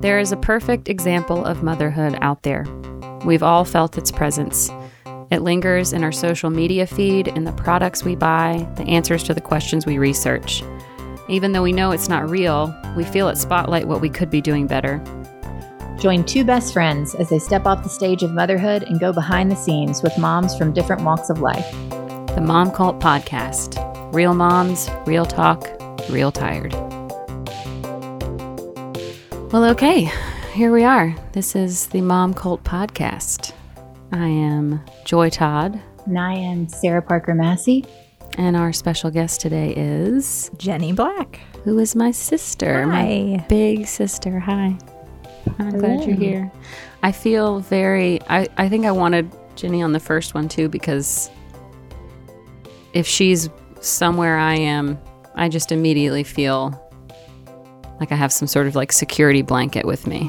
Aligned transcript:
There 0.00 0.18
is 0.18 0.32
a 0.32 0.36
perfect 0.38 0.88
example 0.88 1.44
of 1.44 1.62
motherhood 1.62 2.16
out 2.22 2.42
there. 2.42 2.64
We've 3.26 3.42
all 3.42 3.66
felt 3.66 3.98
its 3.98 4.10
presence. 4.10 4.70
It 5.30 5.42
lingers 5.42 5.92
in 5.92 6.02
our 6.02 6.10
social 6.10 6.48
media 6.48 6.86
feed, 6.86 7.28
in 7.28 7.44
the 7.44 7.52
products 7.52 8.02
we 8.02 8.16
buy, 8.16 8.66
the 8.76 8.84
answers 8.84 9.22
to 9.24 9.34
the 9.34 9.42
questions 9.42 9.84
we 9.84 9.98
research. 9.98 10.64
Even 11.28 11.52
though 11.52 11.62
we 11.62 11.72
know 11.72 11.90
it's 11.90 12.08
not 12.08 12.30
real, 12.30 12.74
we 12.96 13.04
feel 13.04 13.28
it 13.28 13.36
spotlight 13.36 13.88
what 13.88 14.00
we 14.00 14.08
could 14.08 14.30
be 14.30 14.40
doing 14.40 14.66
better. 14.66 15.02
Join 16.00 16.24
two 16.24 16.44
best 16.44 16.72
friends 16.72 17.14
as 17.14 17.28
they 17.28 17.38
step 17.38 17.66
off 17.66 17.82
the 17.82 17.90
stage 17.90 18.22
of 18.22 18.32
motherhood 18.32 18.84
and 18.84 18.98
go 18.98 19.12
behind 19.12 19.52
the 19.52 19.56
scenes 19.56 20.02
with 20.02 20.16
moms 20.16 20.56
from 20.56 20.72
different 20.72 21.02
walks 21.02 21.28
of 21.28 21.40
life. 21.40 21.70
The 22.34 22.42
Mom 22.42 22.70
Cult 22.70 23.00
Podcast. 23.00 23.76
Real 24.14 24.32
moms, 24.32 24.88
real 25.04 25.26
talk, 25.26 25.68
real 26.08 26.32
tired. 26.32 26.74
Well, 29.52 29.64
okay, 29.70 30.10
here 30.52 30.70
we 30.72 30.84
are. 30.84 31.14
This 31.32 31.56
is 31.56 31.88
the 31.88 32.00
Mom 32.00 32.34
Cult 32.34 32.62
Podcast. 32.62 33.52
I 34.12 34.26
am 34.26 34.80
Joy 35.04 35.28
Todd, 35.30 35.80
And 36.06 36.18
I 36.18 36.34
am 36.34 36.68
Sarah 36.68 37.02
Parker 37.02 37.34
Massey. 37.34 37.84
and 38.38 38.56
our 38.56 38.72
special 38.72 39.10
guest 39.10 39.40
today 39.40 39.74
is 39.76 40.50
Jenny 40.56 40.92
Black. 40.92 41.40
who 41.64 41.78
is 41.78 41.94
my 41.96 42.10
sister, 42.12 42.86
my 42.86 43.44
big 43.48 43.86
sister. 43.86 44.38
Hi. 44.38 44.76
I'm 45.58 45.78
glad 45.78 46.04
you're 46.06 46.16
here. 46.16 46.50
I 47.02 47.12
feel 47.12 47.60
very 47.60 48.20
I, 48.28 48.46
I 48.56 48.68
think 48.68 48.86
I 48.86 48.92
wanted 48.92 49.30
Jenny 49.56 49.82
on 49.82 49.92
the 49.92 50.00
first 50.00 50.32
one 50.34 50.48
too 50.48 50.68
because 50.68 51.28
if 52.92 53.06
she's 53.06 53.48
somewhere 53.80 54.38
I 54.38 54.54
am, 54.54 54.98
I 55.34 55.48
just 55.48 55.72
immediately 55.72 56.22
feel 56.24 56.80
like 58.00 58.10
I 58.10 58.16
have 58.16 58.32
some 58.32 58.48
sort 58.48 58.66
of 58.66 58.74
like 58.74 58.92
security 58.92 59.42
blanket 59.42 59.84
with 59.84 60.06
me. 60.06 60.28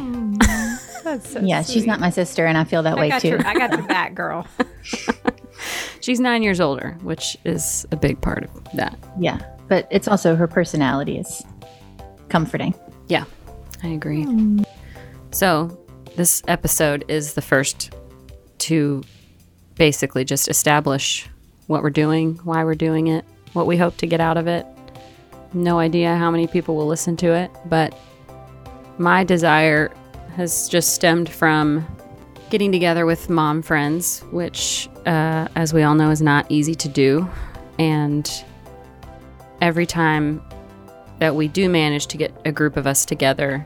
That's 1.03 1.33
so 1.33 1.39
yeah, 1.39 1.64
she's 1.64 1.86
not 1.86 2.00
my 2.00 2.09
sister, 2.09 2.45
and 2.45 2.58
I 2.58 2.63
feel 2.63 2.83
that 2.83 2.97
I 2.97 3.02
way 3.02 3.19
too. 3.19 3.30
your, 3.30 3.47
I 3.47 3.53
got 3.53 3.72
your 3.72 3.88
back, 3.88 4.13
girl. 4.13 4.45
She's 6.00 6.19
nine 6.19 6.41
years 6.41 6.59
older, 6.59 6.97
which 7.02 7.38
is 7.45 7.86
a 7.91 7.95
big 7.95 8.19
part 8.22 8.44
of 8.44 8.63
that. 8.73 8.97
yeah, 9.19 9.39
but 9.67 9.88
it's 9.91 10.08
also 10.08 10.36
her 10.36 10.47
personality 10.47 11.17
is 11.17 11.44
comforting. 12.30 12.73
Yeah, 13.08 13.25
I 13.83 13.89
agree. 13.89 14.25
So, 15.31 15.78
this 16.16 16.41
episode 16.47 17.06
is 17.08 17.35
the 17.35 17.41
first 17.41 17.94
to 18.59 19.03
basically 19.75 20.25
just 20.25 20.47
establish 20.47 21.30
what 21.67 21.83
we're 21.83 21.89
doing, 21.89 22.39
why 22.44 22.63
we're 22.63 22.75
doing 22.75 23.08
it, 23.08 23.25
what 23.53 23.67
we 23.67 23.78
hope 23.78 23.97
to 23.97 24.08
get 24.08 24.19
out 24.19 24.38
of 24.38 24.47
it. 24.47 24.66
No 25.53 25.80
idea 25.80 26.16
how 26.16 26.31
many 26.31 26.47
people 26.47 26.75
will 26.75 26.88
listen 26.88 27.17
to 27.17 27.33
it, 27.33 27.52
but 27.66 27.97
my 28.97 29.23
desire 29.23 29.91
has 30.35 30.69
just 30.69 30.94
stemmed 30.94 31.30
from 31.30 31.85
getting 32.49 32.71
together 32.71 33.05
with 33.05 33.30
mom 33.30 33.61
friends, 33.61 34.22
which, 34.31 34.89
uh, 35.05 35.47
as 35.55 35.73
we 35.73 35.83
all 35.83 35.95
know, 35.95 36.09
is 36.09 36.22
not 36.22 36.45
easy 36.49 36.75
to 36.75 36.88
do. 36.88 37.27
And 37.79 38.29
every 39.61 39.85
time 39.85 40.41
that 41.19 41.35
we 41.35 41.47
do 41.47 41.69
manage 41.69 42.07
to 42.07 42.17
get 42.17 42.33
a 42.45 42.52
group 42.52 42.77
of 42.77 42.88
us 42.88 43.05
together 43.05 43.66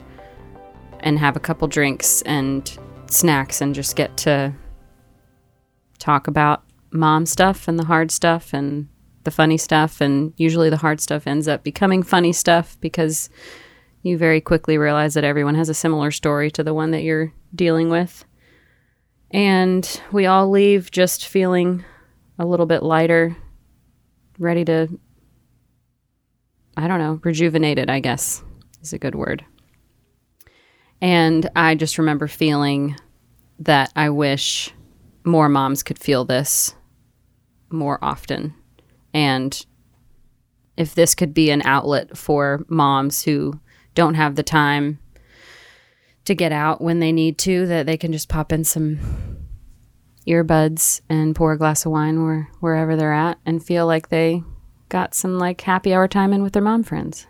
and 1.01 1.19
have 1.19 1.35
a 1.35 1.39
couple 1.39 1.67
drinks 1.67 2.21
and 2.23 2.77
snacks 3.07 3.61
and 3.61 3.75
just 3.75 3.95
get 3.95 4.15
to 4.17 4.53
talk 5.99 6.27
about 6.27 6.63
mom 6.91 7.25
stuff 7.25 7.67
and 7.67 7.77
the 7.79 7.85
hard 7.85 8.11
stuff 8.11 8.53
and 8.53 8.87
the 9.25 9.31
funny 9.31 9.57
stuff 9.57 10.01
and 10.01 10.33
usually 10.37 10.69
the 10.69 10.77
hard 10.77 11.01
stuff 11.01 11.27
ends 11.27 11.47
up 11.47 11.63
becoming 11.63 12.01
funny 12.01 12.31
stuff 12.31 12.77
because 12.79 13.29
you 14.01 14.17
very 14.17 14.39
quickly 14.39 14.77
realize 14.77 15.15
that 15.15 15.23
everyone 15.23 15.55
has 15.55 15.69
a 15.69 15.73
similar 15.73 16.11
story 16.11 16.49
to 16.51 16.63
the 16.63 16.73
one 16.73 16.91
that 16.91 17.03
you're 17.03 17.33
dealing 17.53 17.89
with 17.89 18.23
and 19.31 20.01
we 20.11 20.25
all 20.25 20.49
leave 20.49 20.91
just 20.91 21.27
feeling 21.27 21.83
a 22.39 22.45
little 22.45 22.65
bit 22.65 22.83
lighter 22.83 23.35
ready 24.39 24.63
to 24.65 24.87
I 26.77 26.87
don't 26.87 26.99
know, 26.99 27.19
rejuvenated, 27.23 27.89
I 27.89 27.99
guess 27.99 28.43
is 28.81 28.93
a 28.93 28.99
good 28.99 29.15
word. 29.15 29.45
And 31.01 31.49
I 31.55 31.75
just 31.75 31.97
remember 31.97 32.27
feeling 32.27 32.97
that 33.59 33.91
I 33.95 34.09
wish 34.09 34.73
more 35.23 35.49
moms 35.49 35.83
could 35.83 35.99
feel 35.99 36.25
this 36.25 36.75
more 37.69 37.97
often. 38.01 38.53
And 39.15 39.65
if 40.75 40.93
this 40.93 41.15
could 41.15 41.33
be 41.33 41.49
an 41.49 41.61
outlet 41.63 42.17
for 42.17 42.65
moms 42.67 43.23
who 43.23 43.61
don't 43.93 44.15
have 44.15 44.35
the 44.35 44.43
time 44.43 44.99
to 46.25 46.35
get 46.35 46.51
out 46.51 46.81
when 46.81 46.99
they 46.99 47.13
need 47.13 47.37
to, 47.37 47.65
that 47.67 47.85
they 47.85 47.95
can 47.95 48.11
just 48.11 48.27
pop 48.27 48.51
in 48.51 48.65
some 48.65 48.99
earbuds 50.27 50.99
and 51.07 51.33
pour 51.33 51.53
a 51.53 51.57
glass 51.57 51.85
of 51.85 51.93
wine 51.93 52.25
where, 52.25 52.49
wherever 52.59 52.97
they're 52.97 53.13
at 53.13 53.39
and 53.45 53.65
feel 53.65 53.87
like 53.87 54.09
they 54.09 54.43
got 54.89 55.15
some 55.15 55.37
like 55.37 55.61
happy 55.61 55.93
hour 55.93 56.09
time 56.09 56.33
in 56.33 56.43
with 56.43 56.51
their 56.51 56.61
mom 56.61 56.83
friends. 56.83 57.25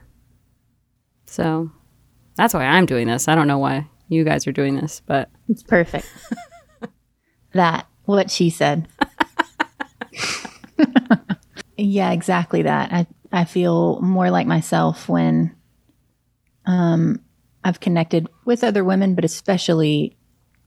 So 1.28 1.70
that's 2.36 2.56
why 2.56 2.66
I'm 2.66 2.88
doing 2.88 3.06
this. 3.06 3.28
I 3.28 3.36
don't 3.36 3.48
know 3.48 3.60
why 3.60 3.88
you 4.08 4.24
guys 4.24 4.48
are 4.48 4.52
doing 4.52 4.76
this, 4.76 5.04
but 5.06 5.30
It's 5.48 5.62
perfect. 5.62 6.08
that 7.52 7.86
what 8.06 8.32
she 8.32 8.50
said. 8.50 8.88
yeah, 11.78 12.12
exactly 12.12 12.64
that. 12.64 12.92
I 12.92 13.08
I 13.32 13.46
feel 13.46 14.00
more 14.02 14.30
like 14.30 14.48
myself 14.48 15.10
when 15.10 15.56
um 16.66 17.22
I've 17.64 17.80
connected 17.80 18.28
with 18.46 18.64
other 18.64 18.84
women, 18.84 19.16
but 19.16 19.26
especially 19.26 20.18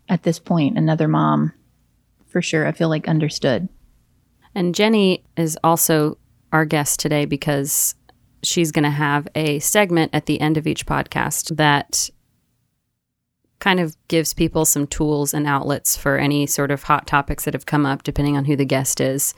at 0.08 0.22
this 0.22 0.38
point 0.38 0.78
another 0.78 1.08
mom 1.08 1.52
for 2.26 2.42
sure. 2.42 2.66
I 2.66 2.72
feel 2.72 2.88
like 2.88 3.08
understood. 3.08 3.68
And 4.54 4.74
Jenny 4.74 5.24
is 5.36 5.58
also 5.62 6.18
our 6.52 6.64
guest 6.64 7.00
today 7.00 7.24
because 7.24 7.94
she's 8.42 8.72
going 8.72 8.84
to 8.84 8.90
have 8.90 9.28
a 9.34 9.58
segment 9.58 10.10
at 10.14 10.26
the 10.26 10.40
end 10.40 10.56
of 10.56 10.66
each 10.66 10.86
podcast 10.86 11.56
that 11.56 12.10
kind 13.60 13.80
of 13.80 13.96
gives 14.06 14.34
people 14.34 14.64
some 14.64 14.86
tools 14.86 15.34
and 15.34 15.46
outlets 15.46 15.96
for 15.96 16.16
any 16.16 16.46
sort 16.46 16.70
of 16.70 16.84
hot 16.84 17.06
topics 17.06 17.44
that 17.44 17.54
have 17.54 17.66
come 17.66 17.84
up, 17.84 18.02
depending 18.02 18.36
on 18.36 18.44
who 18.44 18.54
the 18.56 18.64
guest 18.64 19.00
is. 19.00 19.34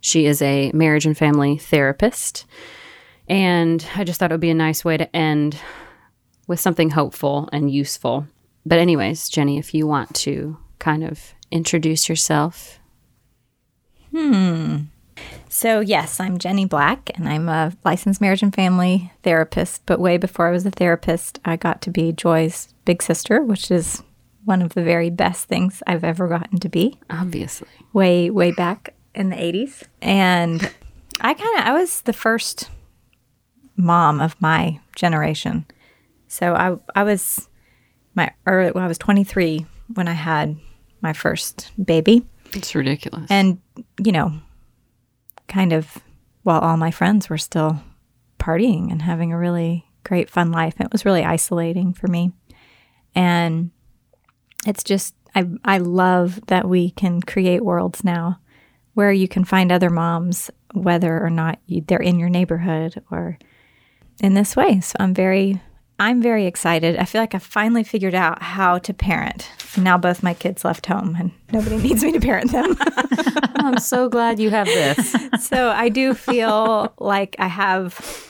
She 0.00 0.26
is 0.26 0.40
a 0.42 0.70
marriage 0.72 1.06
and 1.06 1.16
family 1.16 1.58
therapist. 1.58 2.46
And 3.28 3.86
I 3.94 4.04
just 4.04 4.18
thought 4.18 4.32
it 4.32 4.34
would 4.34 4.40
be 4.40 4.50
a 4.50 4.54
nice 4.54 4.84
way 4.84 4.96
to 4.96 5.14
end 5.14 5.56
with 6.46 6.60
something 6.60 6.90
hopeful 6.90 7.48
and 7.52 7.70
useful. 7.70 8.26
But, 8.66 8.78
anyways, 8.78 9.28
Jenny, 9.28 9.58
if 9.58 9.72
you 9.74 9.86
want 9.86 10.14
to 10.16 10.58
kind 10.78 11.04
of 11.04 11.34
introduce 11.50 12.08
yourself 12.08 12.80
Hmm. 14.10 14.76
So, 15.48 15.80
yes, 15.80 16.20
I'm 16.20 16.38
Jenny 16.38 16.64
Black, 16.64 17.10
and 17.16 17.28
I'm 17.28 17.48
a 17.48 17.72
licensed 17.84 18.20
marriage 18.20 18.42
and 18.42 18.54
family 18.54 19.12
therapist. 19.22 19.84
But 19.86 20.00
way 20.00 20.16
before 20.16 20.48
I 20.48 20.52
was 20.52 20.64
a 20.64 20.70
therapist, 20.70 21.38
I 21.44 21.56
got 21.56 21.82
to 21.82 21.90
be 21.90 22.12
Joy's 22.12 22.72
big 22.84 23.02
sister, 23.02 23.42
which 23.42 23.70
is 23.70 24.02
one 24.44 24.62
of 24.62 24.74
the 24.74 24.82
very 24.82 25.10
best 25.10 25.46
things 25.46 25.82
I've 25.86 26.04
ever 26.04 26.28
gotten 26.28 26.58
to 26.60 26.68
be. 26.68 26.98
obviously. 27.10 27.68
way 27.92 28.30
way 28.30 28.52
back 28.52 28.94
in 29.20 29.28
the 29.28 29.36
80s 29.36 29.82
and 30.00 30.62
i 31.20 31.34
kind 31.34 31.58
of 31.58 31.66
i 31.66 31.72
was 31.74 32.00
the 32.02 32.12
first 32.14 32.70
mom 33.76 34.20
of 34.20 34.40
my 34.40 34.80
generation. 34.96 35.66
So 36.26 36.54
i 36.54 36.76
i 36.98 37.02
was 37.04 37.48
my 38.14 38.32
early 38.46 38.72
well, 38.72 38.84
i 38.84 38.88
was 38.88 38.98
23 38.98 39.66
when 39.94 40.08
i 40.08 40.14
had 40.14 40.56
my 41.02 41.12
first 41.12 41.70
baby. 41.82 42.26
It's 42.52 42.74
ridiculous. 42.74 43.30
and 43.30 43.60
you 44.02 44.12
know 44.12 44.32
kind 45.48 45.72
of 45.74 45.98
while 46.42 46.60
all 46.60 46.78
my 46.78 46.90
friends 46.90 47.28
were 47.28 47.38
still 47.38 47.82
partying 48.38 48.90
and 48.90 49.02
having 49.02 49.32
a 49.32 49.38
really 49.38 49.84
great 50.02 50.30
fun 50.30 50.50
life 50.50 50.80
it 50.80 50.92
was 50.92 51.04
really 51.04 51.24
isolating 51.24 51.92
for 51.92 52.08
me. 52.08 52.32
And 53.14 53.70
it's 54.66 54.82
just 54.82 55.14
I 55.34 55.46
I 55.62 55.76
love 55.76 56.40
that 56.46 56.66
we 56.66 56.90
can 56.92 57.20
create 57.20 57.62
worlds 57.62 58.02
now 58.02 58.40
where 58.94 59.12
you 59.12 59.28
can 59.28 59.44
find 59.44 59.70
other 59.70 59.90
moms 59.90 60.50
whether 60.72 61.22
or 61.22 61.30
not 61.30 61.58
you, 61.66 61.82
they're 61.86 61.98
in 61.98 62.18
your 62.18 62.28
neighborhood 62.28 63.02
or 63.10 63.38
in 64.22 64.34
this 64.34 64.56
way. 64.56 64.80
So 64.80 64.96
I'm 65.00 65.14
very 65.14 65.60
I'm 65.98 66.22
very 66.22 66.46
excited. 66.46 66.96
I 66.96 67.04
feel 67.04 67.20
like 67.20 67.34
I 67.34 67.38
finally 67.38 67.84
figured 67.84 68.14
out 68.14 68.40
how 68.40 68.78
to 68.78 68.94
parent. 68.94 69.50
Now 69.76 69.98
both 69.98 70.22
my 70.22 70.32
kids 70.32 70.64
left 70.64 70.86
home 70.86 71.14
and 71.18 71.30
nobody 71.52 71.76
needs 71.88 72.02
me 72.02 72.12
to 72.12 72.20
parent 72.20 72.52
them. 72.52 72.74
I'm 73.56 73.78
so 73.78 74.08
glad 74.08 74.40
you 74.40 74.48
have 74.48 74.66
this. 74.66 75.14
so 75.40 75.68
I 75.68 75.90
do 75.90 76.14
feel 76.14 76.94
like 76.98 77.36
I 77.38 77.48
have 77.48 78.26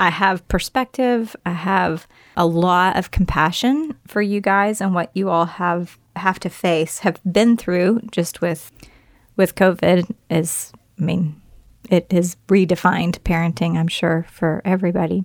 I 0.00 0.10
have 0.10 0.46
perspective. 0.48 1.36
I 1.46 1.52
have 1.52 2.08
a 2.36 2.44
lot 2.44 2.96
of 2.96 3.12
compassion 3.12 3.96
for 4.08 4.20
you 4.20 4.40
guys 4.40 4.80
and 4.80 4.92
what 4.92 5.12
you 5.14 5.30
all 5.30 5.46
have 5.46 5.98
have 6.16 6.40
to 6.40 6.50
face, 6.50 6.98
have 7.00 7.20
been 7.30 7.56
through 7.56 8.00
just 8.10 8.40
with 8.40 8.72
with 9.38 9.54
COVID 9.54 10.10
is 10.28 10.70
I 11.00 11.02
mean, 11.02 11.40
it 11.88 12.12
has 12.12 12.36
redefined 12.48 13.20
parenting, 13.20 13.76
I'm 13.78 13.88
sure, 13.88 14.26
for 14.30 14.60
everybody. 14.64 15.24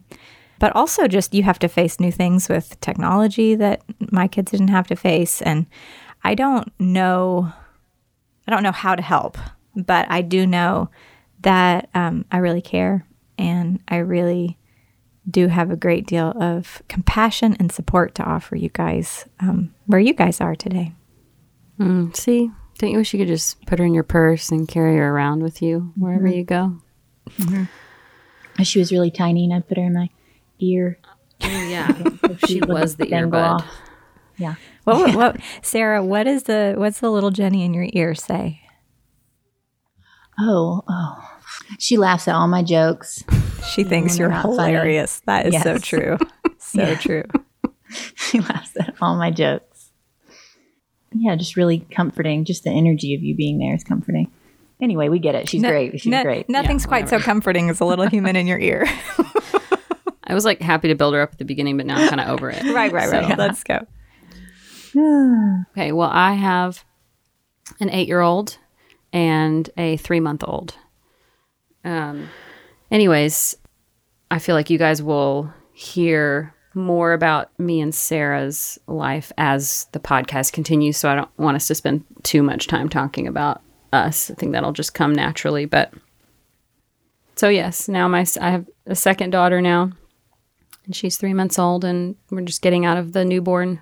but 0.60 0.74
also 0.76 1.08
just 1.10 1.34
you 1.34 1.44
have 1.44 1.60
to 1.60 1.68
face 1.68 2.00
new 2.00 2.12
things 2.12 2.48
with 2.48 2.80
technology 2.80 3.54
that 3.56 3.82
my 4.12 4.30
kids 4.30 4.52
didn't 4.52 4.70
have 4.70 4.88
to 4.88 4.96
face. 4.96 5.42
And 5.42 5.66
I 6.24 6.36
don't 6.36 6.72
know, 6.80 7.52
I 8.48 8.52
don't 8.52 8.64
know 8.64 8.72
how 8.72 8.96
to 8.96 9.02
help, 9.02 9.38
but 9.76 10.06
I 10.10 10.22
do 10.22 10.48
know 10.48 10.90
that 11.42 11.90
um, 11.94 12.24
I 12.32 12.38
really 12.38 12.62
care 12.62 13.06
and 13.38 13.82
I 13.90 13.98
really 13.98 14.58
do 15.30 15.48
have 15.48 15.70
a 15.72 15.76
great 15.76 16.08
deal 16.08 16.34
of 16.40 16.82
compassion 16.88 17.58
and 17.60 17.70
support 17.70 18.16
to 18.16 18.24
offer 18.24 18.56
you 18.56 18.70
guys 18.70 19.26
um, 19.42 19.74
where 19.86 20.00
you 20.00 20.14
guys 20.14 20.40
are 20.40 20.56
today. 20.56 20.94
Mm, 21.78 22.16
see, 22.16 22.52
don't 22.84 22.92
you 22.92 22.98
wish 22.98 23.14
you 23.14 23.20
could 23.20 23.30
just 23.30 23.66
put 23.66 23.80
her 23.80 23.86
in 23.86 23.94
your 23.94 24.04
purse 24.04 24.50
and 24.50 24.68
carry 24.68 24.98
her 24.98 25.10
around 25.10 25.42
with 25.42 25.62
you 25.62 25.94
wherever 25.96 26.26
mm-hmm. 26.26 26.38
you 26.38 26.44
go? 26.44 26.78
Mm-hmm. 27.30 28.64
She 28.64 28.78
was 28.78 28.92
really 28.92 29.10
tiny, 29.10 29.46
and 29.46 29.54
I 29.54 29.62
put 29.62 29.78
her 29.78 29.86
in 29.86 29.94
my 29.94 30.10
ear. 30.60 31.00
Oh, 31.42 31.48
yeah. 31.48 31.88
she 32.46 32.60
was 32.60 32.98
the 32.98 33.06
dangle 33.06 33.40
earbud. 33.40 33.62
off. 33.62 33.68
Yeah. 34.38 34.56
What, 34.84 34.98
what, 34.98 35.16
what, 35.16 35.42
Sarah? 35.62 36.04
What 36.04 36.28
is 36.28 36.44
the 36.44 36.74
what's 36.78 37.00
the 37.00 37.10
little 37.10 37.32
Jenny 37.32 37.64
in 37.64 37.74
your 37.74 37.88
ear 37.94 38.16
say? 38.16 38.62
Oh, 40.38 40.84
oh. 40.88 41.30
She 41.80 41.96
laughs 41.96 42.28
at 42.28 42.36
all 42.36 42.50
my 42.50 42.64
jokes. 42.64 43.24
She 43.74 43.86
thinks 43.86 44.18
you're 44.18 44.28
they're 44.28 44.36
not 44.36 44.44
funny. 44.58 44.74
hilarious. 44.74 45.22
That 45.26 45.48
is 45.48 45.62
so 45.64 45.78
true. 45.78 46.18
So 46.58 46.82
Yeah. 46.82 46.96
true. 46.96 47.24
she 48.16 48.42
laughs 48.42 48.76
at 48.78 48.96
all 49.00 49.16
my 49.16 49.32
jokes. 49.32 49.73
Yeah, 51.16 51.36
just 51.36 51.56
really 51.56 51.80
comforting. 51.92 52.46
Just 52.46 52.64
the 52.64 52.70
energy 52.72 53.14
of 53.14 53.22
you 53.24 53.36
being 53.36 53.60
there 53.60 53.74
is 53.76 53.84
comforting. 53.84 54.32
Anyway, 54.82 55.08
we 55.10 55.20
get 55.20 55.36
it. 55.36 55.48
She's 55.48 55.62
No- 55.62 55.70
great. 55.70 56.00
She's 56.02 56.12
no- 56.12 56.24
great. 56.24 56.50
Nothing's 56.50 56.84
Yeah, 56.84 56.88
quite 56.90 57.10
so 57.10 57.20
comforting 57.20 57.70
as 57.70 57.80
a 57.80 57.86
little 57.86 58.08
human 58.08 58.36
in 58.36 58.48
your 58.48 58.60
ear. 58.60 58.86
I 60.26 60.34
was 60.34 60.46
like 60.46 60.62
happy 60.62 60.88
to 60.90 60.96
build 60.96 61.14
her 61.14 61.22
up 61.22 61.34
at 61.34 61.38
the 61.38 61.46
beginning, 61.46 61.78
but 61.78 61.86
now 61.86 61.98
I'm 61.98 62.10
kind 62.10 62.22
of 62.22 62.30
over 62.30 62.50
it. 62.50 62.64
right, 62.74 62.92
right, 62.92 63.10
right. 63.10 63.30
So- 63.30 63.36
Let's 63.38 63.64
go. 63.64 63.86
Okay, 65.72 65.92
well, 65.92 66.10
I 66.12 66.34
have 66.34 66.84
an 67.80 67.90
eight 67.90 68.08
year 68.08 68.22
old 68.22 68.58
and 69.12 69.68
a 69.78 69.98
three 69.98 70.20
month 70.20 70.44
old. 70.46 70.76
Um, 71.84 72.30
anyways, 72.92 73.56
I 74.30 74.38
feel 74.40 74.56
like 74.56 74.70
you 74.70 74.78
guys 74.78 75.02
will 75.02 75.52
hear 75.74 76.53
more 76.74 77.14
about 77.14 77.58
me 77.60 77.82
and 77.82 77.94
Sarah's 77.94 78.80
life 78.88 79.32
as 79.38 79.88
the 79.92 80.00
podcast 80.00 80.54
continues. 80.54 80.98
So 80.98 81.10
I 81.10 81.16
don't 81.16 81.30
want 81.38 81.56
us 81.56 81.68
to 81.68 81.76
spend 81.76 82.04
too 82.24 82.44
much 82.44 82.68
time 82.68 82.90
talking 82.90 83.28
about 83.28 83.62
us. 83.92 84.32
I 84.32 84.34
think 84.34 84.52
that'll 84.52 84.74
just 84.74 84.94
come 84.94 85.14
naturally. 85.14 85.66
But 85.66 85.94
so, 87.36 87.50
yes, 87.50 87.88
now 87.88 88.08
my 88.08 88.26
I 88.40 88.50
have 88.52 88.68
a 88.86 88.96
second 88.96 89.32
daughter 89.32 89.62
now, 89.62 89.92
and 90.86 90.96
she's 90.96 91.18
three 91.18 91.34
months 91.34 91.58
old, 91.58 91.84
and 91.84 92.16
we're 92.30 92.42
just 92.42 92.62
getting 92.62 92.86
out 92.86 92.98
of 92.98 93.14
the 93.14 93.26
newborn 93.26 93.82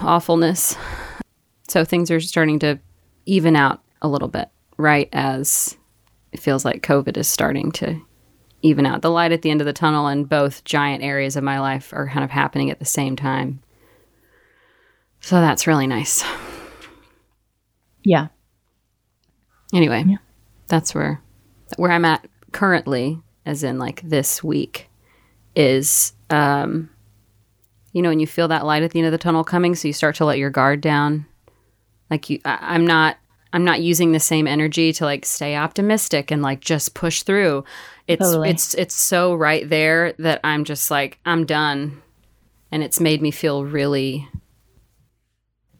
awfulness. 0.00 0.76
So 1.68 1.84
things 1.84 2.10
are 2.10 2.20
starting 2.20 2.58
to 2.60 2.78
even 3.26 3.54
out 3.54 3.82
a 4.02 4.08
little 4.08 4.28
bit, 4.28 4.48
right 4.76 5.08
as 5.12 5.76
it 6.32 6.40
feels 6.40 6.64
like 6.64 6.82
COVID 6.82 7.16
is 7.16 7.28
starting 7.28 7.70
to 7.72 8.00
even 8.62 8.86
out. 8.86 9.02
The 9.02 9.10
light 9.10 9.32
at 9.32 9.42
the 9.42 9.50
end 9.50 9.60
of 9.60 9.66
the 9.66 9.72
tunnel 9.72 10.06
and 10.06 10.28
both 10.28 10.64
giant 10.64 11.02
areas 11.02 11.36
of 11.36 11.44
my 11.44 11.60
life 11.60 11.92
are 11.92 12.08
kind 12.08 12.24
of 12.24 12.30
happening 12.30 12.70
at 12.70 12.78
the 12.78 12.84
same 12.84 13.16
time. 13.16 13.60
So 15.20 15.40
that's 15.40 15.66
really 15.66 15.86
nice. 15.86 16.24
Yeah. 18.02 18.28
Anyway, 19.72 20.16
that's 20.68 20.94
where 20.94 21.20
where 21.76 21.92
I'm 21.92 22.04
at 22.04 22.26
currently, 22.52 23.20
as 23.46 23.62
in 23.62 23.78
like 23.78 24.02
this 24.02 24.42
week, 24.42 24.88
is 25.54 26.14
um 26.30 26.90
you 27.92 28.02
know, 28.02 28.08
when 28.08 28.20
you 28.20 28.26
feel 28.26 28.48
that 28.48 28.64
light 28.64 28.84
at 28.84 28.92
the 28.92 29.00
end 29.00 29.06
of 29.06 29.12
the 29.12 29.18
tunnel 29.18 29.42
coming, 29.42 29.74
so 29.74 29.88
you 29.88 29.92
start 29.92 30.14
to 30.16 30.24
let 30.24 30.38
your 30.38 30.50
guard 30.50 30.80
down. 30.80 31.26
Like 32.08 32.30
you 32.30 32.40
I, 32.44 32.58
I'm 32.60 32.86
not 32.86 33.16
I'm 33.52 33.64
not 33.64 33.80
using 33.80 34.12
the 34.12 34.20
same 34.20 34.46
energy 34.46 34.92
to 34.94 35.04
like 35.04 35.26
stay 35.26 35.56
optimistic 35.56 36.30
and 36.30 36.42
like 36.42 36.60
just 36.60 36.94
push 36.94 37.22
through. 37.22 37.64
It's 38.06 38.22
Totally. 38.22 38.50
it's 38.50 38.74
it's 38.74 38.94
so 38.94 39.34
right 39.34 39.68
there 39.68 40.14
that 40.18 40.40
I'm 40.44 40.64
just 40.64 40.90
like 40.90 41.18
I'm 41.24 41.46
done. 41.46 42.02
And 42.72 42.84
it's 42.84 43.00
made 43.00 43.20
me 43.20 43.32
feel 43.32 43.64
really 43.64 44.28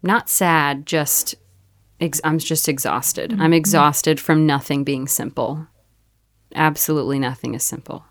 not 0.03 0.29
sad, 0.29 0.87
just 0.87 1.37
ex- 2.01 2.21
I'm 2.25 2.39
just 2.39 2.69
exhausted. 2.69 3.31
Mm-hmm. 3.31 3.43
I'm 3.43 3.53
exhausted 3.53 4.19
from 4.19 4.47
nothing 4.47 4.83
being 4.83 5.07
simple. 5.07 5.67
Absolutely 6.55 7.21
nothing 7.21 7.55
is 7.55 7.63
simple, 7.63 8.05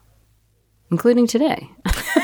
including 0.91 1.27
today. 1.27 1.69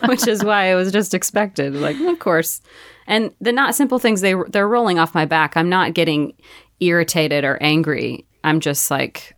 Which 0.06 0.26
is 0.26 0.44
why 0.44 0.66
it 0.66 0.74
was 0.74 0.92
just 0.92 1.14
expected. 1.14 1.74
Like, 1.74 1.98
of 2.00 2.18
course. 2.18 2.60
And 3.06 3.32
the 3.40 3.52
not 3.52 3.74
simple 3.74 3.98
things 3.98 4.20
they 4.20 4.34
they're 4.48 4.68
rolling 4.68 4.98
off 4.98 5.14
my 5.14 5.24
back. 5.24 5.56
I'm 5.56 5.68
not 5.68 5.94
getting 5.94 6.34
irritated 6.80 7.44
or 7.44 7.58
angry. 7.60 8.26
I'm 8.44 8.60
just 8.60 8.90
like 8.90 9.34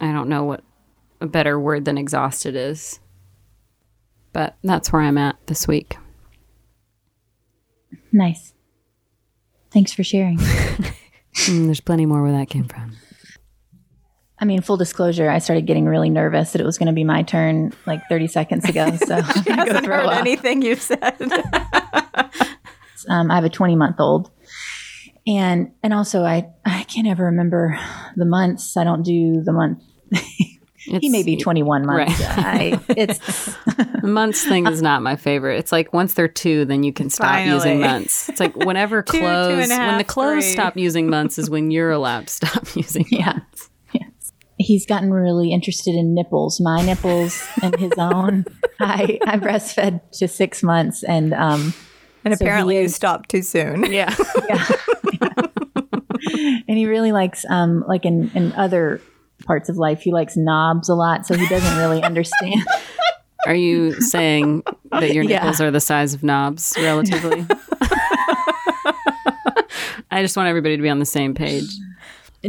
I 0.00 0.12
don't 0.12 0.28
know 0.28 0.44
what 0.44 0.62
a 1.20 1.26
better 1.26 1.58
word 1.58 1.84
than 1.84 1.98
exhausted 1.98 2.56
is. 2.56 3.00
But 4.32 4.56
that's 4.62 4.92
where 4.92 5.02
I'm 5.02 5.18
at 5.18 5.36
this 5.46 5.66
week. 5.66 5.96
Nice. 8.12 8.54
Thanks 9.70 9.92
for 9.92 10.02
sharing. 10.02 10.38
Mm, 11.32 11.66
there's 11.66 11.80
plenty 11.80 12.06
more 12.06 12.22
where 12.22 12.32
that 12.32 12.48
came 12.48 12.64
from. 12.64 12.96
I 14.40 14.46
mean, 14.46 14.62
full 14.62 14.78
disclosure, 14.78 15.28
I 15.28 15.38
started 15.38 15.66
getting 15.66 15.84
really 15.84 16.08
nervous 16.08 16.52
that 16.52 16.60
it 16.60 16.64
was 16.64 16.78
going 16.78 16.86
to 16.86 16.94
be 16.94 17.04
my 17.04 17.22
turn 17.22 17.72
like 17.86 18.00
30 18.08 18.26
seconds 18.26 18.64
ago. 18.68 18.90
So 19.06 19.16
I'm 19.16 19.22
gonna 19.22 19.44
go 19.44 19.54
Hasn't 19.54 19.84
throw 19.84 19.96
heard 19.96 20.06
up. 20.06 20.20
anything 20.20 20.62
you've 20.62 20.80
said. 20.80 21.16
um, 23.08 23.30
I 23.30 23.34
have 23.34 23.44
a 23.44 23.50
20 23.50 23.76
month 23.76 23.96
old. 23.98 24.30
And 25.26 25.72
and 25.82 25.92
also 25.92 26.24
I 26.24 26.48
I 26.64 26.84
can't 26.84 27.06
ever 27.06 27.24
remember 27.26 27.78
the 28.16 28.24
months. 28.24 28.76
I 28.76 28.84
don't 28.84 29.02
do 29.02 29.42
the 29.42 29.52
month. 29.52 29.82
he 30.78 31.08
may 31.10 31.22
be 31.22 31.36
21 31.36 31.86
months. 31.86 32.20
Right. 32.20 32.38
I, 32.38 32.80
it's 32.88 33.18
The 34.00 34.08
months 34.08 34.42
thing 34.44 34.66
is 34.66 34.80
not 34.80 35.02
my 35.02 35.16
favorite. 35.16 35.58
It's 35.58 35.72
like 35.72 35.92
once 35.92 36.14
they're 36.14 36.28
two, 36.28 36.64
then 36.64 36.82
you 36.82 36.92
can 36.92 37.10
stop 37.10 37.46
using 37.46 37.80
months. 37.80 38.28
It's 38.30 38.40
like 38.40 38.56
whenever 38.56 39.02
Two, 39.02 39.12
two 39.12 39.18
clothes, 39.20 39.70
and 39.70 39.72
a 39.72 39.86
when 39.86 39.98
the 39.98 40.04
clothes 40.04 40.44
three. 40.44 40.52
stop 40.52 40.76
using 40.76 41.10
months 41.10 41.38
is 41.38 41.50
when 41.50 41.70
you're 41.70 41.90
allowed 41.90 42.28
to 42.28 42.32
stop 42.32 42.74
using 42.74 43.06
yeah. 43.10 43.32
months. 43.34 43.59
Yes. 44.60 44.66
He's 44.68 44.86
gotten 44.86 45.10
really 45.12 45.52
interested 45.52 45.94
in 45.94 46.14
nipples, 46.14 46.60
my 46.60 46.84
nipples 46.84 47.42
and 47.62 47.74
his 47.78 47.92
own. 47.98 48.44
I 48.80 49.18
I 49.26 49.36
breastfed 49.38 50.00
to 50.18 50.28
6 50.28 50.62
months 50.62 51.02
and 51.02 51.32
um 51.34 51.72
and 52.24 52.34
So 52.36 52.44
he 52.44 52.48
apparently 52.48 52.80
you 52.80 52.88
stopped 52.88 53.30
too 53.30 53.42
soon. 53.42 53.90
Yeah. 53.92 54.14
yeah. 54.48 54.66
and 56.68 56.78
he 56.78 56.86
really 56.86 57.12
likes 57.12 57.44
um 57.48 57.84
like 57.88 58.04
in 58.04 58.30
in 58.34 58.52
other 58.52 59.00
parts 59.46 59.68
of 59.70 59.76
life 59.78 60.02
he 60.02 60.12
likes 60.12 60.36
knobs 60.36 60.88
a 60.90 60.94
lot 60.94 61.26
so 61.26 61.34
he 61.34 61.48
doesn't 61.48 61.78
really 61.78 62.02
understand 62.02 62.60
Are 63.46 63.54
you 63.54 63.98
saying 64.00 64.62
that 64.90 65.14
your 65.14 65.24
Yeah. 65.24 65.38
nipples 65.38 65.60
are 65.62 65.70
the 65.70 65.80
size 65.80 66.12
of 66.12 66.22
knobs 66.22 66.74
relatively? 66.78 67.46
I 70.12 70.22
just 70.22 70.36
want 70.36 70.48
everybody 70.48 70.76
to 70.76 70.82
be 70.82 70.88
on 70.90 70.98
the 70.98 71.06
same 71.06 71.34
page. 71.34 71.70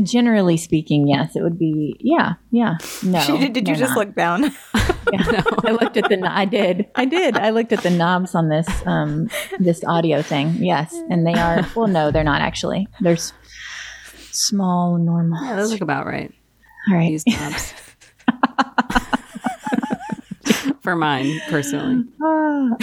Generally 0.04 0.56
speaking 0.58 1.08
yes 1.08 1.36
it 1.36 1.42
would 1.42 1.60
be 1.60 1.96
yeah 2.00 2.34
yeah 2.52 2.76
no 3.04 3.26
did 3.40 3.52
did 3.54 3.68
you 3.68 3.76
just 3.76 3.96
not. 3.96 3.98
look 4.08 4.16
down? 4.16 4.44
yeah. 5.12 5.44
i 5.66 5.72
looked 5.72 5.98
at 5.98 6.08
the 6.10 6.22
i 6.26 6.46
did 6.46 6.88
i 6.96 7.04
did 7.04 7.36
i 7.38 7.50
looked 7.50 7.74
at 7.74 7.84
the 7.84 7.90
knobs 7.90 8.34
on 8.34 8.48
this 8.48 8.68
um 8.86 9.30
this 9.60 9.84
audio 9.84 10.22
thing 10.22 10.56
yes 10.64 10.94
and 11.10 11.28
they 11.28 11.34
are 11.34 11.68
well 11.76 11.88
no 11.88 12.10
they're 12.10 12.24
not 12.24 12.40
actually 12.42 12.88
they're 13.02 13.14
s- 13.14 13.34
small 14.32 14.96
and 14.96 15.06
normal 15.06 15.44
Yeah, 15.44 15.58
those 15.58 15.72
look 15.72 15.82
about 15.82 16.06
right. 16.06 16.32
all 16.90 16.96
right 16.96 17.10
These 17.10 17.28
knobs. 17.28 17.74
For 20.82 20.96
mine, 20.96 21.40
personally. 21.48 22.06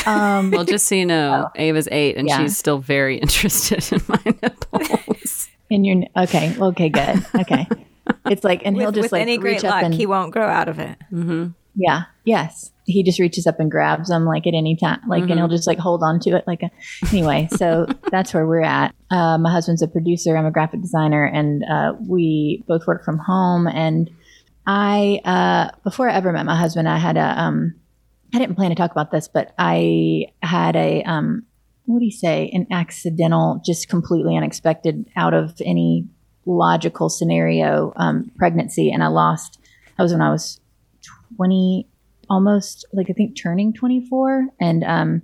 um 0.06 0.52
Well, 0.52 0.64
just 0.64 0.86
so 0.86 0.94
you 0.94 1.04
know, 1.04 1.48
Ava's 1.56 1.88
eight 1.90 2.16
and 2.16 2.28
Yeah. 2.28 2.38
she's 2.38 2.56
still 2.56 2.78
very 2.78 3.16
interested 3.18 3.92
in 3.92 4.00
my 4.06 4.20
nipples. 4.24 5.17
And 5.70 5.86
you're 5.86 6.04
okay 6.16 6.54
okay 6.60 6.88
good 6.88 7.24
okay 7.34 7.66
it's 8.26 8.44
like 8.44 8.62
and 8.64 8.76
he'll 8.76 8.92
just 8.92 9.04
with 9.04 9.12
like 9.12 9.22
any 9.22 9.38
reach 9.38 9.60
great 9.60 9.64
up 9.64 9.74
luck, 9.74 9.84
and 9.84 9.94
he 9.94 10.06
won't 10.06 10.32
grow 10.32 10.46
out 10.46 10.68
of 10.68 10.78
it. 10.78 10.96
Yeah. 11.78 12.02
Yes. 12.24 12.72
He 12.86 13.04
just 13.04 13.20
reaches 13.20 13.46
up 13.46 13.60
and 13.60 13.70
grabs 13.70 14.08
them 14.08 14.24
like 14.24 14.46
at 14.46 14.54
any 14.54 14.76
time, 14.76 15.00
like, 15.06 15.22
and 15.22 15.34
he'll 15.34 15.48
just 15.48 15.66
like 15.66 15.78
hold 15.78 16.02
on 16.02 16.18
to 16.20 16.30
it. 16.36 16.44
Like, 16.46 16.62
a, 16.62 16.70
anyway, 17.10 17.48
so 17.56 17.86
that's 18.10 18.34
where 18.34 18.46
we're 18.46 18.62
at. 18.62 18.94
Uh, 19.10 19.38
my 19.38 19.50
husband's 19.50 19.82
a 19.82 19.88
producer. 19.88 20.36
I'm 20.36 20.46
a 20.46 20.50
graphic 20.50 20.80
designer 20.80 21.24
and, 21.24 21.62
uh, 21.64 21.94
we 22.00 22.64
both 22.66 22.86
work 22.86 23.04
from 23.04 23.18
home. 23.18 23.68
And 23.68 24.10
I, 24.66 25.20
uh, 25.24 25.76
before 25.84 26.10
I 26.10 26.14
ever 26.14 26.32
met 26.32 26.46
my 26.46 26.56
husband, 26.56 26.88
I 26.88 26.98
had 26.98 27.16
a, 27.16 27.40
um, 27.40 27.74
I 28.34 28.38
didn't 28.38 28.56
plan 28.56 28.70
to 28.70 28.74
talk 28.74 28.90
about 28.90 29.12
this, 29.12 29.28
but 29.28 29.54
I 29.56 30.26
had 30.42 30.74
a, 30.74 31.02
um, 31.04 31.44
what 31.88 32.00
do 32.00 32.04
you 32.04 32.12
say? 32.12 32.50
An 32.52 32.66
accidental, 32.70 33.62
just 33.64 33.88
completely 33.88 34.36
unexpected 34.36 35.08
out 35.16 35.34
of 35.34 35.54
any 35.64 36.06
logical 36.44 37.08
scenario, 37.08 37.92
um, 37.96 38.30
pregnancy. 38.36 38.90
And 38.90 39.02
I 39.02 39.08
lost 39.08 39.58
that 39.96 40.02
was 40.02 40.12
when 40.12 40.22
I 40.22 40.30
was 40.30 40.60
20, 41.36 41.88
almost 42.30 42.84
like 42.92 43.10
I 43.10 43.12
think 43.12 43.36
turning 43.36 43.72
24. 43.72 44.46
And 44.60 44.84
um, 44.84 45.22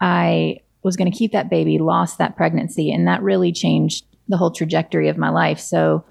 I 0.00 0.58
was 0.82 0.96
going 0.96 1.10
to 1.10 1.16
keep 1.16 1.32
that 1.32 1.50
baby, 1.50 1.78
lost 1.78 2.18
that 2.18 2.36
pregnancy, 2.36 2.90
and 2.90 3.06
that 3.06 3.22
really 3.22 3.52
changed 3.52 4.04
the 4.28 4.36
whole 4.36 4.50
trajectory 4.50 5.08
of 5.08 5.16
my 5.16 5.28
life. 5.28 5.60
So, 5.60 6.04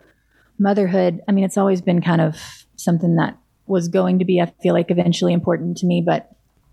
motherhood, 0.58 1.22
I 1.28 1.34
mean, 1.34 1.44
it's 1.44 1.58
always 1.58 1.82
been 1.82 2.02
kind 2.02 2.22
of 2.22 2.38
something 2.78 3.16
that 3.16 3.38
was 3.66 3.90
going 3.90 4.20
to 4.20 4.26
be, 4.26 4.40
I 4.40 4.52
feel 4.62 4.74
like, 4.74 4.90
eventually 4.90 5.34
important 5.34 5.78
to 5.78 5.86
me, 5.86 6.02
but 6.06 6.32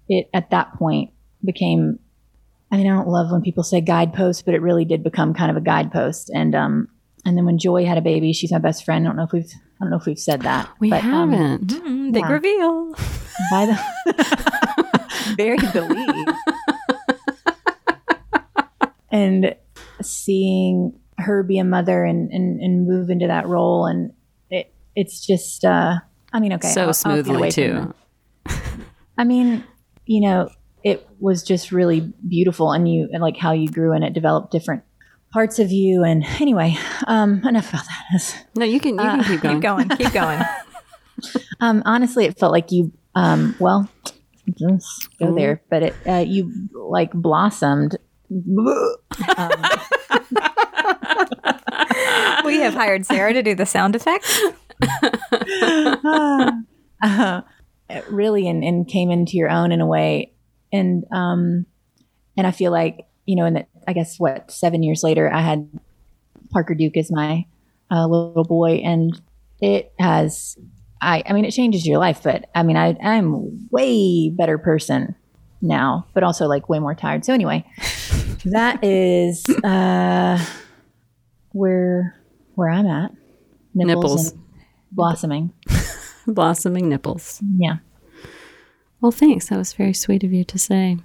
it 0.09 0.29
at 0.33 0.51
that 0.51 0.75
point 0.75 1.11
became. 1.45 1.99
I 2.71 2.77
mean, 2.77 2.87
I 2.87 2.91
don't 2.95 3.09
love 3.09 3.31
when 3.31 3.43
people 3.43 3.63
say 3.63 3.81
guidepost, 3.81 4.45
but 4.45 4.55
it 4.55 4.63
really 4.63 4.85
did 4.85 5.03
become 5.05 5.35
kind 5.35 5.51
of 5.51 5.57
a 5.57 5.61
guidepost. 5.61 6.31
And 6.35 6.55
um, 6.55 6.89
and 7.25 7.37
then 7.37 7.47
when 7.47 7.59
Joy 7.59 7.85
had 7.87 7.99
a 7.99 8.03
baby, 8.03 8.33
she's 8.33 8.53
my 8.53 8.59
best 8.59 8.85
friend. 8.85 9.07
I 9.07 9.09
don't 9.09 9.17
know 9.17 9.25
if 9.25 9.33
we've 9.33 9.51
I 9.81 9.85
don't 9.85 9.91
know 9.91 9.97
if 9.97 10.07
we've 10.07 10.19
said 10.19 10.43
that. 10.43 10.69
We 10.81 10.91
but, 10.91 11.05
um, 11.05 11.33
haven't. 11.33 11.67
Mm, 11.69 12.13
big 12.13 12.23
Yeah. 12.25 12.33
reveal. 12.33 12.95
by 13.51 13.67
the 13.67 15.35
very 15.37 15.59
believe. 15.73 16.27
and 19.11 19.55
seeing 20.03 20.99
her 21.19 21.43
be 21.43 21.59
a 21.59 21.65
mother 21.65 22.05
and, 22.05 22.31
and, 22.33 22.61
and 22.61 22.87
move 22.87 23.11
into 23.11 23.27
that 23.29 23.47
role 23.47 23.87
and 23.87 24.13
it 24.51 24.73
it's 24.97 25.25
just 25.25 25.65
uh 25.65 25.95
I 26.33 26.41
mean 26.41 26.53
okay 26.55 26.69
so 26.73 26.83
I'll- 26.83 26.87
I'll 26.89 26.95
smoothly 26.95 27.51
too. 27.53 27.95
I 29.17 29.23
mean, 29.23 29.63
you 30.07 30.21
know, 30.23 30.49
it 30.85 31.07
was 31.19 31.43
just 31.43 31.73
really 31.73 32.13
beautiful 32.29 32.71
and 32.73 32.89
you 32.89 33.09
and 33.13 33.21
like 33.23 33.37
how 33.37 33.51
you 33.53 33.69
grew 33.69 33.93
and 33.93 34.05
it 34.05 34.13
developed 34.13 34.53
different 34.53 34.83
parts 35.33 35.59
of 35.59 35.73
you 35.73 36.05
and 36.05 36.25
anyway, 36.41 36.77
um 37.09 37.45
enough 37.47 37.71
about 37.71 37.85
that. 38.13 38.47
No, 38.57 38.65
you 38.65 38.79
can 38.79 38.95
you 38.95 39.01
can 39.01 39.25
keep 39.31 39.41
going. 39.41 39.61
Keep 39.61 39.63
going. 39.63 39.89
Keep 39.97 40.13
going. 40.13 40.41
Um, 41.61 41.83
honestly, 41.87 42.25
it 42.27 42.39
felt 42.39 42.53
like 42.53 42.71
you, 42.73 42.93
um, 43.15 43.55
well, 43.59 43.89
just 44.59 45.09
go 45.19 45.27
Mm-hmm. 45.27 45.35
there, 45.37 45.63
but 45.71 45.83
it, 45.85 45.95
uh, 46.07 46.25
you 46.27 46.53
like 46.75 47.13
blossomed. 47.13 47.97
Um, 48.31 48.43
we 52.45 52.59
have 52.59 52.75
hired 52.75 53.07
Sarah 53.07 53.33
to 53.33 53.43
do 53.43 53.55
the 53.55 53.65
sound 53.65 53.97
effects. 53.97 54.39
uh, 57.03 57.41
really, 58.11 58.49
and, 58.49 58.65
and 58.65 58.89
came 58.89 59.11
into 59.11 59.37
your 59.37 59.51
own 59.51 59.73
in 59.73 59.81
a 59.81 59.87
way. 59.87 60.33
And, 60.75 61.05
um, 61.13 61.67
and 62.37 62.47
I 62.47 62.51
feel 62.51 62.73
like, 62.73 63.07
you 63.27 63.37
know, 63.37 63.47
in 63.47 63.55
the, 63.55 63.67
I 63.87 63.93
guess 63.93 64.19
what, 64.19 64.51
seven 64.51 64.83
years 64.83 65.03
later, 65.03 65.33
I 65.33 65.41
had 65.41 65.69
Parker 66.51 66.75
Duke 66.75 66.97
as 66.97 67.11
my 67.11 67.47
uh, 67.91 68.07
little 68.07 68.45
boy 68.45 68.83
and 68.85 69.21
it 69.61 69.93
has, 69.99 70.59
I, 71.01 71.23
I 71.27 71.33
mean, 71.33 71.45
it 71.45 71.53
changes 71.53 71.87
your 71.87 71.99
life, 71.99 72.23
but 72.23 72.47
I 72.55 72.63
mean, 72.63 72.77
I, 72.77 72.97
I'm 73.03 73.69
way 73.71 74.31
better 74.31 74.59
person 74.59 75.15
now, 75.63 76.07
but 76.13 76.23
also 76.23 76.47
like 76.47 76.69
way 76.69 76.79
more 76.79 76.95
tired. 76.95 77.25
So 77.25 77.33
anyway, 77.33 77.65
that 78.47 78.83
is, 78.83 79.49
uh, 79.63 80.45
where, 81.53 82.21
where 82.55 82.69
I'm 82.69 82.87
at. 82.87 83.13
Nipples. 83.75 84.33
and 84.33 84.41
blossoming. 84.93 85.53
Blossoming 86.27 86.89
nipples. 86.89 87.43
Yeah. 87.59 87.77
Well, 89.01 89.13
thanks. 89.13 89.49
That 89.49 89.59
was 89.59 89.73
very 89.73 89.93
sweet 89.93 90.25
of 90.25 90.33
you 90.33 90.45
to 90.45 90.59
say. 90.59 90.99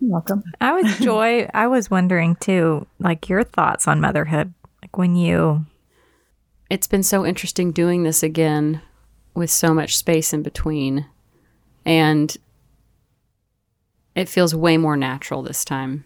You're 0.00 0.12
welcome. 0.12 0.44
I 0.60 0.72
was 0.72 0.98
Joy. 1.00 1.48
I 1.52 1.66
was 1.66 1.90
wondering 1.90 2.36
too, 2.36 2.86
like 2.98 3.28
your 3.28 3.44
thoughts 3.44 3.86
on 3.86 4.00
motherhood, 4.00 4.52
like 4.82 4.96
when 4.96 5.16
you. 5.16 5.66
It's 6.70 6.86
been 6.86 7.02
so 7.02 7.26
interesting 7.26 7.72
doing 7.72 8.02
this 8.02 8.22
again 8.22 8.80
with 9.34 9.50
so 9.50 9.74
much 9.74 9.96
space 9.96 10.32
in 10.32 10.42
between. 10.42 11.06
And 11.84 12.34
it 14.14 14.28
feels 14.28 14.54
way 14.54 14.76
more 14.76 14.96
natural 14.96 15.42
this 15.42 15.64
time. 15.64 16.04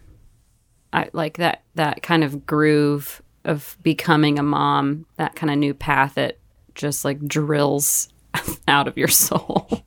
I 0.91 1.09
like 1.13 1.37
that 1.37 1.63
that 1.75 2.01
kind 2.01 2.23
of 2.23 2.45
groove 2.45 3.21
of 3.45 3.77
becoming 3.83 4.37
a 4.37 4.43
mom, 4.43 5.05
that 5.17 5.35
kind 5.35 5.51
of 5.51 5.57
new 5.57 5.73
path 5.73 6.15
that 6.15 6.37
just 6.75 7.05
like 7.05 7.25
drills 7.25 8.09
out 8.67 8.87
of 8.87 8.97
your 8.97 9.07
soul 9.07 9.83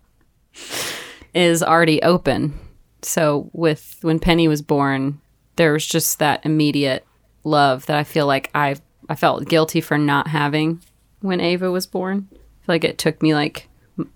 is 1.34 1.62
already 1.62 2.02
open. 2.02 2.58
So 3.02 3.50
with 3.52 3.98
when 4.02 4.18
Penny 4.18 4.48
was 4.48 4.62
born, 4.62 5.20
there 5.56 5.72
was 5.72 5.86
just 5.86 6.18
that 6.18 6.44
immediate 6.44 7.04
love 7.44 7.86
that 7.86 7.96
I 7.96 8.04
feel 8.04 8.26
like 8.26 8.50
I 8.54 8.76
I 9.08 9.14
felt 9.14 9.48
guilty 9.48 9.80
for 9.80 9.98
not 9.98 10.28
having 10.28 10.80
when 11.20 11.40
Ava 11.40 11.70
was 11.70 11.86
born. 11.86 12.28
I 12.32 12.36
feel 12.36 12.74
like 12.74 12.84
it 12.84 12.98
took 12.98 13.22
me 13.22 13.34
like 13.34 13.68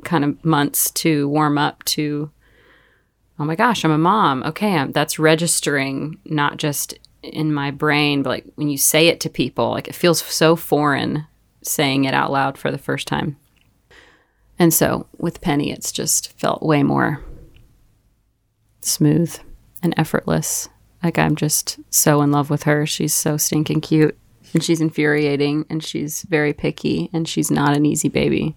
kind 0.04 0.24
of 0.24 0.44
months 0.44 0.90
to 0.92 1.28
warm 1.28 1.58
up 1.58 1.84
to 1.84 2.30
oh 3.38 3.44
my 3.44 3.54
gosh, 3.54 3.84
I'm 3.84 3.90
a 3.90 3.98
mom. 3.98 4.42
Okay, 4.44 4.74
I'm, 4.74 4.92
that's 4.92 5.18
registering 5.18 6.18
not 6.24 6.56
just 6.56 6.98
in 7.22 7.52
my 7.52 7.70
brain, 7.70 8.22
but 8.22 8.30
like 8.30 8.46
when 8.54 8.68
you 8.68 8.78
say 8.78 9.08
it 9.08 9.20
to 9.20 9.30
people, 9.30 9.70
like 9.70 9.88
it 9.88 9.94
feels 9.94 10.22
so 10.22 10.56
foreign 10.56 11.26
saying 11.62 12.04
it 12.04 12.14
out 12.14 12.30
loud 12.30 12.56
for 12.56 12.70
the 12.70 12.78
first 12.78 13.08
time. 13.08 13.36
And 14.58 14.72
so 14.72 15.06
with 15.18 15.40
Penny, 15.40 15.70
it's 15.70 15.92
just 15.92 16.32
felt 16.38 16.62
way 16.62 16.82
more 16.82 17.22
smooth 18.80 19.36
and 19.82 19.94
effortless. 19.96 20.68
Like 21.02 21.18
I'm 21.18 21.36
just 21.36 21.78
so 21.90 22.22
in 22.22 22.30
love 22.30 22.50
with 22.50 22.62
her. 22.64 22.86
She's 22.86 23.14
so 23.14 23.36
stinking 23.36 23.82
cute 23.82 24.16
and 24.54 24.62
she's 24.62 24.80
infuriating 24.80 25.66
and 25.68 25.84
she's 25.84 26.22
very 26.22 26.52
picky 26.52 27.10
and 27.12 27.28
she's 27.28 27.50
not 27.50 27.76
an 27.76 27.84
easy 27.84 28.08
baby. 28.08 28.56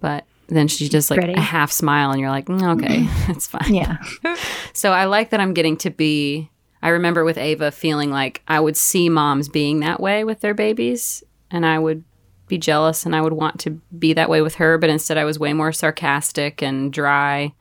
But 0.00 0.24
then 0.48 0.66
she 0.66 0.88
just 0.88 1.10
like 1.10 1.20
pretty. 1.20 1.34
a 1.34 1.40
half 1.40 1.70
smile 1.70 2.10
and 2.10 2.20
you're 2.20 2.30
like, 2.30 2.46
"Mm, 2.46 2.76
okay, 2.76 3.08
that's 3.26 3.46
fine. 3.46 3.74
Yeah. 3.74 3.98
So 4.72 4.92
I 4.92 5.06
like 5.06 5.30
that 5.30 5.40
I'm 5.40 5.52
getting 5.52 5.76
to 5.78 5.90
be. 5.90 6.48
I 6.80 6.90
remember 6.90 7.24
with 7.24 7.36
Ava 7.36 7.70
feeling 7.72 8.10
like 8.10 8.40
I 8.46 8.60
would 8.60 8.76
see 8.76 9.08
moms 9.08 9.48
being 9.48 9.80
that 9.80 10.00
way 10.00 10.22
with 10.22 10.40
their 10.40 10.54
babies, 10.54 11.24
and 11.50 11.66
I 11.66 11.78
would 11.78 12.04
be 12.50 12.58
jealous 12.58 13.06
and 13.06 13.16
I 13.16 13.22
would 13.22 13.32
want 13.32 13.58
to 13.60 13.70
be 13.98 14.12
that 14.12 14.28
way 14.28 14.42
with 14.42 14.56
her, 14.56 14.76
but 14.76 14.90
instead 14.90 15.16
I 15.16 15.24
was 15.24 15.38
way 15.38 15.52
more 15.52 15.72
sarcastic 15.72 16.62
and 16.62 16.92
dry. 16.92 17.54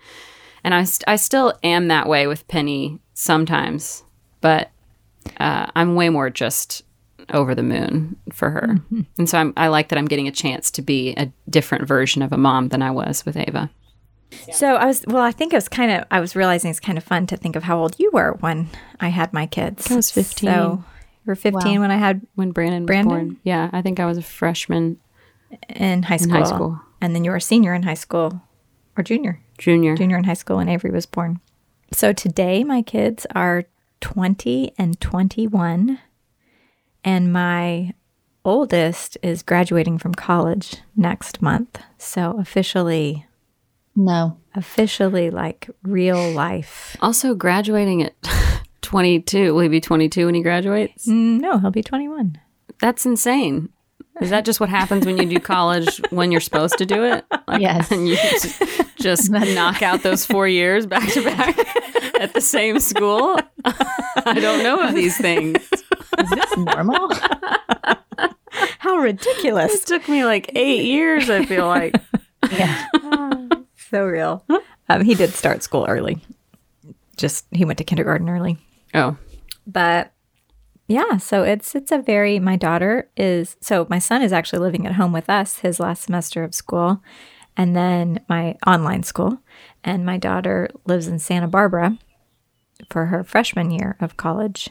And 0.64 0.74
I, 0.74 0.84
st- 0.84 1.06
I 1.08 1.16
still 1.16 1.54
am 1.64 1.88
that 1.88 2.08
way 2.08 2.28
with 2.28 2.48
Penny 2.48 3.00
sometimes, 3.14 4.04
but 4.42 4.72
uh, 5.40 5.68
I'm 5.76 5.96
way 5.96 6.10
more 6.10 6.30
just 6.30 6.84
over 7.32 7.54
the 7.56 7.64
moon 7.64 8.18
for 8.34 8.50
her. 8.50 8.78
And 9.18 9.30
so 9.30 9.38
I'm, 9.38 9.54
I 9.56 9.68
like 9.68 9.90
that 9.90 10.00
I'm 10.00 10.08
getting 10.08 10.28
a 10.28 10.32
chance 10.32 10.72
to 10.72 10.82
be 10.82 11.14
a 11.16 11.32
different 11.50 11.88
version 11.88 12.22
of 12.22 12.34
a 12.34 12.38
mom 12.38 12.70
than 12.70 12.82
I 12.82 12.92
was 12.92 13.26
with 13.26 13.38
Ava. 13.38 13.70
So 14.52 14.76
I 14.76 14.86
was, 14.86 15.04
well, 15.08 15.24
I 15.24 15.32
think 15.32 15.54
it 15.54 15.58
was 15.58 15.68
kind 15.68 15.92
of, 15.92 16.06
I 16.12 16.20
was 16.20 16.36
realizing 16.36 16.70
it's 16.72 16.80
kind 16.80 16.98
of 16.98 17.04
fun 17.04 17.28
to 17.28 17.38
think 17.38 17.56
of 17.56 17.64
how 17.64 17.80
old 17.80 17.96
you 18.00 18.10
were 18.14 18.34
when 18.40 18.70
I 19.00 19.10
had 19.10 19.34
my 19.34 19.46
kids. 19.46 19.92
I 19.92 19.96
was 19.96 20.12
15. 20.12 20.50
So 20.50 20.84
you 21.30 21.32
were 21.32 21.36
15 21.36 21.76
Wow. 21.76 21.82
when 21.82 21.92
I 21.92 21.98
had 21.98 22.26
When 22.36 22.52
Brandon 22.52 22.84
was 22.84 22.88
Brandon? 22.88 23.10
born. 23.28 23.38
Yeah, 23.44 23.70
I 23.72 23.82
think 23.82 24.00
I 24.00 24.06
was 24.06 24.18
a 24.18 24.22
freshman, 24.24 24.98
in 25.70 26.04
high 26.04 26.18
school. 26.18 26.34
high 26.34 26.44
school. 26.44 26.82
And 27.02 27.16
then 27.16 27.24
you 27.24 27.32
were 27.32 27.38
a 27.38 27.42
senior 27.42 27.74
in 27.74 27.84
high 27.84 27.94
school 27.94 28.42
or 28.98 29.04
junior, 29.04 29.40
junior. 29.58 29.96
junior 29.96 30.18
in 30.18 30.24
high 30.26 30.34
school 30.34 30.58
when 30.58 30.68
Avery 30.70 30.92
was 30.92 31.06
born. 31.06 31.40
So 31.92 32.14
today 32.14 32.64
my 32.64 32.82
kids 32.82 33.26
are 33.36 33.66
20 34.02 34.72
and 34.78 35.00
21. 35.00 36.00
And 37.04 37.32
my 37.34 37.94
oldest 38.44 39.18
is 39.24 39.42
graduating 39.44 39.98
from 39.98 40.14
college 40.14 40.78
next 40.96 41.42
month. 41.42 41.80
So 41.98 42.36
officially, 42.40 43.26
No. 43.96 44.38
officially 44.56 45.30
like 45.30 45.70
real 45.84 46.32
life. 46.32 46.96
Also 47.02 47.34
graduating 47.34 48.04
at 48.04 48.14
22. 48.90 49.54
Will 49.54 49.62
he 49.62 49.68
be 49.68 49.80
22 49.80 50.26
when 50.26 50.34
he 50.34 50.42
graduates? 50.42 51.06
No, 51.08 51.60
he'll 51.60 51.70
be 51.70 51.84
21. 51.84 52.40
That's 52.82 53.06
insane. 53.06 53.70
Is 54.20 54.32
that 54.32 54.46
just 54.46 54.60
what 54.60 54.68
happens 54.70 55.06
when 55.06 55.16
you 55.20 55.28
do 55.28 55.40
college 55.40 56.02
when 56.10 56.32
you're 56.32 56.42
supposed 56.42 56.80
to 56.80 56.88
do 56.88 57.04
it? 57.04 57.24
Like, 57.48 57.62
Yes. 57.62 57.92
And 57.92 58.08
you 58.08 58.16
just, 58.16 58.64
just 58.96 59.30
knock 59.30 59.84
out 59.84 60.02
those 60.02 60.26
four 60.26 60.48
years 60.48 60.88
back 60.88 61.08
to 61.10 61.24
back 61.24 61.56
at 62.20 62.34
the 62.34 62.42
same 62.42 62.80
school? 62.80 63.40
I 63.64 64.40
don't 64.40 64.64
know 64.64 64.80
of 64.80 64.96
these 64.96 65.16
things. 65.20 65.60
Is 66.18 66.30
this 66.32 66.58
normal? 66.58 67.12
How 68.80 68.98
ridiculous. 68.98 69.84
It 69.84 69.86
took 69.86 70.10
me 70.10 70.26
like 70.26 70.50
eight 70.56 70.86
years, 70.86 71.30
I 71.30 71.46
feel 71.46 71.68
like. 71.68 71.94
yeah. 72.52 72.88
so 73.92 74.04
real. 74.04 74.44
Um, 74.90 75.04
he 75.04 75.14
did 75.14 75.30
start 75.30 75.62
school 75.62 75.86
early. 75.88 76.24
Just 77.18 77.46
he 77.52 77.66
went 77.66 77.78
to 77.78 77.84
kindergarten 77.84 78.28
early. 78.30 78.58
Oh, 78.94 79.18
But 79.68 80.12
yeah, 80.88 81.18
so 81.18 81.44
it's 81.44 81.76
it's 81.76 81.92
a 81.92 82.00
very 82.00 82.40
my 82.40 82.56
daughter 82.56 83.10
is 83.16 83.58
so 83.62 83.86
my 83.90 84.00
son 84.00 84.22
is 84.24 84.34
actually 84.34 84.60
living 84.60 84.88
at 84.88 84.94
home 84.94 85.14
with 85.14 85.30
us 85.30 85.60
his 85.60 85.80
last 85.80 86.04
semester 86.04 86.44
of 86.44 86.56
school 86.56 87.04
and 87.56 87.76
then 87.76 88.22
my 88.28 88.56
online 88.66 89.04
school 89.04 89.38
and 89.84 90.06
my 90.06 90.18
daughter 90.18 90.70
lives 90.86 91.08
in 91.08 91.20
Santa 91.20 91.48
Barbara 91.48 91.98
for 92.90 93.08
her 93.08 93.24
freshman 93.24 93.70
year 93.70 93.98
of 94.00 94.18
college. 94.18 94.70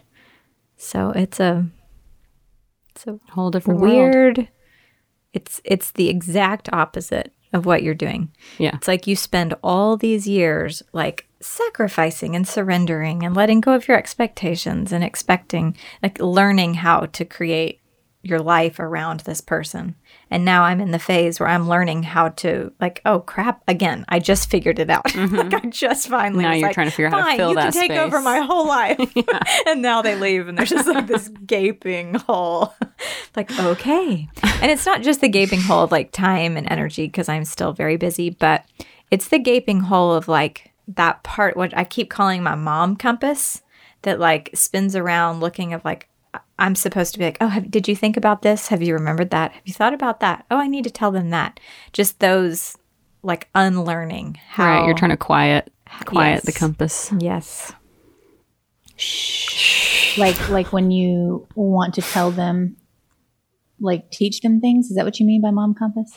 So 0.77 1.11
it's 1.11 1.39
a 1.39 1.67
it's 2.91 3.07
a 3.07 3.21
whole 3.31 3.51
different 3.51 3.81
world. 3.81 3.93
weird 3.93 4.49
It's 5.33 5.61
it's 5.65 5.93
the 5.93 6.09
exact 6.09 6.69
opposite 6.73 7.33
of 7.53 7.65
what 7.65 7.83
you're 7.83 7.95
doing. 7.95 8.31
Yeah. 8.59 8.75
It's 8.75 8.89
like 8.89 9.07
you 9.07 9.15
spend 9.15 9.55
all 9.63 9.97
these 9.97 10.27
years 10.27 10.83
like 10.93 11.28
sacrificing 11.41 12.35
and 12.35 12.47
surrendering 12.47 13.25
and 13.25 13.35
letting 13.35 13.61
go 13.61 13.73
of 13.73 13.89
your 13.89 13.97
expectations 13.97 14.93
and 14.93 15.05
expecting 15.05 15.77
like 16.03 16.19
learning 16.21 16.75
how 16.75 17.01
to 17.07 17.25
create 17.25 17.81
your 18.23 18.41
life 18.41 18.81
around 18.81 19.21
this 19.21 19.41
person. 19.41 19.95
And 20.31 20.45
now 20.45 20.65
I'm 20.65 20.81
in 20.81 20.91
the 20.91 20.99
phase 20.99 21.39
where 21.39 21.49
I'm 21.49 21.69
learning 21.69 22.03
how 22.03 22.31
to 22.31 22.73
like, 22.81 23.01
oh 23.07 23.21
crap, 23.21 23.63
again, 23.69 24.05
I 24.09 24.19
just 24.19 24.51
figured 24.51 24.79
it 24.79 24.91
out. 24.91 25.05
Mm-hmm. 25.19 25.37
like 25.37 25.55
I 25.55 25.69
just 25.69 26.09
finally 26.09 26.45
Now 26.45 26.53
you're 26.53 26.69
like, 26.69 26.75
trying 26.75 26.87
to 26.87 26.91
figure 26.93 27.07
out 27.07 27.13
how 27.13 27.19
to 27.19 27.25
"Fine, 27.25 27.37
fill 27.39 27.49
you 27.51 27.55
that 27.57 27.73
can 27.73 27.89
take 27.89 27.99
over 27.99 28.21
my 28.21 28.39
whole 28.41 28.67
life. 28.69 28.99
and 29.67 29.83
now 29.83 30.01
they 30.03 30.15
leave 30.17 30.47
and 30.47 30.57
there's 30.59 30.71
just 30.71 30.87
like 30.87 31.07
this 31.07 31.29
gaping 31.47 32.15
hole. 32.15 32.75
like, 33.37 33.57
okay. 33.59 34.29
And 34.63 34.71
it's 34.71 34.87
not 34.87 35.03
just 35.03 35.21
the 35.21 35.29
gaping 35.29 35.61
hole 35.61 35.83
of 35.85 35.93
like 35.93 36.13
time 36.13 36.57
and 36.57 36.71
energy 36.71 37.07
because 37.07 37.29
I'm 37.29 37.45
still 37.45 37.73
very 37.73 37.97
busy, 37.97 38.31
but 38.31 38.65
it's 39.11 39.29
the 39.29 39.39
gaping 39.39 39.81
hole 39.81 40.13
of 40.15 40.29
like 40.29 40.68
that 40.97 41.23
part 41.23 41.57
what 41.57 41.77
I 41.77 41.85
keep 41.85 42.09
calling 42.11 42.43
my 42.43 42.55
mom 42.55 42.97
compass 42.97 43.63
that 44.03 44.19
like 44.19 44.51
spins 44.55 44.97
around 44.97 45.41
looking 45.41 45.73
of 45.75 45.85
like 45.85 46.09
I- 46.35 46.41
I'm 46.59 46.75
supposed 46.75 47.13
to 47.13 47.19
be 47.19 47.25
like, 47.27 47.37
oh, 47.41 47.49
have, 47.49 47.71
did 47.71 47.87
you 47.89 47.95
think 47.97 48.17
about 48.17 48.43
this? 48.43 48.69
Have 48.69 48.83
you 48.83 48.95
remembered 48.95 49.31
that? 49.31 49.53
Have 49.53 49.63
you 49.67 49.73
thought 49.75 49.95
about 49.95 50.21
that? 50.21 50.45
Oh, 50.51 50.57
I 50.59 50.67
need 50.67 50.85
to 50.85 50.91
tell 50.91 51.11
them 51.11 51.31
that. 51.31 51.61
Just 51.93 52.21
those 52.21 52.77
like 53.23 53.49
unlearning 53.55 54.39
how 54.49 54.67
Right. 54.79 54.87
You're 54.87 54.95
trying 54.95 55.11
to 55.11 55.17
quiet 55.17 55.71
quiet 56.07 56.45
the 56.45 56.53
compass. 56.53 57.13
yes 57.19 57.73
Shh. 58.97 60.19
Like 60.19 60.49
like 60.49 60.73
when 60.73 60.91
you 60.91 61.47
want 61.55 61.95
to 61.95 62.03
tell 62.03 62.31
them, 62.31 62.77
like 63.81 64.11
teach 64.11 64.41
them 64.41 64.61
things. 64.61 64.91
Is 64.91 64.97
that 64.97 65.05
what 65.05 65.21
you 65.21 65.27
mean 65.27 65.41
by 65.41 65.51
mom 65.51 65.75
compass? 65.75 66.13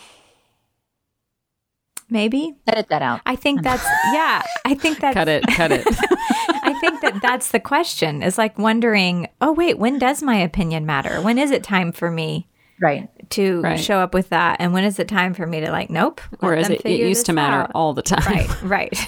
Maybe 2.12 2.56
Edit 2.68 2.90
that 2.90 3.02
out. 3.02 3.22
I 3.26 3.36
think 3.36 3.64
that's 3.64 3.84
yeah. 4.14 4.44
I 4.66 4.76
think 4.76 5.00
that's 5.00 5.14
Cut 5.16 5.28
it. 5.28 5.44
Cut 5.48 5.72
it. 5.72 5.88
I 6.64 6.76
think 6.80 7.02
that 7.02 7.20
that's 7.22 7.52
the 7.52 7.60
question. 7.60 8.22
Is 8.22 8.38
like 8.38 8.60
wondering, 8.60 9.30
oh 9.42 9.52
wait, 9.54 9.80
when 9.80 9.98
does 9.98 10.22
my 10.22 10.36
opinion 10.38 10.86
matter? 10.86 11.22
When 11.22 11.38
is 11.40 11.50
it 11.52 11.64
time 11.64 11.92
for 11.92 12.12
me 12.12 12.48
Right. 12.80 13.10
to 13.32 13.62
Right. 13.62 13.80
show 13.80 14.00
up 14.00 14.14
with 14.14 14.30
that? 14.30 14.58
And 14.60 14.74
when 14.74 14.84
is 14.84 15.00
it 15.00 15.08
time 15.08 15.34
for 15.34 15.46
me 15.48 15.60
to 15.62 15.72
like, 15.72 15.90
nope? 15.90 16.20
or 16.42 16.56
is 16.56 16.70
it, 16.70 16.82
it 16.86 17.00
used 17.00 17.26
to 17.28 17.34
matter 17.34 17.62
out. 17.64 17.72
all 17.76 17.94
the 17.94 18.02
time. 18.02 18.24
Right, 18.26 18.62
right. 18.64 19.08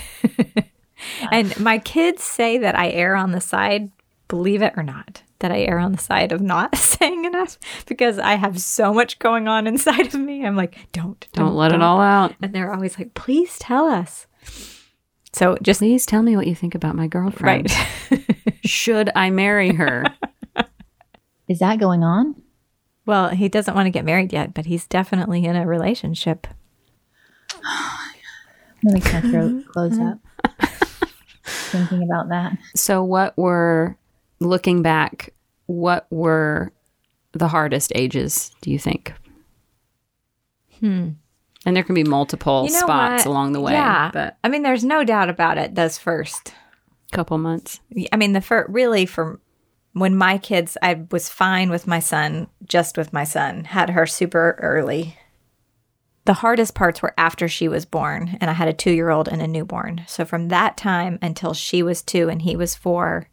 and 1.32 1.60
my 1.60 1.80
kids 1.80 2.24
say 2.24 2.58
that 2.60 2.78
I 2.78 2.90
err 2.92 3.16
on 3.16 3.32
the 3.32 3.42
side, 3.42 3.92
believe 4.28 4.62
it 4.62 4.74
or 4.78 4.84
not, 4.84 5.24
that 5.44 5.52
I 5.52 5.60
err 5.60 5.78
on 5.78 5.92
the 5.92 5.98
side 5.98 6.32
of 6.32 6.42
not 6.42 6.76
saying 6.78 7.26
enough 7.26 7.60
because 7.86 8.18
I 8.18 8.36
have 8.36 8.60
so 8.60 8.94
much 8.94 9.20
going 9.20 9.48
on 9.48 9.68
inside 9.68 10.08
of 10.08 10.16
me. 10.16 10.46
I'm 10.46 10.56
like, 10.56 10.78
don't, 10.92 11.28
Don't 11.34 11.54
let 11.56 11.74
it 11.74 11.82
all 11.82 12.00
out. 12.02 12.34
And 12.42 12.54
they're 12.54 12.74
always 12.74 12.98
like, 12.98 13.14
please 13.14 13.60
tell 13.60 13.88
us. 13.88 14.26
So 15.34 15.58
just 15.62 15.80
Please 15.80 16.06
tell 16.06 16.22
me 16.24 16.36
what 16.36 16.48
you 16.48 16.56
think 16.56 16.76
about 16.76 16.96
my 16.96 17.08
girlfriend. 17.08 17.70
right. 18.10 18.26
Should 18.66 19.10
I 19.16 19.30
marry 19.30 19.74
her? 19.74 20.06
Is 21.48 21.60
that 21.60 21.80
going 21.80 22.04
on? 22.04 22.42
well, 23.06 23.30
he 23.30 23.50
doesn't 23.50 23.76
want 23.76 23.86
to 23.86 23.92
get 23.92 24.06
married 24.06 24.32
yet, 24.32 24.54
but 24.54 24.66
he's 24.66 24.88
definitely 24.88 25.44
in 25.44 25.58
a 25.58 25.68
relationship. 25.68 26.48
Let 28.84 28.94
me 28.94 29.02
kind 29.02 29.26
of 29.26 29.32
throat 29.32 29.66
close 29.68 30.00
up. 30.00 30.20
Thinking 31.46 32.04
about 32.04 32.30
that. 32.30 32.58
So, 32.76 33.04
what 33.04 33.38
were, 33.38 33.98
looking 34.44 34.82
back, 34.82 35.34
what 35.66 36.08
were 36.12 36.72
the 37.34 37.48
hardest 37.48 37.92
ages, 37.96 38.52
do 38.62 38.72
you 38.72 38.80
think? 38.80 39.14
Hmm. 40.80 41.10
And 41.66 41.76
there 41.76 41.84
can 41.84 41.96
be 41.96 42.04
multiple 42.04 42.66
You 42.66 42.74
know 42.74 42.80
spots 42.80 43.26
what? 43.26 43.32
along 43.32 43.54
the 43.54 43.62
way. 43.62 43.74
Yeah. 43.74 44.12
But 44.12 44.38
I 44.44 44.50
mean, 44.50 44.64
there's 44.64 44.84
no 44.84 45.04
doubt 45.04 45.30
about 45.30 45.58
it. 45.58 45.76
Those 45.76 45.98
first 45.98 46.54
couple 47.12 47.38
months. 47.38 47.80
I 48.12 48.18
mean, 48.18 48.34
the 48.34 48.42
first 48.42 48.70
really 48.70 49.06
from 49.06 49.40
when 49.94 50.16
my 50.16 50.38
kids, 50.38 50.76
I 50.82 51.06
was 51.12 51.30
fine 51.30 51.70
with 51.70 51.88
my 51.88 52.00
son, 52.00 52.48
just 52.66 52.98
with 52.98 53.14
my 53.14 53.24
son, 53.24 53.64
had 53.66 53.92
her 53.92 54.06
super 54.08 54.58
early. 54.60 55.18
The 56.26 56.34
hardest 56.34 56.74
parts 56.74 57.02
were 57.02 57.14
after 57.18 57.48
she 57.48 57.68
was 57.68 57.86
born, 57.86 58.38
and 58.42 58.50
I 58.50 58.54
had 58.54 58.68
a 58.68 58.74
two 58.74 58.92
year 58.92 59.10
old 59.10 59.28
and 59.28 59.42
a 59.42 59.48
newborn. 59.48 60.04
So 60.08 60.26
from 60.26 60.50
that 60.50 60.78
time 60.78 61.20
until 61.22 61.54
she 61.54 61.84
was 61.84 62.02
two 62.02 62.30
and 62.30 62.42
he 62.42 62.56
was 62.56 62.76
four, 62.76 63.30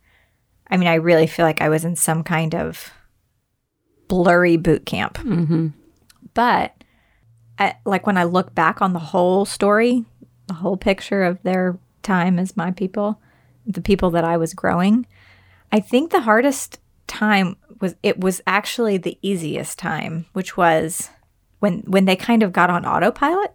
I 0.70 0.76
mean, 0.76 0.88
I 0.88 0.94
really 0.94 1.26
feel 1.26 1.44
like 1.44 1.60
I 1.60 1.68
was 1.68 1.84
in 1.84 1.96
some 1.96 2.22
kind 2.22 2.54
of 2.54 2.92
blurry 4.08 4.56
boot 4.56 4.86
camp. 4.86 5.18
Mm-hmm. 5.18 5.68
But 6.34 6.74
I, 7.58 7.74
like 7.84 8.06
when 8.06 8.16
I 8.16 8.24
look 8.24 8.54
back 8.54 8.80
on 8.80 8.92
the 8.92 8.98
whole 8.98 9.44
story, 9.44 10.04
the 10.46 10.54
whole 10.54 10.76
picture 10.76 11.24
of 11.24 11.42
their 11.42 11.78
time 12.02 12.38
as 12.38 12.56
my 12.56 12.70
people, 12.70 13.20
the 13.66 13.80
people 13.80 14.10
that 14.10 14.24
I 14.24 14.36
was 14.36 14.54
growing, 14.54 15.06
I 15.72 15.80
think 15.80 16.10
the 16.10 16.22
hardest 16.22 16.78
time 17.06 17.56
was 17.80 17.94
it 18.02 18.20
was 18.20 18.40
actually 18.46 18.96
the 18.96 19.18
easiest 19.22 19.78
time, 19.78 20.26
which 20.32 20.56
was 20.56 21.10
when 21.58 21.80
when 21.80 22.04
they 22.04 22.16
kind 22.16 22.42
of 22.42 22.52
got 22.52 22.70
on 22.70 22.84
autopilot. 22.84 23.52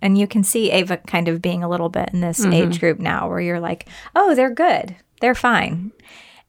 And 0.00 0.16
you 0.16 0.28
can 0.28 0.44
see 0.44 0.70
Ava 0.70 0.98
kind 0.98 1.26
of 1.26 1.42
being 1.42 1.64
a 1.64 1.68
little 1.68 1.88
bit 1.88 2.10
in 2.12 2.20
this 2.20 2.44
age 2.44 2.78
group 2.78 3.00
now 3.00 3.28
where 3.28 3.40
you're 3.40 3.58
like, 3.58 3.88
"Oh, 4.14 4.34
they're 4.34 4.54
good. 4.54 4.94
They're 5.20 5.34
fine." 5.34 5.92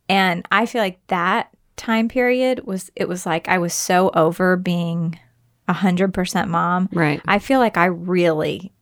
And 0.09 0.45
I 0.51 0.65
feel 0.65 0.81
like 0.81 0.99
that 1.07 1.49
time 1.75 2.09
period 2.09 2.65
was 2.65 2.91
it 2.95 3.07
was 3.07 3.25
like 3.25 3.47
I 3.47 3.57
was 3.57 3.73
so 3.73 4.09
over 4.13 4.57
being 4.57 5.17
a 5.67 5.73
hundred 5.73 6.13
percent 6.13 6.49
mom. 6.49 6.89
Right. 6.91 7.21
I 7.25 7.39
feel 7.39 7.59
like 7.59 7.77
I 7.77 7.85
really 7.85 8.73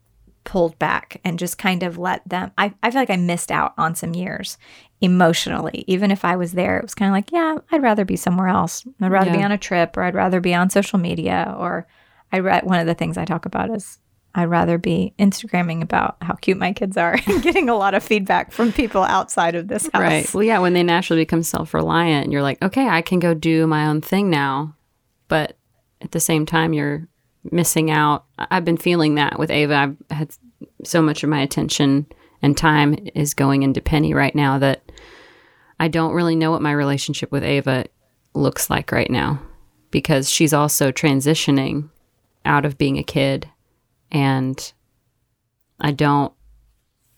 pulled 0.45 0.79
back 0.79 1.19
and 1.25 1.37
just 1.37 1.57
kind 1.57 1.83
of 1.83 1.97
let 1.97 2.27
them 2.27 2.51
I, 2.57 2.73
I 2.81 2.89
feel 2.89 3.01
like 3.01 3.09
I 3.09 3.17
missed 3.17 3.51
out 3.51 3.73
on 3.77 3.93
some 3.95 4.15
years 4.15 4.57
emotionally. 5.01 5.83
Even 5.87 6.09
if 6.09 6.23
I 6.25 6.37
was 6.37 6.53
there, 6.53 6.77
it 6.77 6.83
was 6.83 6.95
kind 6.95 7.09
of 7.09 7.13
like, 7.13 7.31
yeah, 7.31 7.57
I'd 7.71 7.83
rather 7.83 8.05
be 8.05 8.15
somewhere 8.15 8.47
else. 8.47 8.85
I'd 9.01 9.11
rather 9.11 9.31
be 9.31 9.43
on 9.43 9.51
a 9.51 9.57
trip 9.57 9.95
or 9.97 10.03
I'd 10.03 10.15
rather 10.15 10.39
be 10.39 10.55
on 10.55 10.69
social 10.69 10.97
media 10.97 11.53
or 11.59 11.85
I 12.31 12.39
read 12.39 12.63
one 12.63 12.79
of 12.79 12.87
the 12.87 12.95
things 12.95 13.17
I 13.17 13.25
talk 13.25 13.45
about 13.45 13.69
is 13.69 13.99
I'd 14.35 14.45
rather 14.45 14.77
be 14.77 15.13
Instagramming 15.17 15.81
about 15.81 16.17
how 16.21 16.35
cute 16.35 16.57
my 16.57 16.71
kids 16.73 16.95
are 16.95 17.13
and 17.27 17.41
getting 17.41 17.69
a 17.69 17.75
lot 17.75 17.93
of 17.93 18.03
feedback 18.03 18.51
from 18.51 18.71
people 18.71 19.01
outside 19.01 19.55
of 19.55 19.67
this 19.67 19.89
house. 19.93 20.01
Right. 20.01 20.33
Well, 20.33 20.43
yeah, 20.43 20.59
when 20.59 20.73
they 20.73 20.83
naturally 20.83 21.23
become 21.23 21.43
self 21.43 21.73
reliant 21.73 22.25
and 22.25 22.33
you're 22.33 22.43
like, 22.43 22.61
okay, 22.61 22.87
I 22.87 23.01
can 23.01 23.19
go 23.19 23.33
do 23.33 23.65
my 23.67 23.87
own 23.87 24.01
thing 24.01 24.29
now. 24.29 24.75
But 25.27 25.57
at 26.01 26.11
the 26.11 26.19
same 26.19 26.45
time, 26.45 26.73
you're 26.73 27.07
missing 27.51 27.89
out. 27.89 28.25
I've 28.37 28.65
been 28.65 28.77
feeling 28.77 29.15
that 29.15 29.39
with 29.39 29.49
Ava. 29.49 29.75
I've 30.09 30.17
had 30.17 30.35
so 30.83 31.01
much 31.01 31.23
of 31.23 31.29
my 31.29 31.41
attention 31.41 32.05
and 32.41 32.55
time 32.55 32.95
is 33.15 33.33
going 33.33 33.63
into 33.63 33.81
Penny 33.81 34.13
right 34.13 34.35
now 34.35 34.59
that 34.59 34.91
I 35.79 35.87
don't 35.87 36.13
really 36.13 36.35
know 36.35 36.51
what 36.51 36.61
my 36.61 36.71
relationship 36.71 37.31
with 37.31 37.43
Ava 37.43 37.85
looks 38.33 38.69
like 38.69 38.91
right 38.91 39.09
now 39.09 39.41
because 39.91 40.29
she's 40.29 40.53
also 40.53 40.91
transitioning 40.91 41.89
out 42.45 42.65
of 42.65 42.77
being 42.77 42.97
a 42.97 43.03
kid 43.03 43.49
and 44.11 44.73
I 45.79 45.91
don't 45.91 46.33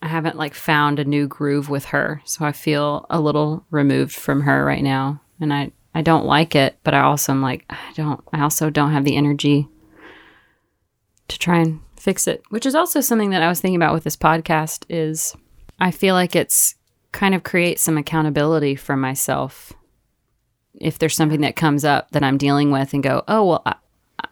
I 0.02 0.08
haven't 0.08 0.36
like 0.36 0.54
found 0.54 0.98
a 0.98 1.04
new 1.04 1.26
groove 1.26 1.68
with 1.68 1.86
her. 1.86 2.22
So 2.24 2.44
I 2.44 2.52
feel 2.52 3.06
a 3.10 3.20
little 3.20 3.66
removed 3.70 4.14
from 4.14 4.42
her 4.42 4.64
right 4.64 4.82
now. 4.82 5.20
And 5.40 5.52
I, 5.52 5.72
I 5.94 6.02
don't 6.02 6.24
like 6.24 6.54
it, 6.54 6.78
but 6.84 6.94
I 6.94 7.00
also 7.00 7.32
am 7.32 7.42
like, 7.42 7.64
I 7.68 7.78
don't, 7.94 8.20
I 8.32 8.40
also 8.40 8.70
don't 8.70 8.92
have 8.92 9.04
the 9.04 9.16
energy 9.16 9.68
to 11.28 11.38
try 11.38 11.58
and 11.58 11.80
fix 11.96 12.26
it, 12.26 12.42
which 12.48 12.64
is 12.64 12.74
also 12.74 13.00
something 13.00 13.30
that 13.30 13.42
I 13.42 13.48
was 13.48 13.60
thinking 13.60 13.76
about 13.76 13.92
with 13.92 14.04
this 14.04 14.16
podcast 14.16 14.84
is 14.88 15.36
I 15.78 15.90
feel 15.90 16.14
like 16.14 16.34
it's 16.34 16.76
kind 17.12 17.34
of 17.34 17.42
creates 17.42 17.82
some 17.82 17.98
accountability 17.98 18.76
for 18.76 18.96
myself. 18.96 19.72
If 20.80 20.98
there's 20.98 21.16
something 21.16 21.42
that 21.42 21.56
comes 21.56 21.84
up 21.84 22.12
that 22.12 22.22
I'm 22.22 22.38
dealing 22.38 22.70
with 22.70 22.94
and 22.94 23.02
go, 23.02 23.22
oh, 23.28 23.46
well, 23.46 23.62
I, 23.66 23.74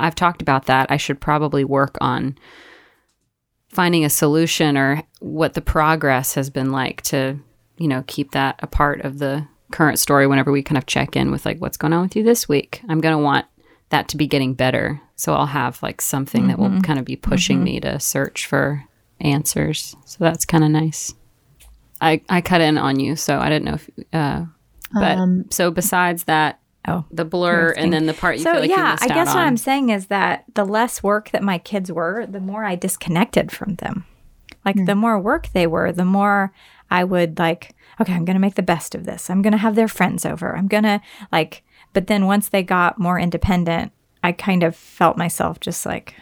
I've 0.01 0.15
talked 0.15 0.43
about 0.43 0.67
that. 0.67 0.91
I 0.91 0.97
should 0.97 1.21
probably 1.21 1.65
work 1.65 1.97
on 2.01 2.37
finding 3.69 4.05
a 4.05 4.11
solution 4.11 4.77
or 4.77 5.03
what 5.21 5.55
the 5.55 5.61
progress 5.61 6.35
has 6.35 6.51
been 6.51 6.73
like 6.73 7.03
to, 7.03 7.39
you 7.77 7.89
know, 7.89 8.03
keep 8.07 8.31
that 8.33 8.59
a 8.61 8.67
part 8.67 9.03
of 9.03 9.19
the 9.19 9.47
current 9.71 9.99
story 9.99 10.27
whenever 10.27 10.51
we 10.51 10.63
kind 10.63 10.79
of 10.79 10.87
check 10.87 11.17
in 11.17 11.31
with 11.31 11.45
like 11.45 11.59
what's 11.59 11.77
going 11.77 11.93
on 11.93 12.03
with 12.03 12.17
you 12.17 12.23
this 12.23 12.49
week. 12.49 12.83
I'm 12.89 13.01
going 13.01 13.17
to 13.17 13.23
want 13.23 13.47
that 13.91 14.09
to 14.09 14.17
be 14.17 14.27
getting 14.27 14.55
better. 14.55 15.01
So 15.17 15.35
I'll 15.35 15.47
have 15.47 15.83
like 15.83 16.01
something 16.01 16.49
that 16.49 16.59
will 16.59 16.81
kind 16.83 16.99
of 16.99 17.05
be 17.05 17.17
pushing 17.17 17.63
me 17.65 17.81
to 17.81 17.99
search 17.99 18.47
for 18.47 18.85
answers. 19.21 19.97
So 20.05 20.19
that's 20.21 20.45
kind 20.45 20.65
of 20.65 20.71
nice. 20.71 21.15
I 22.01 22.23
I 22.29 22.41
cut 22.41 22.61
in 22.61 22.79
on 22.79 23.01
you, 23.01 23.17
so 23.17 23.39
I 23.39 23.49
didn't 23.49 23.65
know 23.65 23.75
if 23.75 23.91
uh 24.13 24.45
but 24.93 25.19
Um, 25.19 25.47
so 25.51 25.71
besides 25.71 26.25
that 26.25 26.58
Oh. 26.89 27.05
the 27.11 27.25
blur 27.25 27.73
and 27.77 27.93
then 27.93 28.07
the 28.07 28.15
part 28.15 28.39
you 28.39 28.45
so 28.45 28.53
feel 28.53 28.61
like 28.63 28.71
yeah, 28.71 28.93
missed 28.93 29.05
I 29.05 29.09
guess 29.09 29.29
out 29.29 29.35
what 29.35 29.43
on. 29.43 29.47
I'm 29.49 29.57
saying 29.57 29.91
is 29.91 30.07
that 30.07 30.45
the 30.55 30.65
less 30.65 31.03
work 31.03 31.31
that 31.31 31.43
my 31.43 31.59
kids 31.59 31.93
were, 31.93 32.27
the 32.27 32.41
more 32.41 32.65
I 32.65 32.77
disconnected 32.77 33.53
from 33.53 33.75
them. 33.77 34.05
Like 34.65 34.77
the 34.87 34.95
hmm. 34.95 35.01
more 35.01 35.21
work 35.21 35.49
they 35.53 35.67
were, 35.67 35.93
the 35.93 36.05
more 36.05 36.53
I 36.91 37.05
would 37.05 37.39
like, 37.39 37.75
okay, 38.01 38.13
I'm 38.13 38.25
going 38.25 38.37
to 38.37 38.41
make 38.41 38.55
the 38.55 38.63
best 38.63 38.95
of 38.95 39.05
this. 39.05 39.29
I'm 39.29 39.43
going 39.43 39.53
to 39.53 39.59
have 39.59 39.75
their 39.75 39.89
friends 39.89 40.25
over. 40.25 40.57
I'm 40.57 40.69
going 40.69 40.85
to 40.85 41.01
like, 41.33 41.63
but 41.93 42.07
then 42.07 42.27
once 42.27 42.49
they 42.49 42.63
got 42.63 42.99
more 42.99 43.19
independent, 43.19 43.93
I 44.23 44.29
I 44.29 44.33
kind 44.33 44.63
of 44.63 44.77
felt 44.77 45.17
myself 45.17 45.59
just 45.59 45.87
like, 45.87 46.15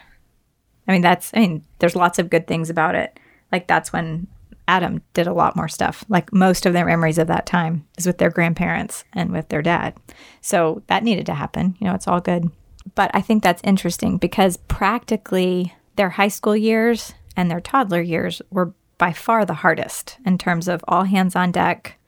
I 0.87 0.93
mean, 0.93 1.03
that's, 1.03 1.33
I 1.35 1.41
mean, 1.41 1.65
there's 1.81 1.97
lots 1.97 2.21
of 2.21 2.31
good 2.31 2.47
things 2.47 2.71
about 2.71 2.95
it. 2.95 3.19
Like, 3.51 3.67
that's 3.67 3.93
when 3.93 4.29
Adam 4.69 5.01
did 5.15 5.27
a 5.27 5.33
lot 5.33 5.57
more 5.57 5.69
stuff. 5.69 6.05
Like, 6.09 6.33
most 6.33 6.67
of 6.67 6.73
their 6.73 6.85
memories 6.85 7.19
of 7.19 7.29
that 7.29 7.47
time 7.47 7.87
is 7.99 8.07
with 8.07 8.19
their 8.19 8.31
grandparents 8.31 9.05
and 9.13 9.31
with 9.31 9.49
their 9.49 9.63
dad. 9.63 9.95
So 10.41 10.83
that 10.89 11.05
needed 11.05 11.27
to 11.27 11.35
happen. 11.35 11.77
You 11.79 11.87
know, 11.87 11.95
it's 11.95 12.09
all 12.09 12.21
good. 12.21 12.51
But 12.95 13.11
I 13.15 13.21
think 13.21 13.43
that's 13.43 13.63
interesting 13.65 14.19
because 14.19 14.57
practically 14.57 15.75
their 15.97 16.11
high 16.11 16.29
school 16.29 16.57
years 16.57 17.15
and 17.37 17.51
their 17.51 17.61
toddler 17.61 18.01
years 18.01 18.41
were 18.51 18.75
by 18.99 19.13
far 19.13 19.45
the 19.45 19.55
hardest 19.55 20.19
in 20.25 20.39
terms 20.39 20.69
of 20.69 20.85
all 20.89 21.05
hands 21.05 21.37
on 21.37 21.53
deck, 21.53 21.99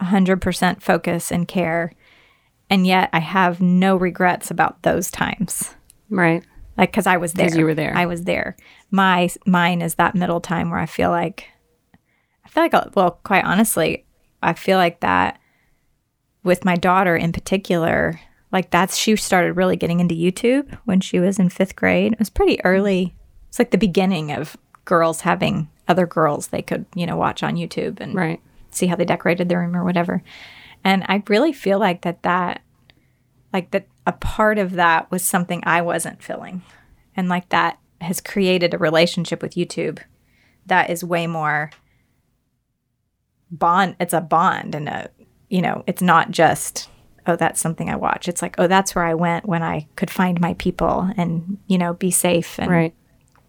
100% 0.00 0.82
focus 0.82 1.30
and 1.30 1.46
care. 1.46 1.92
And 2.70 2.86
yet 2.86 3.10
I 3.12 3.20
have 3.20 3.60
no 3.60 3.96
regrets 3.96 4.50
about 4.50 4.82
those 4.82 5.10
times. 5.10 5.74
Right. 6.08 6.42
Like, 6.76 6.92
cause 6.92 7.06
I 7.06 7.18
was 7.18 7.34
there. 7.34 7.54
you 7.54 7.64
were 7.64 7.74
there. 7.74 7.94
I 7.94 8.06
was 8.06 8.22
there. 8.22 8.56
My, 8.90 9.28
mine 9.46 9.82
is 9.82 9.96
that 9.96 10.14
middle 10.14 10.40
time 10.40 10.70
where 10.70 10.80
I 10.80 10.86
feel 10.86 11.10
like, 11.10 11.48
feel 12.54 12.62
like, 12.62 12.96
well, 12.96 13.18
quite 13.24 13.44
honestly, 13.44 14.06
I 14.42 14.52
feel 14.52 14.78
like 14.78 15.00
that 15.00 15.40
with 16.42 16.64
my 16.64 16.76
daughter 16.76 17.16
in 17.16 17.32
particular, 17.32 18.20
like 18.52 18.70
that's, 18.70 18.96
she 18.96 19.16
started 19.16 19.54
really 19.54 19.76
getting 19.76 20.00
into 20.00 20.14
YouTube 20.14 20.78
when 20.84 21.00
she 21.00 21.18
was 21.18 21.38
in 21.38 21.48
fifth 21.48 21.74
grade. 21.74 22.12
It 22.12 22.18
was 22.18 22.30
pretty 22.30 22.56
mm-hmm. 22.58 22.68
early. 22.68 23.14
It's 23.48 23.58
like 23.58 23.70
the 23.70 23.78
beginning 23.78 24.30
of 24.32 24.56
girls 24.84 25.22
having 25.22 25.68
other 25.88 26.06
girls 26.06 26.48
they 26.48 26.62
could, 26.62 26.86
you 26.94 27.06
know, 27.06 27.16
watch 27.16 27.42
on 27.42 27.56
YouTube 27.56 28.00
and 28.00 28.14
Right. 28.14 28.40
see 28.70 28.86
how 28.86 28.96
they 28.96 29.04
decorated 29.04 29.48
their 29.48 29.60
room 29.60 29.76
or 29.76 29.84
whatever. 29.84 30.22
And 30.84 31.04
I 31.08 31.22
really 31.28 31.52
feel 31.52 31.78
like 31.78 32.02
that 32.02 32.22
that 32.22 32.62
like 33.52 33.70
that 33.70 33.86
a 34.06 34.12
part 34.12 34.58
of 34.58 34.72
that 34.72 35.10
was 35.10 35.22
something 35.24 35.62
I 35.64 35.80
wasn't 35.80 36.22
feeling. 36.22 36.62
And 37.16 37.28
like 37.28 37.48
that 37.50 37.78
has 38.00 38.20
created 38.20 38.74
a 38.74 38.78
relationship 38.78 39.40
with 39.40 39.54
YouTube 39.54 40.00
that 40.66 40.90
is 40.90 41.04
way 41.04 41.26
more 41.26 41.70
bond 43.50 43.96
it's 44.00 44.12
a 44.14 44.20
bond 44.20 44.74
and 44.74 44.88
a 44.88 45.10
you 45.48 45.62
know, 45.62 45.84
it's 45.86 46.02
not 46.02 46.30
just 46.30 46.88
oh 47.26 47.36
that's 47.36 47.60
something 47.60 47.88
I 47.88 47.96
watch. 47.96 48.28
It's 48.28 48.42
like 48.42 48.54
oh 48.58 48.66
that's 48.66 48.94
where 48.94 49.04
I 49.04 49.14
went 49.14 49.46
when 49.46 49.62
I 49.62 49.86
could 49.96 50.10
find 50.10 50.40
my 50.40 50.54
people 50.54 51.10
and 51.16 51.58
you 51.66 51.78
know 51.78 51.94
be 51.94 52.10
safe 52.10 52.58
and 52.58 52.70
Right. 52.70 52.94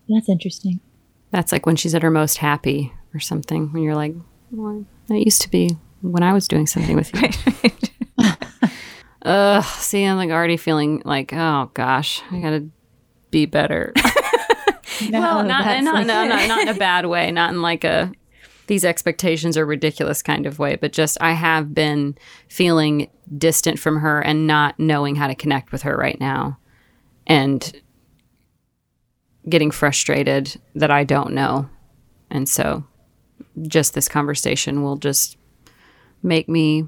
That's 0.08 0.30
interesting. 0.30 0.80
That's 1.32 1.52
like 1.52 1.66
when 1.66 1.76
she's 1.76 1.96
at 1.96 2.04
her 2.04 2.12
most 2.12 2.38
happy 2.38 2.94
or 3.14 3.20
something. 3.20 3.74
When 3.74 3.82
you're 3.84 3.96
like, 3.96 4.14
well, 4.52 4.86
that 5.08 5.20
used 5.20 5.42
to 5.42 5.50
be 5.50 5.76
when 6.02 6.22
I 6.24 6.32
was 6.34 6.48
doing 6.48 6.68
something 6.68 6.96
with 6.96 7.12
you. 7.16 7.30
Ugh. 9.24 9.64
See, 9.64 10.04
I'm 10.04 10.18
like 10.18 10.30
already 10.30 10.58
feeling 10.58 11.02
like, 11.04 11.34
oh 11.34 11.72
gosh, 11.74 12.22
I 12.32 12.40
gotta 12.40 12.68
be 13.32 13.48
better. 13.48 13.92
well, 15.12 15.44
not, 15.44 15.84
not, 15.84 15.96
like- 15.96 16.06
no, 16.08 16.26
not, 16.28 16.48
not 16.48 16.62
in 16.62 16.68
a 16.68 16.74
bad 16.78 17.08
way, 17.08 17.32
not 17.32 17.52
in 17.52 17.62
like 17.62 17.84
a 17.84 18.12
these 18.68 18.86
expectations 18.86 19.58
are 19.58 19.66
ridiculous 19.66 20.22
kind 20.22 20.46
of 20.46 20.60
way, 20.60 20.76
but 20.76 20.94
just 20.94 21.18
I 21.22 21.34
have 21.34 21.74
been 21.74 22.18
feeling 22.50 23.10
distant 23.38 23.80
from 23.80 24.00
her 24.00 24.22
and 24.22 24.48
not 24.48 24.80
knowing 24.80 25.16
how 25.16 25.28
to 25.28 25.36
connect 25.36 25.72
with 25.72 25.84
her 25.84 25.96
right 25.96 26.20
now. 26.20 26.58
And 27.28 27.82
getting 29.48 29.72
frustrated 29.72 30.60
that 30.74 30.92
I 30.92 31.04
don't 31.04 31.34
know. 31.34 31.70
And 32.30 32.50
so 32.50 32.84
just 33.68 33.94
this 33.94 34.08
conversation 34.08 34.82
will 34.82 34.98
just 34.98 35.38
make 36.24 36.50
me 36.50 36.88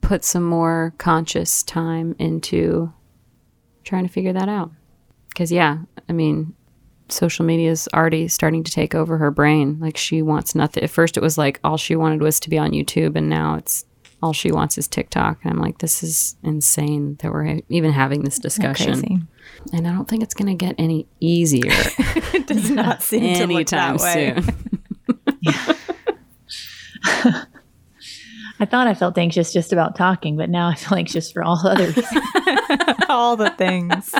put 0.00 0.24
some 0.24 0.44
more 0.44 0.94
conscious 0.98 1.62
time 1.62 2.14
into 2.18 2.92
trying 3.84 4.06
to 4.06 4.12
figure 4.12 4.32
that 4.32 4.48
out. 4.48 4.70
Because, 5.28 5.50
yeah, 5.50 5.78
I 6.08 6.12
mean, 6.12 6.54
social 7.08 7.44
media 7.44 7.70
is 7.70 7.88
already 7.94 8.28
starting 8.28 8.64
to 8.64 8.72
take 8.72 8.94
over 8.94 9.18
her 9.18 9.30
brain. 9.30 9.78
Like, 9.80 9.96
she 9.96 10.22
wants 10.22 10.54
nothing. 10.54 10.82
At 10.82 10.90
first, 10.90 11.16
it 11.16 11.22
was 11.22 11.36
like 11.38 11.60
all 11.64 11.76
she 11.76 11.96
wanted 11.96 12.20
was 12.22 12.40
to 12.40 12.50
be 12.50 12.58
on 12.58 12.70
YouTube, 12.72 13.16
and 13.16 13.28
now 13.28 13.56
it's 13.56 13.84
all 14.22 14.32
she 14.32 14.50
wants 14.50 14.78
is 14.78 14.88
TikTok. 14.88 15.38
And 15.44 15.52
I'm 15.52 15.58
like, 15.58 15.78
this 15.78 16.02
is 16.02 16.36
insane 16.42 17.16
that 17.20 17.30
we're 17.30 17.60
even 17.68 17.92
having 17.92 18.22
this 18.22 18.38
discussion. 18.38 19.28
And 19.72 19.86
I 19.86 19.92
don't 19.92 20.08
think 20.08 20.22
it's 20.22 20.34
going 20.34 20.48
to 20.56 20.64
get 20.66 20.74
any 20.78 21.06
easier 21.20 21.70
It 22.32 22.46
does 22.46 22.70
not 22.82 23.02
seem 23.02 23.20
to 23.20 23.46
look 23.46 23.50
anytime 23.50 23.98
that 23.98 24.02
way. 24.02 24.40
soon. 24.40 24.54
I 28.60 28.66
thought 28.66 28.86
I 28.86 28.94
felt 28.94 29.18
anxious 29.18 29.52
just 29.52 29.72
about 29.72 29.94
talking, 29.96 30.36
but 30.36 30.48
now 30.48 30.68
I 30.68 30.74
feel 30.74 30.96
anxious 30.96 31.30
for 31.30 31.42
all 31.42 31.60
other 31.66 31.86
reasons. 31.86 32.06
all 33.08 33.36
the 33.36 33.50
things. 33.50 34.14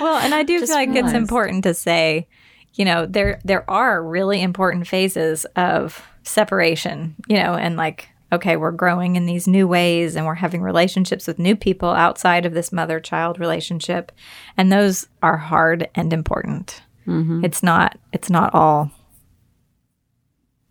Well, 0.00 0.18
and 0.18 0.34
I 0.34 0.42
do 0.42 0.58
Just 0.60 0.72
feel 0.72 0.80
like 0.80 0.94
it's 0.94 1.12
important 1.12 1.64
to 1.64 1.74
say, 1.74 2.28
you 2.74 2.84
know, 2.84 3.06
there 3.06 3.40
there 3.44 3.68
are 3.70 4.02
really 4.02 4.42
important 4.42 4.86
phases 4.86 5.44
of 5.56 6.02
separation, 6.22 7.14
you 7.28 7.36
know, 7.36 7.54
and 7.54 7.76
like 7.76 8.08
okay, 8.32 8.56
we're 8.56 8.72
growing 8.72 9.14
in 9.14 9.24
these 9.24 9.46
new 9.46 9.68
ways 9.68 10.16
and 10.16 10.26
we're 10.26 10.34
having 10.34 10.60
relationships 10.60 11.28
with 11.28 11.38
new 11.38 11.54
people 11.54 11.90
outside 11.90 12.44
of 12.44 12.54
this 12.54 12.72
mother-child 12.72 13.38
relationship, 13.38 14.10
and 14.56 14.72
those 14.72 15.06
are 15.22 15.36
hard 15.36 15.88
and 15.94 16.12
important. 16.12 16.82
Mm-hmm. 17.06 17.44
It's 17.44 17.62
not 17.62 17.98
it's 18.12 18.30
not 18.30 18.54
all 18.54 18.90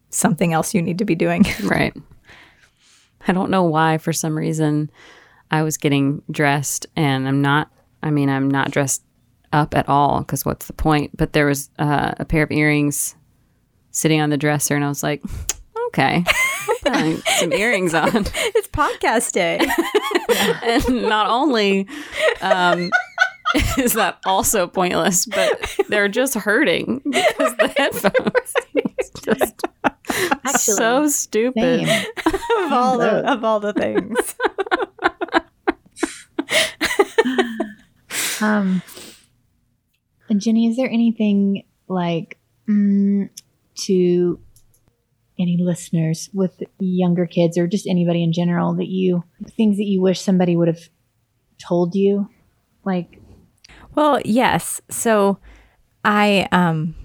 something 0.09 0.53
else 0.53 0.73
you 0.73 0.81
need 0.81 0.97
to 0.99 1.05
be 1.05 1.15
doing. 1.15 1.45
right. 1.63 1.95
I 3.27 3.33
don't 3.33 3.49
know 3.49 3.63
why, 3.63 3.97
for 3.97 4.13
some 4.13 4.37
reason, 4.37 4.89
I 5.51 5.63
was 5.63 5.77
getting 5.77 6.21
dressed 6.29 6.87
and 6.95 7.27
I'm 7.27 7.41
not, 7.41 7.71
I 8.01 8.11
mean, 8.11 8.29
I'm 8.29 8.49
not 8.49 8.71
dressed 8.71 9.03
up 9.55 9.73
at 9.73 9.87
all 9.87 10.19
because 10.19 10.45
what's 10.45 10.67
the 10.67 10.73
point? 10.73 11.15
But 11.15 11.33
there 11.33 11.47
was 11.47 11.69
uh, 11.79 12.13
a 12.17 12.25
pair 12.25 12.43
of 12.43 12.51
earrings 12.51 13.15
sitting 13.91 14.19
on 14.21 14.29
the 14.29 14.37
dresser 14.37 14.75
and 14.75 14.83
I 14.83 14.89
was 14.89 15.01
like, 15.01 15.23
okay, 15.87 16.25
I'll 16.85 16.93
put 16.93 17.27
some 17.39 17.53
earrings 17.53 17.93
on. 17.93 18.09
it's 18.35 18.67
podcast 18.67 19.31
day. 19.31 19.59
and 20.63 21.07
not 21.07 21.27
only 21.29 21.87
um, 22.41 22.91
is 23.77 23.93
that 23.93 24.19
also 24.25 24.67
pointless, 24.67 25.25
but 25.25 25.77
they're 25.87 26.09
just 26.09 26.33
hurting 26.35 27.01
because 27.05 27.55
the 27.57 27.73
headphones. 27.77 28.53
Just 29.23 29.61
Actually, 30.43 30.59
so 30.75 31.07
stupid. 31.07 31.87
Of 31.87 32.71
all 32.71 32.97
the 32.97 33.31
of 33.31 33.43
all 33.43 33.59
the 33.59 33.73
things. 33.73 34.35
Um, 38.41 38.81
Jenny, 40.37 40.67
is 40.67 40.75
there 40.75 40.89
anything 40.89 41.65
like 41.87 42.37
mm, 42.67 43.29
to 43.75 44.39
any 45.37 45.57
listeners 45.57 46.29
with 46.33 46.63
younger 46.79 47.25
kids 47.25 47.57
or 47.57 47.67
just 47.67 47.87
anybody 47.87 48.23
in 48.23 48.33
general 48.33 48.73
that 48.75 48.87
you 48.87 49.23
things 49.57 49.77
that 49.77 49.85
you 49.85 50.01
wish 50.01 50.19
somebody 50.19 50.55
would 50.55 50.67
have 50.67 50.89
told 51.57 51.95
you? 51.95 52.29
Like, 52.83 53.19
Well, 53.95 54.19
yes. 54.23 54.81
So 54.89 55.39
I 56.03 56.47
um 56.51 56.95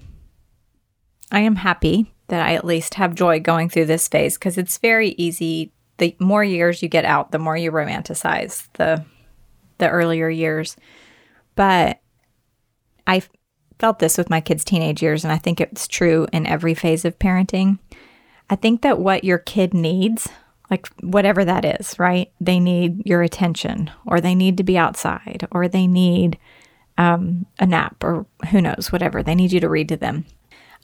I 1.31 1.41
am 1.41 1.55
happy 1.55 2.13
that 2.27 2.45
I 2.45 2.55
at 2.55 2.65
least 2.65 2.95
have 2.95 3.15
joy 3.15 3.39
going 3.39 3.69
through 3.69 3.85
this 3.85 4.07
phase 4.07 4.37
because 4.37 4.57
it's 4.57 4.77
very 4.77 5.09
easy. 5.17 5.73
The 5.97 6.15
more 6.19 6.43
years 6.43 6.81
you 6.81 6.89
get 6.89 7.05
out, 7.05 7.31
the 7.31 7.39
more 7.39 7.57
you 7.57 7.71
romanticize 7.71 8.67
the 8.73 9.05
the 9.77 9.89
earlier 9.89 10.29
years. 10.29 10.77
But 11.55 12.00
I 13.07 13.23
felt 13.79 13.99
this 13.99 14.17
with 14.17 14.29
my 14.29 14.41
kids' 14.41 14.63
teenage 14.63 15.01
years, 15.01 15.23
and 15.23 15.33
I 15.33 15.37
think 15.37 15.59
it's 15.59 15.87
true 15.87 16.27
in 16.31 16.45
every 16.45 16.73
phase 16.73 17.03
of 17.03 17.19
parenting. 17.19 17.79
I 18.49 18.55
think 18.55 18.81
that 18.81 18.99
what 18.99 19.23
your 19.23 19.37
kid 19.37 19.73
needs, 19.73 20.29
like 20.69 20.87
whatever 21.01 21.43
that 21.45 21.65
is, 21.65 21.97
right? 21.97 22.31
They 22.39 22.59
need 22.59 23.05
your 23.05 23.23
attention, 23.23 23.89
or 24.05 24.21
they 24.21 24.35
need 24.35 24.57
to 24.57 24.63
be 24.63 24.77
outside, 24.77 25.47
or 25.51 25.67
they 25.67 25.87
need 25.87 26.37
um, 26.97 27.45
a 27.59 27.65
nap, 27.65 28.03
or 28.03 28.25
who 28.51 28.61
knows, 28.61 28.91
whatever. 28.91 29.23
They 29.23 29.35
need 29.35 29.51
you 29.51 29.59
to 29.61 29.69
read 29.69 29.89
to 29.89 29.97
them. 29.97 30.25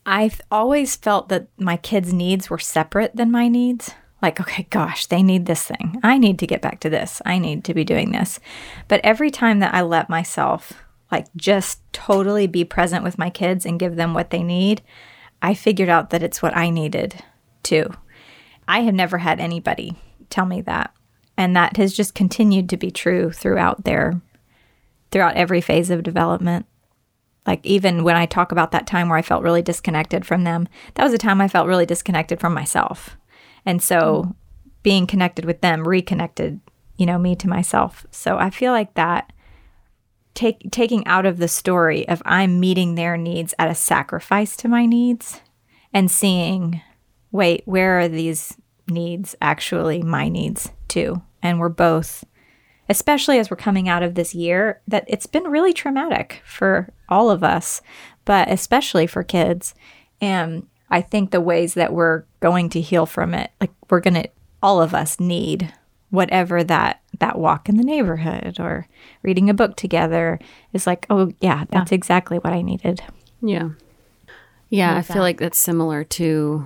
I've 0.05 0.41
always 0.49 0.95
felt 0.95 1.29
that 1.29 1.47
my 1.57 1.77
kids' 1.77 2.13
needs 2.13 2.49
were 2.49 2.57
separate 2.57 3.15
than 3.15 3.29
my 3.29 3.47
needs. 3.49 3.91
Like, 4.21 4.39
okay, 4.39 4.65
gosh, 4.69 5.05
they 5.05 5.21
need 5.21 5.45
this 5.45 5.63
thing. 5.63 5.99
I 6.01 6.17
need 6.17 6.39
to 6.39 6.47
get 6.47 6.61
back 6.61 6.79
to 6.79 6.89
this. 6.89 7.21
I 7.25 7.37
need 7.37 7.63
to 7.65 7.73
be 7.73 7.83
doing 7.83 8.11
this. 8.11 8.39
But 8.87 9.01
every 9.03 9.29
time 9.29 9.59
that 9.59 9.75
I 9.75 9.81
let 9.81 10.09
myself, 10.09 10.73
like, 11.11 11.27
just 11.35 11.81
totally 11.93 12.47
be 12.47 12.65
present 12.65 13.03
with 13.03 13.17
my 13.17 13.29
kids 13.29 13.65
and 13.65 13.79
give 13.79 13.95
them 13.95 14.13
what 14.13 14.29
they 14.29 14.43
need, 14.43 14.81
I 15.41 15.53
figured 15.53 15.89
out 15.89 16.09
that 16.09 16.23
it's 16.23 16.41
what 16.41 16.55
I 16.55 16.69
needed 16.69 17.23
too. 17.63 17.89
I 18.67 18.81
have 18.81 18.93
never 18.93 19.17
had 19.17 19.39
anybody 19.39 19.95
tell 20.29 20.45
me 20.45 20.61
that. 20.61 20.93
And 21.37 21.55
that 21.55 21.77
has 21.77 21.95
just 21.95 22.15
continued 22.15 22.69
to 22.69 22.77
be 22.77 22.91
true 22.91 23.31
throughout 23.31 23.83
their 23.83 24.21
throughout 25.11 25.37
every 25.37 25.61
phase 25.61 25.89
of 25.89 26.03
development. 26.03 26.65
Like 27.45 27.65
even 27.65 28.03
when 28.03 28.17
I 28.17 28.25
talk 28.25 28.51
about 28.51 28.71
that 28.71 28.87
time 28.87 29.07
where 29.07 29.17
I 29.17 29.21
felt 29.21 29.43
really 29.43 29.61
disconnected 29.61 30.25
from 30.25 30.43
them, 30.43 30.67
that 30.95 31.03
was 31.03 31.13
a 31.13 31.17
time 31.17 31.39
I 31.39 31.47
felt 31.47 31.67
really 31.67 31.85
disconnected 31.85 32.41
from 32.41 32.53
myself. 32.53 33.15
And 33.65 33.81
so 33.81 34.23
mm. 34.23 34.35
being 34.83 35.07
connected 35.07 35.45
with 35.45 35.61
them 35.61 35.87
reconnected, 35.87 36.59
you 36.97 37.05
know, 37.05 37.17
me 37.17 37.35
to 37.37 37.47
myself. 37.47 38.05
So 38.11 38.37
I 38.37 38.49
feel 38.49 38.73
like 38.73 38.95
that 38.95 39.31
take, 40.37 40.69
taking 40.71 41.05
out 41.07 41.25
of 41.25 41.37
the 41.37 41.47
story 41.47 42.07
of 42.07 42.21
I'm 42.23 42.59
meeting 42.59 42.93
their 42.93 43.17
needs 43.17 43.55
at 43.57 43.71
a 43.71 43.75
sacrifice 43.75 44.55
to 44.57 44.67
my 44.67 44.85
needs 44.85 45.41
and 45.91 46.11
seeing, 46.11 46.81
wait, 47.31 47.63
where 47.65 47.99
are 47.99 48.07
these 48.07 48.55
needs 48.87 49.35
actually 49.41 50.03
my 50.03 50.29
needs 50.29 50.69
too? 50.87 51.23
And 51.41 51.59
we're 51.59 51.69
both, 51.69 52.23
especially 52.87 53.39
as 53.39 53.49
we're 53.49 53.57
coming 53.57 53.89
out 53.89 54.03
of 54.03 54.13
this 54.13 54.35
year, 54.35 54.79
that 54.87 55.05
it's 55.07 55.25
been 55.25 55.45
really 55.45 55.73
traumatic 55.73 56.43
for 56.45 56.93
all 57.09 57.31
of 57.31 57.43
us, 57.43 57.81
but 58.23 58.47
especially 58.51 59.07
for 59.07 59.23
kids. 59.23 59.73
And 60.21 60.67
I 60.91 61.01
think 61.01 61.31
the 61.31 61.41
ways 61.41 61.73
that 61.73 61.93
we're 61.93 62.25
going 62.41 62.69
to 62.69 62.81
heal 62.81 63.07
from 63.07 63.33
it, 63.33 63.49
like 63.59 63.71
we're 63.89 64.01
going 64.01 64.13
to, 64.13 64.29
all 64.61 64.83
of 64.83 64.93
us 64.93 65.19
need 65.19 65.73
whatever 66.09 66.63
that 66.63 67.01
that 67.19 67.37
walk 67.37 67.67
in 67.67 67.75
the 67.77 67.83
neighborhood 67.83 68.59
or 68.59 68.87
reading 69.23 69.49
a 69.49 69.53
book 69.53 69.75
together 69.75 70.39
is 70.73 70.87
like 70.87 71.05
oh 71.09 71.31
yeah 71.41 71.65
that's 71.69 71.91
yeah. 71.91 71.95
exactly 71.95 72.37
what 72.37 72.53
i 72.53 72.61
needed. 72.61 73.01
Yeah. 73.41 73.69
Yeah 74.69 74.97
i 74.97 75.01
feel 75.01 75.21
like 75.21 75.39
that's 75.39 75.59
similar 75.59 76.03
to 76.03 76.65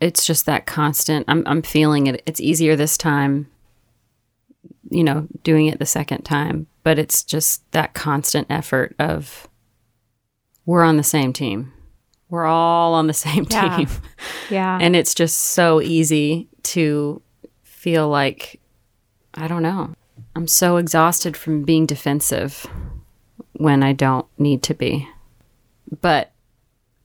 it's 0.00 0.24
just 0.26 0.46
that 0.46 0.66
constant 0.66 1.26
i'm 1.28 1.42
i'm 1.46 1.62
feeling 1.62 2.06
it 2.06 2.22
it's 2.24 2.40
easier 2.40 2.76
this 2.76 2.96
time 2.96 3.48
you 4.90 5.04
know 5.04 5.26
doing 5.42 5.66
it 5.66 5.78
the 5.78 5.86
second 5.86 6.22
time 6.22 6.66
but 6.82 6.98
it's 6.98 7.22
just 7.22 7.70
that 7.72 7.92
constant 7.94 8.46
effort 8.50 8.94
of 8.98 9.48
we're 10.70 10.84
on 10.84 10.96
the 10.96 11.02
same 11.02 11.32
team. 11.32 11.72
We're 12.28 12.46
all 12.46 12.94
on 12.94 13.08
the 13.08 13.12
same 13.26 13.46
yeah. 13.50 13.76
team. 13.76 13.88
Yeah. 14.50 14.78
And 14.80 14.94
it's 14.94 15.14
just 15.14 15.36
so 15.36 15.80
easy 15.80 16.48
to 16.64 17.20
feel 17.80 18.10
like 18.10 18.60
I 19.32 19.48
don't 19.48 19.62
know. 19.62 19.94
I'm 20.36 20.46
so 20.46 20.76
exhausted 20.76 21.34
from 21.34 21.62
being 21.62 21.86
defensive 21.86 22.66
when 23.54 23.82
I 23.82 23.94
don't 23.94 24.26
need 24.38 24.62
to 24.64 24.74
be. 24.74 25.08
But 26.02 26.30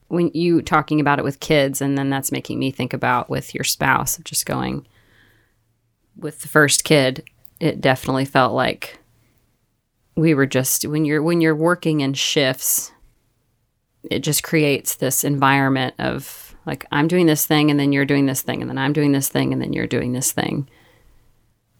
when 0.09 0.31
you 0.33 0.61
talking 0.61 0.99
about 0.99 1.17
it 1.17 1.23
with 1.23 1.39
kids 1.39 1.81
and 1.81 1.97
then 1.97 2.09
that's 2.09 2.29
making 2.29 2.59
me 2.59 2.71
think 2.71 2.91
about 2.91 3.29
with 3.29 3.55
your 3.55 3.63
spouse 3.63 4.17
of 4.17 4.25
just 4.25 4.45
going 4.45 4.85
with 6.17 6.41
the 6.41 6.49
first 6.49 6.83
kid, 6.83 7.23
it 7.61 7.79
definitely 7.79 8.25
felt 8.25 8.53
like 8.53 8.99
we 10.17 10.33
were 10.33 10.45
just 10.45 10.85
when 10.85 11.05
you're 11.05 11.23
when 11.23 11.39
you're 11.39 11.55
working 11.55 12.01
in 12.01 12.13
shifts, 12.13 12.91
it 14.11 14.19
just 14.19 14.43
creates 14.43 14.95
this 14.95 15.23
environment 15.23 15.95
of 15.99 16.44
like, 16.65 16.85
I'm 16.91 17.07
doing 17.07 17.25
this 17.25 17.45
thing, 17.45 17.69
and 17.69 17.79
then 17.79 17.91
you're 17.91 18.05
doing 18.05 18.25
this 18.25 18.41
thing, 18.41 18.61
and 18.61 18.69
then 18.69 18.77
I'm 18.77 18.93
doing 18.93 19.11
this 19.11 19.29
thing, 19.29 19.53
and 19.53 19.61
then 19.61 19.73
you're 19.73 19.87
doing 19.87 20.13
this 20.13 20.31
thing. 20.31 20.67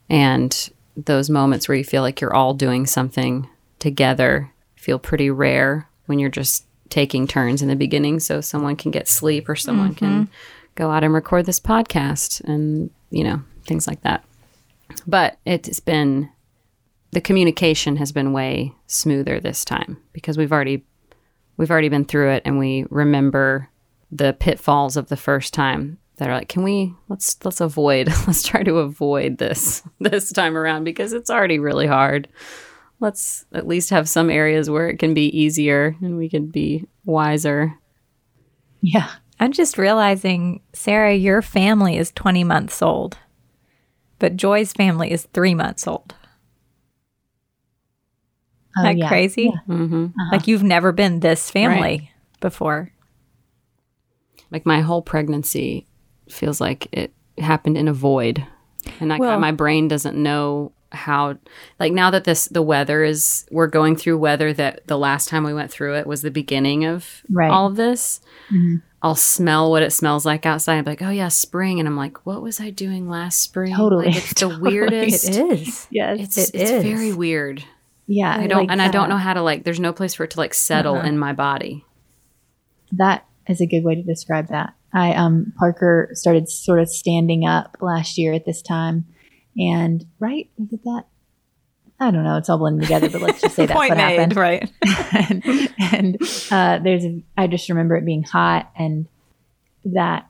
And 0.10 0.70
those 0.96 1.30
moments 1.30 1.68
where 1.68 1.78
you 1.78 1.84
feel 1.84 2.02
like 2.02 2.22
you're 2.22 2.36
all 2.36 2.54
doing 2.54 2.86
something 2.86 3.50
together 3.80 4.52
feel 4.76 5.00
pretty 5.00 5.30
rare 5.30 5.90
when 6.06 6.20
you're 6.20 6.30
just 6.30 6.66
taking 6.90 7.28
turns 7.28 7.62
in 7.62 7.68
the 7.68 7.76
beginning 7.76 8.20
so 8.20 8.40
someone 8.40 8.76
can 8.76 8.92
get 8.92 9.08
sleep 9.08 9.50
or 9.50 9.56
someone 9.56 9.90
mm-hmm. 9.96 10.06
can 10.06 10.30
go 10.76 10.92
out 10.92 11.04
and 11.04 11.14
record 11.14 11.46
this 11.46 11.60
podcast 11.60 12.42
and, 12.44 12.92
you 13.10 13.24
know, 13.24 13.42
things 13.66 13.88
like 13.88 14.02
that. 14.02 14.24
But 15.08 15.38
it's 15.46 15.80
been 15.80 16.30
the 17.12 17.22
communication 17.22 17.96
has 17.96 18.12
been 18.12 18.34
way 18.34 18.74
smoother 18.88 19.40
this 19.40 19.64
time 19.66 19.98
because 20.14 20.38
we've 20.38 20.52
already 20.52 20.86
we've 21.58 21.72
already 21.72 21.90
been 21.90 22.06
through 22.06 22.32
it 22.32 22.44
and 22.46 22.60
we 22.60 22.86
remember 22.90 23.70
the 24.12 24.34
pitfalls 24.34 24.98
of 24.98 25.10
the 25.10 25.18
first 25.18 25.54
time 25.54 25.98
that 26.18 26.30
are 26.30 26.36
like 26.36 26.50
can 26.50 26.64
we 26.64 26.94
let's 27.10 27.38
let's 27.44 27.62
avoid 27.62 28.08
let's 28.28 28.44
try 28.44 28.64
to 28.64 28.78
avoid 28.78 29.38
this 29.38 29.84
this 30.00 30.32
time 30.32 30.58
around 30.58 30.84
because 30.84 31.14
it's 31.14 31.30
already 31.30 31.60
really 31.60 31.88
hard 31.88 32.28
let's 33.00 33.46
at 33.52 33.68
least 33.68 33.90
have 33.90 34.08
some 34.08 34.30
areas 34.30 34.70
where 34.70 34.90
it 34.90 34.98
can 34.98 35.14
be 35.14 35.38
easier 35.38 35.96
and 36.02 36.18
we 36.18 36.30
can 36.30 36.48
be 36.48 36.86
wiser 37.04 37.74
yeah 38.82 39.12
i'm 39.40 39.52
just 39.52 39.78
realizing 39.78 40.62
sarah 40.74 41.14
your 41.14 41.42
family 41.42 41.98
is 41.98 42.12
20 42.12 42.44
months 42.44 42.82
old 42.82 43.18
but 44.20 44.38
joy's 44.38 44.72
family 44.72 45.12
is 45.12 45.28
three 45.34 45.56
months 45.56 45.88
old 45.88 46.16
oh, 48.78 48.84
that 48.84 48.98
yeah. 48.98 49.08
crazy 49.08 49.52
yeah. 49.54 49.76
mm-hmm. 49.76 50.06
uh-huh. 50.06 50.30
like 50.32 50.48
you've 50.48 50.64
never 50.64 50.92
been 50.92 51.20
this 51.20 51.52
family 51.52 51.98
right. 51.98 52.10
before 52.40 52.92
like 54.52 54.66
my 54.66 54.82
whole 54.82 55.02
pregnancy 55.02 55.88
feels 56.30 56.60
like 56.62 56.88
it 56.92 57.14
happened 57.38 57.78
in 57.78 57.88
a 57.88 57.94
void. 57.94 58.46
And 59.00 59.10
like 59.10 59.20
Well- 59.22 59.40
my 59.40 59.52
brain 59.52 59.88
doesn't 59.88 60.16
know 60.18 60.72
how 60.92 61.36
like 61.80 61.92
now 61.92 62.10
that 62.10 62.24
this 62.24 62.46
the 62.46 62.62
weather 62.62 63.04
is 63.04 63.46
we're 63.52 63.68
going 63.68 63.98
through 63.98 64.18
weather 64.18 64.54
that 64.54 64.88
the 64.88 64.98
last 64.98 65.28
time 65.28 65.44
we 65.44 65.54
went 65.54 65.70
through 65.70 65.96
it 65.96 66.08
was 66.08 66.22
the 66.22 66.32
beginning 66.32 66.86
of 66.86 67.22
Right. 67.30 67.52
all 67.52 67.68
of 67.68 67.76
this. 67.76 68.22
Mhm. 68.50 68.82
I'll 69.02 69.16
smell 69.16 69.70
what 69.72 69.84
it 69.84 69.92
smells 69.92 70.26
like 70.26 70.46
outside. 70.46 70.78
I'm 70.78 70.86
like, 70.86 71.02
oh 71.02 71.10
yeah, 71.10 71.28
spring, 71.28 71.80
and 71.80 71.88
I'm 71.88 71.98
like, 71.98 72.26
what 72.26 72.42
was 72.42 72.60
I 72.62 72.70
doing 72.70 73.10
last 73.10 73.42
spring? 73.42 73.76
Totally. 73.76 74.06
Like, 74.08 74.16
it's 74.16 74.40
the 74.40 74.48
weirdest. 74.62 75.30
it 75.30 75.36
is 75.60 75.88
Yes. 75.92 76.20
It's 76.22 76.38
It 76.38 76.52
it's 76.62 76.72
is. 76.72 76.84
very 76.84 77.12
weird. 77.14 77.64
yeah. 78.08 78.36
I 78.38 78.48
don't 78.48 78.60
like 78.62 78.72
and 78.72 78.82
I 78.82 78.88
don't 78.88 79.10
know 79.10 79.18
how 79.18 79.34
to 79.34 79.42
like. 79.42 79.64
There's 79.66 79.80
no 79.82 79.92
place 79.92 80.14
for 80.14 80.24
it 80.24 80.32
to 80.32 80.40
like 80.40 80.54
settle 80.54 80.96
Uh-huh. 80.96 81.08
in 81.08 81.18
my 81.20 81.34
body. 81.34 81.84
That 82.94 83.26
is 83.48 83.62
a 83.62 83.68
good 83.68 83.84
way 83.84 83.96
to 83.96 84.04
describe 84.04 84.48
that. 84.50 84.74
I 84.94 85.14
um 85.14 85.54
Parker 85.58 86.10
started 86.14 86.50
sort 86.50 86.80
of 86.80 86.90
standing 86.90 87.46
up 87.46 87.78
last 87.82 88.18
year 88.18 88.34
at 88.34 88.46
this 88.46 88.62
time, 88.62 89.06
and 89.58 90.06
right 90.20 90.50
was 90.58 90.74
it 90.74 90.84
that? 90.84 91.04
I 92.00 92.12
don't 92.12 92.24
know. 92.24 92.38
It's 92.38 92.50
all 92.50 92.58
blended 92.58 92.84
together, 92.84 93.10
but 93.10 93.22
let's 93.22 93.42
just 93.42 93.56
say 93.56 93.66
that's 93.68 93.78
Point 93.78 93.92
what 93.92 93.98
made, 93.98 94.20
happened. 94.20 94.36
right 94.36 94.70
and 95.14 95.70
and 95.80 96.18
uh, 96.52 96.80
there's 96.80 97.06
a, 97.06 97.24
I 97.38 97.48
just 97.48 97.70
remember 97.70 97.96
it 97.96 98.06
being 98.06 98.24
hot 98.24 98.72
and 98.78 99.08
that 99.86 100.28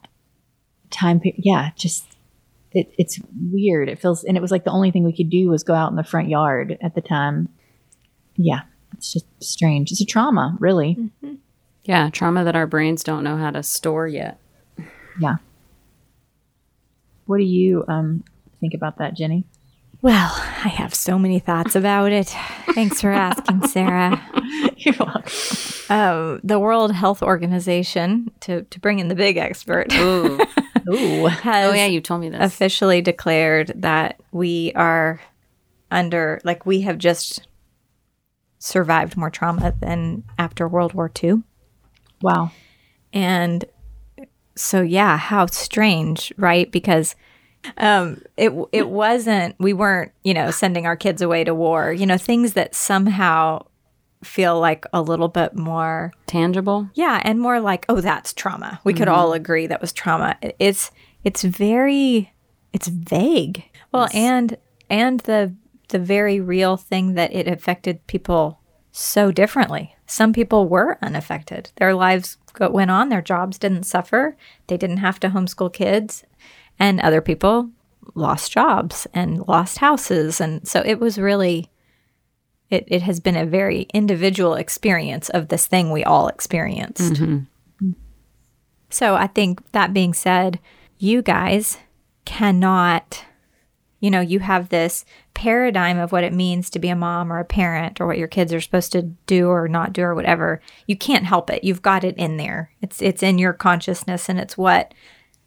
time 0.91 1.19
period. 1.19 1.41
Yeah, 1.43 1.71
just 1.75 2.05
it, 2.71 2.93
it's 2.97 3.19
weird. 3.51 3.89
It 3.89 3.99
feels 3.99 4.23
and 4.23 4.37
it 4.37 4.41
was 4.41 4.51
like 4.51 4.63
the 4.63 4.71
only 4.71 4.91
thing 4.91 5.03
we 5.03 5.15
could 5.15 5.29
do 5.29 5.49
was 5.49 5.63
go 5.63 5.73
out 5.73 5.89
in 5.89 5.95
the 5.95 6.03
front 6.03 6.29
yard 6.29 6.77
at 6.81 6.93
the 6.93 7.01
time. 7.01 7.49
Yeah, 8.35 8.61
it's 8.93 9.13
just 9.13 9.25
strange. 9.41 9.91
It's 9.91 10.01
a 10.01 10.05
trauma, 10.05 10.55
really. 10.59 10.97
Yeah, 11.85 12.09
trauma 12.09 12.43
that 12.43 12.55
our 12.55 12.67
brains 12.67 13.03
don't 13.03 13.23
know 13.23 13.37
how 13.37 13.51
to 13.51 13.63
store 13.63 14.07
yet. 14.07 14.39
Yeah. 15.19 15.35
What 17.25 17.37
do 17.37 17.43
you 17.43 17.83
um 17.87 18.23
think 18.59 18.73
about 18.73 18.97
that, 18.97 19.15
Jenny? 19.15 19.45
well 20.01 20.29
i 20.63 20.67
have 20.67 20.93
so 20.93 21.17
many 21.17 21.39
thoughts 21.39 21.73
about 21.75 22.11
it 22.11 22.27
thanks 22.75 23.01
for 23.01 23.09
asking 23.11 23.65
sarah 23.65 24.21
You're 24.77 24.93
welcome. 24.99 25.23
um, 25.89 26.41
the 26.43 26.59
world 26.59 26.91
health 26.91 27.23
organization 27.23 28.29
to, 28.41 28.63
to 28.63 28.79
bring 28.81 28.99
in 28.99 29.07
the 29.07 29.15
big 29.15 29.37
expert 29.37 29.91
Ooh. 29.93 30.39
Ooh. 30.93 31.25
has 31.27 31.71
oh 31.71 31.73
yeah, 31.73 31.85
you 31.87 32.01
told 32.01 32.21
me 32.21 32.29
this. 32.29 32.39
officially 32.39 33.01
declared 33.01 33.71
that 33.77 34.19
we 34.31 34.73
are 34.75 35.21
under 35.89 36.39
like 36.43 36.65
we 36.67 36.81
have 36.81 36.99
just 36.99 37.47
survived 38.59 39.17
more 39.17 39.31
trauma 39.31 39.73
than 39.79 40.23
after 40.37 40.67
World 40.67 40.93
War 40.93 41.09
II. 41.23 41.41
Wow. 42.21 42.51
And 43.13 43.65
so 44.55 44.81
yeah, 44.81 45.17
how 45.17 45.45
strange, 45.47 46.33
right? 46.37 46.71
Because 46.71 47.15
um 47.77 48.21
it 48.37 48.51
it 48.71 48.89
wasn't 48.89 49.55
we 49.59 49.73
weren't, 49.73 50.11
you 50.23 50.33
know, 50.33 50.51
sending 50.51 50.85
our 50.85 50.95
kids 50.95 51.21
away 51.21 51.43
to 51.43 51.53
war. 51.53 51.91
You 51.91 52.05
know, 52.05 52.17
things 52.17 52.53
that 52.53 52.75
somehow 52.75 53.65
feel 54.23 54.59
like 54.59 54.85
a 54.91 55.01
little 55.01 55.27
bit 55.27 55.55
more 55.55 56.11
Tangible. 56.25 56.89
yeah, 56.95 57.21
and 57.23 57.39
more 57.39 57.59
like, 57.59 57.85
oh, 57.89 58.01
that's 58.01 58.33
trauma. 58.33 58.79
We 58.83 58.93
could 58.93 59.07
all 59.07 59.33
agree 59.33 59.67
that 59.67 59.81
was 59.81 59.93
trauma. 59.93 60.35
It's 60.59 60.91
it's 61.23 61.43
very 61.43 62.33
it's 62.73 62.87
vague. 62.87 63.63
Well, 63.91 64.09
and 64.13 64.57
and 64.89 65.19
the 65.21 65.53
the 65.89 65.99
very 65.99 66.39
real 66.39 66.77
thing 66.77 67.13
that 67.13 67.33
it 67.33 67.47
affected 67.47 68.05
people 68.07 68.59
so 68.97 69.29
differently. 69.29 69.93
Some 70.07 70.31
people 70.31 70.69
were 70.69 70.97
unaffected. 71.01 71.71
Their 71.75 71.93
lives 71.93 72.37
went 72.57 72.91
on, 72.91 73.09
their 73.09 73.21
jobs 73.21 73.57
didn't 73.57 73.83
suffer. 73.83 74.37
They 74.67 74.77
didn't 74.77 74.97
have 74.97 75.19
to 75.19 75.29
homeschool 75.29 75.73
kids, 75.73 76.23
and 76.79 77.01
other 77.01 77.19
people 77.21 77.71
lost 78.13 78.53
jobs 78.53 79.05
and 79.13 79.45
lost 79.47 79.79
houses, 79.79 80.39
and 80.39 80.65
so 80.65 80.81
it 80.85 80.99
was 80.99 81.17
really 81.17 81.69
it, 82.69 82.85
it 82.87 83.01
has 83.01 83.19
been 83.19 83.35
a 83.35 83.45
very 83.45 83.87
individual 83.93 84.55
experience 84.55 85.29
of 85.29 85.49
this 85.49 85.67
thing 85.67 85.91
we 85.91 86.03
all 86.03 86.27
experienced. 86.27 87.13
Mm-hmm. 87.13 87.91
So 88.89 89.15
I 89.15 89.27
think 89.27 89.71
that 89.73 89.93
being 89.93 90.13
said, 90.13 90.59
you 90.97 91.21
guys 91.21 91.77
cannot, 92.23 93.25
you 93.99 94.09
know, 94.09 94.21
you 94.21 94.39
have 94.39 94.69
this 94.69 95.03
paradigm 95.35 95.99
of 95.99 96.11
what 96.11 96.23
it 96.23 96.33
means 96.33 96.69
to 96.71 96.79
be 96.79 96.89
a 96.89 96.95
mom 96.95 97.31
or 97.31 97.39
a 97.39 97.45
parent 97.45 98.01
or 98.01 98.07
what 98.07 98.17
your 98.17 98.27
kids 98.27 98.51
are 98.51 98.61
supposed 98.61 98.91
to 98.93 99.03
do 99.03 99.49
or 99.49 99.67
not 99.67 99.93
do 99.93 100.01
or 100.01 100.15
whatever. 100.15 100.61
You 100.87 100.97
can't 100.97 101.25
help 101.25 101.51
it. 101.51 101.63
You've 101.63 101.83
got 101.83 102.03
it 102.03 102.17
in 102.17 102.37
there. 102.37 102.71
It's 102.81 103.01
it's 103.01 103.21
in 103.21 103.37
your 103.37 103.53
consciousness 103.53 104.29
and 104.29 104.39
it's 104.39 104.57
what 104.57 104.93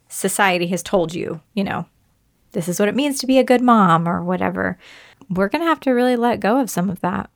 society 0.07 0.67
has 0.67 0.81
told 0.81 1.13
you, 1.13 1.41
you 1.53 1.63
know. 1.63 1.85
This 2.53 2.67
is 2.67 2.79
what 2.79 2.89
it 2.89 2.95
means 2.95 3.19
to 3.19 3.27
be 3.27 3.37
a 3.37 3.43
good 3.43 3.61
mom 3.61 4.07
or 4.07 4.23
whatever. 4.23 4.79
We're 5.29 5.49
going 5.49 5.61
to 5.61 5.67
have 5.67 5.81
to 5.81 5.91
really 5.91 6.15
let 6.15 6.39
go 6.39 6.59
of 6.59 6.69
some 6.69 6.89
of 6.89 7.01
that 7.01 7.29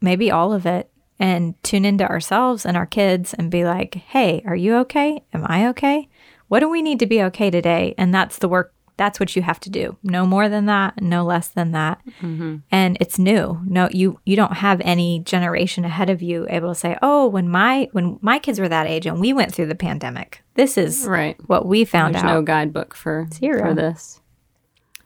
maybe 0.00 0.30
all 0.30 0.52
of 0.52 0.66
it, 0.66 0.90
and 1.18 1.62
tune 1.62 1.84
into 1.84 2.08
ourselves 2.08 2.64
and 2.64 2.76
our 2.76 2.86
kids 2.86 3.34
and 3.34 3.50
be 3.50 3.64
like, 3.64 3.94
hey, 3.94 4.42
are 4.46 4.56
you 4.56 4.74
okay? 4.76 5.22
Am 5.34 5.44
I 5.46 5.68
okay? 5.68 6.08
What 6.48 6.60
do 6.60 6.68
we 6.68 6.80
need 6.80 6.98
to 7.00 7.06
be 7.06 7.22
okay 7.24 7.50
today? 7.50 7.94
And 7.98 8.14
that's 8.14 8.38
the 8.38 8.48
work. 8.48 8.72
That's 9.00 9.18
what 9.18 9.34
you 9.34 9.40
have 9.40 9.58
to 9.60 9.70
do. 9.70 9.96
No 10.02 10.26
more 10.26 10.50
than 10.50 10.66
that, 10.66 11.00
no 11.00 11.24
less 11.24 11.48
than 11.48 11.72
that. 11.72 12.02
Mm-hmm. 12.20 12.56
And 12.70 12.98
it's 13.00 13.18
new. 13.18 13.58
No, 13.64 13.88
you 13.90 14.20
you 14.26 14.36
don't 14.36 14.58
have 14.58 14.78
any 14.84 15.20
generation 15.20 15.86
ahead 15.86 16.10
of 16.10 16.20
you 16.20 16.46
able 16.50 16.68
to 16.68 16.74
say, 16.74 16.98
"Oh, 17.00 17.26
when 17.26 17.48
my 17.48 17.88
when 17.92 18.18
my 18.20 18.38
kids 18.38 18.60
were 18.60 18.68
that 18.68 18.86
age 18.86 19.06
and 19.06 19.18
we 19.18 19.32
went 19.32 19.54
through 19.54 19.68
the 19.68 19.74
pandemic, 19.74 20.42
this 20.52 20.76
is 20.76 21.06
Right. 21.06 21.38
what 21.48 21.64
we 21.64 21.86
found 21.86 22.14
There's 22.14 22.24
out." 22.24 22.34
no 22.34 22.42
guidebook 22.42 22.94
for 22.94 23.26
Zero. 23.32 23.68
for 23.68 23.74
this. 23.74 24.20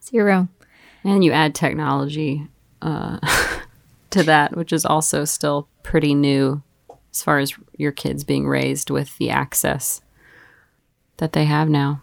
Zero. 0.02 0.48
And 1.04 1.22
you 1.24 1.30
add 1.30 1.54
technology 1.54 2.48
uh, 2.83 3.20
to 4.11 4.24
that, 4.24 4.57
which 4.57 4.72
is 4.72 4.85
also 4.85 5.24
still 5.24 5.68
pretty 5.85 6.16
new 6.16 6.64
as 7.12 7.22
far 7.22 7.38
as 7.38 7.54
your 7.76 7.92
kids 7.92 8.24
being 8.24 8.48
raised 8.48 8.90
with 8.90 9.16
the 9.18 9.30
access 9.30 10.00
that 11.18 11.33
they 11.33 11.44
have 11.44 11.68
now. 11.68 12.02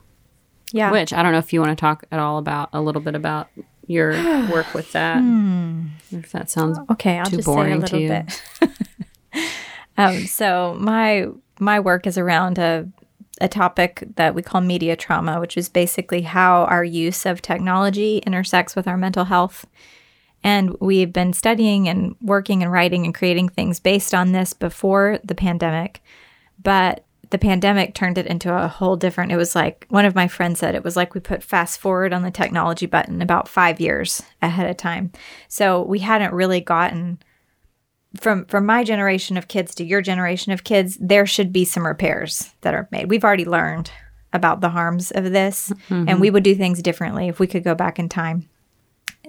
Yeah. 0.72 0.92
Which 0.92 1.14
I 1.14 1.22
don't 1.24 1.32
know 1.32 1.38
if 1.38 1.54
you 1.54 1.60
want 1.60 1.78
to 1.78 1.82
talk 1.82 2.06
at 2.12 2.20
all 2.20 2.38
about 2.38 2.70
a 2.74 2.82
little 2.82 3.02
bit 3.02 3.16
about 3.16 3.50
your 3.88 4.12
work 4.52 4.74
with 4.74 4.92
that. 4.94 5.18
If 6.12 6.32
that 6.32 6.50
sounds 6.50 6.80
Okay, 6.92 7.20
I'll 7.20 7.26
too 7.26 7.38
just 7.38 7.48
say 7.48 7.72
a 7.72 7.78
little 7.78 8.00
bit. 8.00 8.42
um, 9.98 10.26
so 10.26 10.78
my 10.80 11.28
my 11.60 11.80
work 11.80 12.08
is 12.08 12.18
around 12.18 12.58
a 12.58 12.88
a 13.40 13.48
topic 13.48 14.04
that 14.16 14.36
we 14.36 14.42
call 14.42 14.62
media 14.62 14.96
trauma, 14.96 15.40
which 15.40 15.58
is 15.58 15.68
basically 15.68 16.22
how 16.22 16.66
our 16.66 16.84
use 16.84 17.26
of 17.26 17.42
technology 17.42 18.20
intersects 18.20 18.76
with 18.76 18.88
our 18.88 18.98
mental 18.98 19.26
health. 19.26 19.66
And 20.44 20.76
we've 20.80 21.12
been 21.12 21.34
studying 21.34 21.88
and 21.88 22.16
working 22.22 22.64
and 22.64 22.72
writing 22.72 23.06
and 23.06 23.14
creating 23.14 23.50
things 23.50 23.80
based 23.80 24.14
on 24.14 24.32
this 24.32 24.54
before 24.54 25.20
the 25.24 25.36
pandemic. 25.36 26.02
But 26.62 27.04
the 27.32 27.38
pandemic 27.38 27.96
turned 27.96 28.18
it 28.18 28.28
into 28.28 28.54
a 28.54 28.68
whole 28.68 28.96
different 28.96 29.32
it 29.32 29.38
was 29.38 29.56
like 29.56 29.86
one 29.90 30.06
of 30.06 30.16
my 30.16 30.28
friends 30.28 30.60
said 30.60 30.76
it 30.76 30.84
was 30.84 30.96
like 30.96 31.14
we 31.14 31.20
put 31.20 31.44
fast 31.44 31.80
forward 31.80 32.14
on 32.14 32.22
the 32.22 32.32
technology 32.32 32.86
button 32.86 33.22
about 33.22 33.48
5 33.48 33.80
years 33.80 34.22
ahead 34.42 34.70
of 34.70 34.78
time. 34.78 35.12
So 35.48 35.82
we 35.82 36.00
hadn't 36.00 36.34
really 36.34 36.62
gotten 36.62 37.20
from 38.20 38.46
from 38.46 38.66
my 38.66 38.84
generation 38.84 39.38
of 39.38 39.48
kids 39.48 39.74
to 39.76 39.86
your 39.86 40.02
generation 40.02 40.52
of 40.52 40.64
kids, 40.64 40.98
there 41.00 41.26
should 41.26 41.54
be 41.54 41.64
some 41.64 41.86
repairs 41.86 42.52
that 42.62 42.74
are 42.74 42.88
made. 42.92 43.10
We've 43.10 43.24
already 43.24 43.46
learned 43.46 43.92
about 44.34 44.62
the 44.62 44.70
harms 44.70 45.12
of 45.12 45.32
this, 45.32 45.70
mm-hmm. 45.70 46.10
and 46.10 46.22
we 46.22 46.30
would 46.30 46.44
do 46.44 46.56
things 46.56 46.82
differently 46.82 47.28
if 47.28 47.40
we 47.40 47.48
could 47.48 47.64
go 47.64 47.76
back 47.76 48.00
in 48.00 48.10
time, 48.10 48.50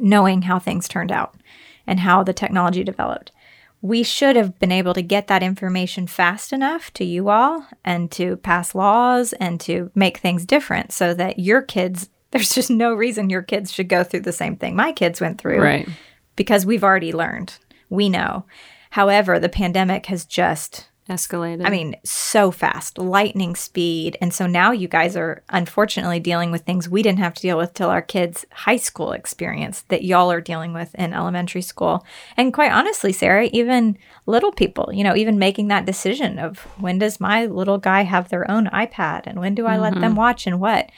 knowing 0.01 0.43
how 0.43 0.59
things 0.59 0.89
turned 0.89 1.13
out 1.13 1.37
and 1.87 2.01
how 2.01 2.23
the 2.23 2.33
technology 2.33 2.83
developed. 2.85 3.33
We 3.83 4.03
should 4.03 4.37
have 4.37 4.59
been 4.59 4.73
able 4.73 4.95
to 4.95 5.03
get 5.03 5.27
that 5.27 5.43
information 5.43 6.07
fast 6.07 6.53
enough 6.53 6.93
to 6.95 7.05
you 7.05 7.29
all 7.29 7.67
and 7.85 8.11
to 8.13 8.37
pass 8.39 8.75
laws 8.75 9.33
and 9.35 9.61
to 9.63 9.91
make 9.95 10.19
things 10.19 10.47
different 10.47 10.93
so 10.93 11.13
that 11.15 11.39
your 11.39 11.61
kids, 11.61 12.09
there's 12.31 12.55
just 12.55 12.71
no 12.71 12.95
reason 12.95 13.29
your 13.29 13.43
kids 13.43 13.71
should 13.73 13.89
go 13.89 14.05
through 14.05 14.21
the 14.21 14.33
same 14.33 14.57
thing 14.57 14.75
my 14.75 14.93
kids 14.93 15.21
went 15.21 15.39
through 15.39 15.61
right. 15.61 15.89
because 16.37 16.65
we've 16.65 16.85
already 16.85 17.13
learned. 17.13 17.59
We 17.91 18.09
know. 18.09 18.47
However, 18.91 19.39
the 19.39 19.49
pandemic 19.49 20.07
has 20.07 20.25
just, 20.25 20.89
Escalated. 21.09 21.67
I 21.67 21.71
mean, 21.71 21.97
so 22.05 22.53
fast, 22.53 22.97
lightning 22.97 23.57
speed. 23.57 24.17
And 24.21 24.33
so 24.33 24.47
now 24.47 24.71
you 24.71 24.87
guys 24.87 25.17
are 25.17 25.43
unfortunately 25.49 26.21
dealing 26.21 26.53
with 26.53 26.63
things 26.63 26.89
we 26.89 27.03
didn't 27.03 27.19
have 27.19 27.35
to 27.35 27.43
deal 27.43 27.59
with 27.59 27.75
till 27.75 27.91
our 27.91 28.01
kids' 28.01 28.47
high 28.53 28.77
school 28.77 29.11
experience 29.11 29.83
that 29.89 30.05
y'all 30.05 30.31
are 30.31 30.41
dealing 30.41 30.73
with 30.73 30.95
in 30.95 31.13
elementary 31.13 31.63
school. 31.63 32.07
And 32.37 32.55
quite 32.55 32.71
honestly, 32.71 33.13
Sarah, 33.13 33.49
even 33.53 33.99
little 34.27 34.53
people, 34.53 34.91
you 34.93 35.03
know, 35.03 35.17
even 35.17 35.41
making 35.41 35.69
that 35.69 35.87
decision 35.87 36.39
of 36.39 36.61
when 36.79 37.01
does 37.01 37.19
my 37.19 37.47
little 37.47 37.79
guy 37.79 38.03
have 38.05 38.29
their 38.29 38.49
own 38.49 38.67
iPad 38.67 39.23
and 39.27 39.41
when 39.41 39.57
do 39.57 39.67
I 39.67 39.79
let 39.79 39.95
them 39.95 40.15
watch 40.15 40.47
and 40.47 40.61
what? 40.61 40.89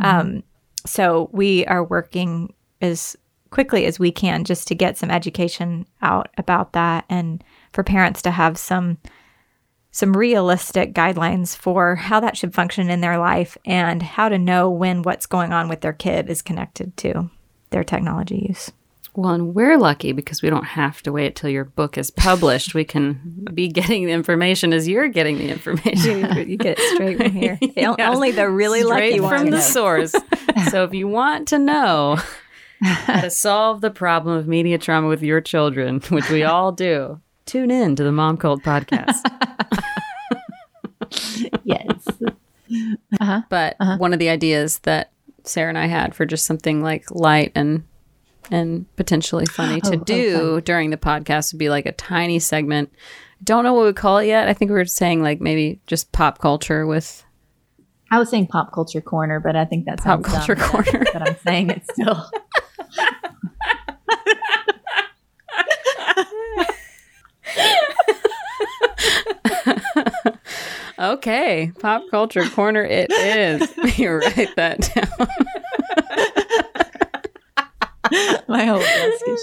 Um, 0.00 0.42
so 0.84 1.30
we 1.32 1.64
are 1.66 1.84
working 1.84 2.52
as 2.82 3.16
quickly 3.50 3.86
as 3.86 4.00
we 4.00 4.10
can 4.10 4.42
just 4.42 4.66
to 4.66 4.74
get 4.74 4.98
some 4.98 5.12
education 5.12 5.86
out 6.02 6.28
about 6.36 6.72
that 6.72 7.04
and 7.08 7.44
for 7.72 7.84
parents 7.84 8.20
to 8.22 8.32
have 8.32 8.58
some 8.58 8.98
some 9.94 10.16
realistic 10.16 10.92
guidelines 10.92 11.56
for 11.56 11.94
how 11.94 12.18
that 12.18 12.36
should 12.36 12.52
function 12.52 12.90
in 12.90 13.00
their 13.00 13.16
life 13.16 13.56
and 13.64 14.02
how 14.02 14.28
to 14.28 14.36
know 14.36 14.68
when 14.68 15.02
what's 15.02 15.24
going 15.24 15.52
on 15.52 15.68
with 15.68 15.82
their 15.82 15.92
kid 15.92 16.28
is 16.28 16.42
connected 16.42 16.96
to 16.96 17.30
their 17.70 17.84
technology 17.84 18.44
use. 18.48 18.72
Well, 19.14 19.30
and 19.32 19.54
we're 19.54 19.78
lucky 19.78 20.10
because 20.10 20.42
we 20.42 20.50
don't 20.50 20.64
have 20.64 21.00
to 21.02 21.12
wait 21.12 21.36
till 21.36 21.48
your 21.48 21.64
book 21.64 21.96
is 21.96 22.10
published. 22.10 22.74
we 22.74 22.82
can 22.82 23.46
be 23.54 23.68
getting 23.68 24.06
the 24.06 24.10
information 24.10 24.72
as 24.72 24.88
you're 24.88 25.06
getting 25.06 25.38
the 25.38 25.48
information. 25.48 26.36
you 26.48 26.56
get 26.56 26.76
it 26.76 26.94
straight 26.94 27.18
from 27.18 27.30
here. 27.30 27.56
Yes. 27.76 27.94
Only 28.00 28.32
the 28.32 28.50
really 28.50 28.82
Straight 28.82 29.20
lucky 29.20 29.42
from 29.42 29.50
the 29.50 29.60
source. 29.60 30.12
so 30.70 30.82
if 30.82 30.92
you 30.92 31.06
want 31.06 31.46
to 31.48 31.58
know 31.60 32.18
how 32.82 33.20
to 33.20 33.30
solve 33.30 33.80
the 33.80 33.92
problem 33.92 34.36
of 34.36 34.48
media 34.48 34.76
trauma 34.76 35.06
with 35.06 35.22
your 35.22 35.40
children, 35.40 36.00
which 36.08 36.28
we 36.30 36.42
all 36.42 36.72
do, 36.72 37.20
tune 37.46 37.70
in 37.70 37.96
to 37.96 38.04
the 38.04 38.12
Mom 38.12 38.36
Cult 38.36 38.62
podcast. 38.62 39.20
yes. 41.64 42.08
Uh-huh. 43.20 43.42
But 43.48 43.76
uh-huh. 43.80 43.98
one 43.98 44.12
of 44.12 44.18
the 44.18 44.28
ideas 44.28 44.78
that 44.80 45.12
Sarah 45.44 45.68
and 45.68 45.78
I 45.78 45.86
had 45.86 46.14
for 46.14 46.24
just 46.26 46.46
something 46.46 46.82
like 46.82 47.10
light 47.10 47.52
and 47.54 47.84
and 48.50 48.84
potentially 48.96 49.46
funny 49.46 49.80
to 49.80 49.96
Oh, 49.96 50.00
oh, 50.00 50.04
do 50.04 50.60
during 50.60 50.90
the 50.90 50.96
podcast 50.96 51.52
would 51.52 51.58
be 51.58 51.70
like 51.70 51.86
a 51.86 51.92
tiny 51.92 52.38
segment. 52.38 52.92
Don't 53.42 53.64
know 53.64 53.72
what 53.72 53.86
we 53.86 53.92
call 53.92 54.18
it 54.18 54.26
yet. 54.26 54.48
I 54.48 54.54
think 54.54 54.70
we 54.70 54.76
were 54.76 54.84
saying 54.84 55.22
like 55.22 55.40
maybe 55.40 55.80
just 55.86 56.12
pop 56.12 56.38
culture 56.38 56.86
with 56.86 57.24
I 58.10 58.18
was 58.18 58.28
saying 58.28 58.46
pop 58.48 58.72
culture 58.72 59.00
corner, 59.00 59.40
but 59.40 59.56
I 59.56 59.64
think 59.64 59.86
that's 59.86 60.04
Pop 60.04 60.22
culture 60.22 60.54
corner. 60.54 61.04
But 61.12 61.28
I'm 61.28 61.36
saying 61.44 61.70
it 61.70 61.82
still. 61.90 62.30
Okay, 70.96 71.72
pop 71.80 72.04
culture 72.10 72.48
corner 72.50 72.84
it 72.84 73.10
is. 73.12 73.68
you 73.98 74.12
write 74.12 74.54
that 74.56 74.80
down. 74.94 75.08
My 78.46 78.64
whole 78.64 78.80
shaking. 78.80 79.36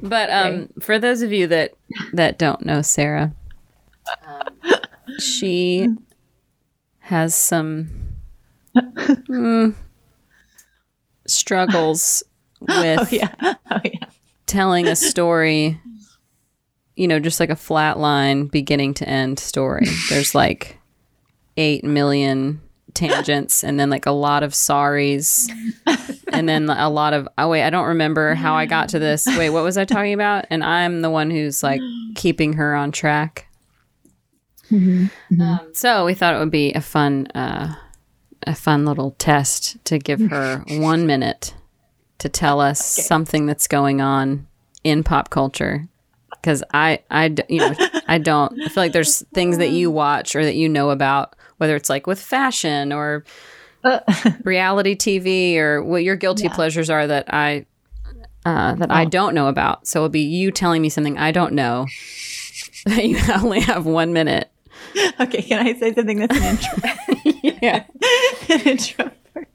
But 0.00 0.30
um, 0.30 0.68
for 0.80 0.98
those 0.98 1.20
of 1.22 1.32
you 1.32 1.46
that 1.48 1.72
that 2.12 2.38
don't 2.38 2.64
know 2.64 2.80
Sarah, 2.80 3.34
um, 4.24 4.56
she 5.18 5.88
has 7.00 7.34
some 7.34 7.88
mm, 8.76 9.74
struggles 11.26 12.22
with 12.60 13.00
Oh 13.00 13.06
yeah. 13.10 13.34
Oh 13.70 13.80
yeah. 13.84 14.06
Telling 14.52 14.86
a 14.86 14.96
story. 14.96 15.80
You 16.94 17.08
know, 17.08 17.18
just 17.18 17.40
like 17.40 17.50
a 17.50 17.56
flat 17.56 17.98
line, 17.98 18.46
beginning 18.46 18.94
to 18.94 19.08
end 19.08 19.38
story. 19.38 19.86
There's 20.10 20.34
like 20.34 20.78
eight 21.56 21.84
million 21.84 22.60
tangents, 22.94 23.64
and 23.64 23.80
then 23.80 23.88
like 23.88 24.04
a 24.04 24.12
lot 24.12 24.42
of 24.42 24.52
sorries, 24.52 25.50
and 26.32 26.46
then 26.46 26.68
a 26.68 26.90
lot 26.90 27.14
of 27.14 27.26
oh 27.38 27.48
wait, 27.48 27.62
I 27.64 27.70
don't 27.70 27.88
remember 27.88 28.34
how 28.34 28.54
I 28.54 28.66
got 28.66 28.90
to 28.90 28.98
this. 28.98 29.26
Wait, 29.26 29.50
what 29.50 29.64
was 29.64 29.78
I 29.78 29.86
talking 29.86 30.12
about? 30.12 30.44
And 30.50 30.62
I'm 30.62 31.00
the 31.00 31.10
one 31.10 31.30
who's 31.30 31.62
like 31.62 31.80
keeping 32.14 32.52
her 32.54 32.74
on 32.74 32.92
track. 32.92 33.48
Um, 35.40 35.70
so 35.72 36.04
we 36.04 36.14
thought 36.14 36.34
it 36.34 36.38
would 36.38 36.50
be 36.50 36.72
a 36.72 36.80
fun, 36.80 37.26
uh, 37.28 37.74
a 38.46 38.54
fun 38.54 38.84
little 38.84 39.12
test 39.12 39.82
to 39.86 39.98
give 39.98 40.20
her 40.30 40.62
one 40.68 41.06
minute 41.06 41.54
to 42.22 42.28
tell 42.28 42.60
us 42.60 42.84
something 42.84 43.46
that's 43.46 43.66
going 43.66 44.00
on 44.00 44.46
in 44.84 45.02
pop 45.02 45.28
culture. 45.30 45.88
Because 46.30 46.62
I, 46.72 47.00
I, 47.10 47.34
you 47.48 47.58
know, 47.58 47.74
I 48.08 48.18
don't. 48.18 48.60
I 48.62 48.68
feel 48.68 48.82
like 48.84 48.92
there's 48.92 49.22
things 49.34 49.58
that 49.58 49.70
you 49.70 49.90
watch 49.90 50.34
or 50.34 50.44
that 50.44 50.54
you 50.54 50.68
know 50.68 50.90
about, 50.90 51.34
whether 51.58 51.76
it's 51.76 51.90
like 51.90 52.06
with 52.06 52.20
fashion 52.20 52.92
or 52.92 53.24
reality 54.44 54.96
TV 54.96 55.56
or 55.56 55.82
what 55.82 56.04
your 56.04 56.16
guilty 56.16 56.48
pleasures 56.48 56.88
are 56.90 57.06
that 57.06 57.32
I, 57.32 57.66
uh, 58.44 58.74
that 58.76 58.90
I 58.90 59.04
don't 59.04 59.34
know 59.34 59.48
about. 59.48 59.86
So 59.86 60.00
it'll 60.00 60.08
be 60.08 60.20
you 60.20 60.50
telling 60.50 60.80
me 60.82 60.88
something 60.88 61.18
I 61.18 61.30
don't 61.32 61.52
know. 61.54 61.86
That 62.84 63.04
you 63.04 63.16
only 63.32 63.60
have 63.60 63.86
one 63.86 64.12
minute. 64.12 64.50
Okay, 65.20 65.42
can 65.42 65.64
I 65.64 65.72
say 65.78 65.94
something 65.94 66.18
that's 66.18 66.36
an 66.36 66.42
intro? 66.42 66.90
Yeah. 67.62 67.84
an 68.48 68.60
intro 68.62 69.12
first. 69.32 69.46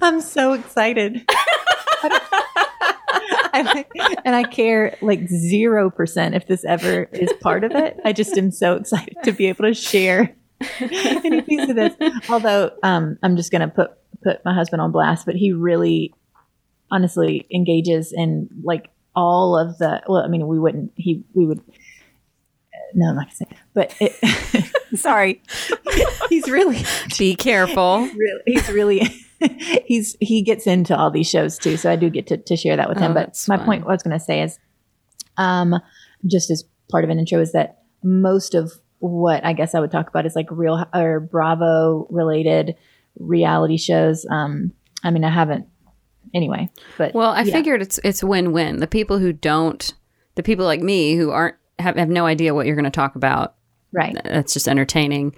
I'm 0.00 0.20
so 0.20 0.52
excited. 0.52 1.28
I, 3.56 3.84
and 4.24 4.34
I 4.34 4.42
care 4.42 4.96
like 5.00 5.28
zero 5.28 5.90
percent 5.90 6.34
if 6.34 6.46
this 6.46 6.64
ever 6.64 7.04
is 7.12 7.32
part 7.40 7.64
of 7.64 7.72
it. 7.72 7.98
I 8.04 8.12
just 8.12 8.36
am 8.36 8.50
so 8.50 8.74
excited 8.76 9.14
to 9.24 9.32
be 9.32 9.46
able 9.46 9.64
to 9.64 9.74
share 9.74 10.34
any 10.80 11.42
piece 11.42 11.68
of 11.68 11.76
this. 11.76 11.94
Although 12.28 12.72
um, 12.82 13.18
I'm 13.22 13.36
just 13.36 13.50
going 13.52 13.62
to 13.62 13.68
put 13.68 13.92
put 14.22 14.44
my 14.44 14.54
husband 14.54 14.82
on 14.82 14.90
blast, 14.90 15.26
but 15.26 15.36
he 15.36 15.52
really, 15.52 16.12
honestly, 16.90 17.46
engages 17.52 18.12
in 18.12 18.48
like 18.62 18.90
all 19.14 19.56
of 19.56 19.78
the. 19.78 20.02
Well, 20.08 20.22
I 20.22 20.28
mean, 20.28 20.46
we 20.48 20.58
wouldn't. 20.58 20.92
He 20.96 21.24
we 21.34 21.46
would. 21.46 21.60
No, 22.94 23.10
I'm 23.10 23.16
not 23.16 23.26
gonna 23.26 23.34
say. 23.34 23.46
But 23.72 23.94
it, 24.00 24.64
Sorry. 24.98 25.42
he's 26.28 26.48
really, 26.48 26.84
Be 27.18 27.34
careful. 27.34 28.00
really, 28.00 28.42
he's 28.46 28.68
really, 28.68 29.00
he's 29.86 30.16
he 30.20 30.42
gets 30.42 30.66
into 30.66 30.96
all 30.96 31.10
these 31.10 31.28
shows 31.28 31.58
too. 31.58 31.76
So 31.76 31.90
I 31.90 31.96
do 31.96 32.10
get 32.10 32.26
to, 32.28 32.36
to 32.36 32.56
share 32.56 32.76
that 32.76 32.88
with 32.88 32.98
him. 32.98 33.12
Oh, 33.12 33.14
But 33.14 33.44
my 33.48 33.56
fun. 33.56 33.66
point, 33.66 33.84
what 33.84 33.90
I 33.90 33.94
was 33.94 34.02
going 34.02 34.18
to 34.18 34.24
say 34.24 34.42
is, 34.42 34.58
um, 35.36 35.74
just 36.26 36.50
as 36.50 36.64
part 36.90 37.04
of 37.04 37.10
an 37.10 37.18
intro, 37.18 37.40
is 37.40 37.52
that 37.52 37.82
most 38.02 38.54
of 38.54 38.72
what 38.98 39.44
I 39.44 39.52
guess 39.52 39.74
I 39.74 39.80
would 39.80 39.90
talk 39.90 40.08
about 40.08 40.26
is 40.26 40.34
like 40.36 40.46
real 40.50 40.84
or 40.94 41.20
Bravo 41.20 42.06
related 42.10 42.74
reality 43.18 43.76
shows. 43.76 44.26
Um, 44.30 44.72
I 45.02 45.10
mean, 45.10 45.24
I 45.24 45.30
haven't 45.30 45.66
anyway, 46.34 46.68
but 46.98 47.14
Well, 47.14 47.30
I 47.32 47.42
yeah. 47.42 47.52
figured 47.52 47.82
it's 47.82 47.98
it's 48.04 48.24
win-win. 48.24 48.78
The 48.78 48.86
people 48.86 49.18
who 49.18 49.32
don't, 49.32 49.92
the 50.36 50.42
people 50.42 50.64
like 50.64 50.80
me 50.80 51.14
who 51.16 51.30
aren't 51.30 51.56
have, 51.78 51.96
have 51.96 52.08
no 52.08 52.24
idea 52.26 52.54
what 52.54 52.66
you're 52.66 52.76
going 52.76 52.84
to 52.84 52.90
talk 52.90 53.16
about. 53.16 53.54
right, 53.92 54.16
That's 54.24 54.52
just 54.54 54.68
entertaining 54.68 55.34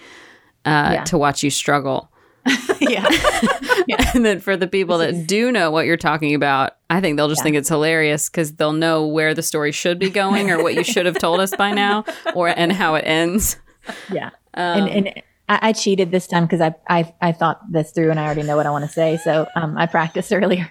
uh, 0.65 0.91
Yeah. 0.95 1.05
to 1.05 1.19
watch 1.19 1.43
you 1.43 1.51
struggle. 1.51 2.11
yeah, 2.81 4.11
and 4.15 4.25
then 4.25 4.41
for 4.41 4.57
the 4.57 4.67
people 4.67 4.99
that 4.99 5.27
do 5.27 5.51
know 5.53 5.71
what 5.71 5.87
you're 5.87 5.97
talking 5.97 6.35
about, 6.35 6.73
I 6.91 7.01
think 7.01 7.17
they'll 7.17 7.29
just 7.29 7.41
Yeah. 7.41 7.45
think 7.45 7.57
it's 7.57 7.69
hilarious 7.69 8.29
because 8.29 8.53
they'll 8.55 8.73
know 8.73 9.07
where 9.07 9.35
the 9.35 9.43
story 9.43 9.73
should 9.73 9.99
be 9.99 10.11
going 10.11 10.51
or 10.51 10.63
what 10.63 10.75
you 10.75 10.85
should 10.85 11.07
have 11.07 11.19
told 11.19 11.41
us 11.41 11.55
by 11.57 11.73
now, 11.73 12.05
or 12.35 12.49
and 12.49 12.73
how 12.73 12.95
it 12.95 13.03
ends. 13.07 13.57
yeah. 14.13 14.31
Um, 14.55 14.89
and 14.89 14.89
and 15.09 15.23
I, 15.49 15.59
I 15.69 15.73
cheated 15.73 16.11
this 16.11 16.27
time 16.27 16.45
because 16.45 16.61
I, 16.61 16.75
I 16.89 17.15
I 17.21 17.33
thought 17.33 17.61
this 17.71 17.91
through 17.93 18.11
and 18.11 18.19
I 18.21 18.25
already 18.25 18.43
know 18.43 18.57
what 18.57 18.67
I 18.67 18.71
want 18.71 18.85
to 18.85 18.91
say. 18.91 19.17
So 19.23 19.47
um, 19.57 19.77
I 19.77 19.87
practiced 19.87 20.33
earlier. 20.33 20.69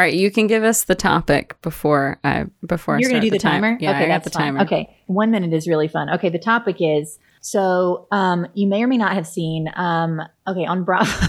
All 0.00 0.06
right, 0.06 0.14
you 0.14 0.30
can 0.30 0.46
give 0.46 0.64
us 0.64 0.84
the 0.84 0.94
topic 0.94 1.60
before 1.60 2.18
I 2.24 2.46
before 2.66 2.98
You're 2.98 3.10
I 3.10 3.12
going 3.12 3.20
to 3.20 3.26
do 3.26 3.30
the, 3.32 3.38
time. 3.38 3.60
timer. 3.60 3.76
Yeah, 3.82 3.90
okay, 3.90 4.04
I 4.04 4.06
got 4.06 4.22
that's 4.22 4.24
the 4.24 4.30
fine. 4.30 4.54
timer. 4.54 4.60
Okay, 4.62 4.96
one 5.08 5.30
minute 5.30 5.52
is 5.52 5.68
really 5.68 5.88
fun. 5.88 6.08
Okay, 6.08 6.30
the 6.30 6.38
topic 6.38 6.76
is 6.80 7.18
so 7.42 8.08
um, 8.10 8.46
you 8.54 8.66
may 8.66 8.82
or 8.82 8.86
may 8.86 8.96
not 8.96 9.12
have 9.12 9.26
seen. 9.26 9.70
Um, 9.76 10.22
okay, 10.48 10.64
on 10.64 10.84
Bravo. 10.84 11.04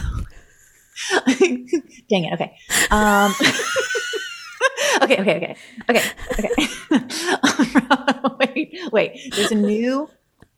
Dang 1.38 2.24
it. 2.24 2.34
Okay. 2.34 2.56
Um, 2.92 3.34
okay. 5.02 5.20
Okay. 5.20 5.36
Okay. 5.36 5.56
Okay. 5.90 6.04
Okay. 6.40 6.50
wait. 8.40 8.80
Wait. 8.94 9.34
There's 9.36 9.52
a 9.52 9.56
new. 9.56 10.10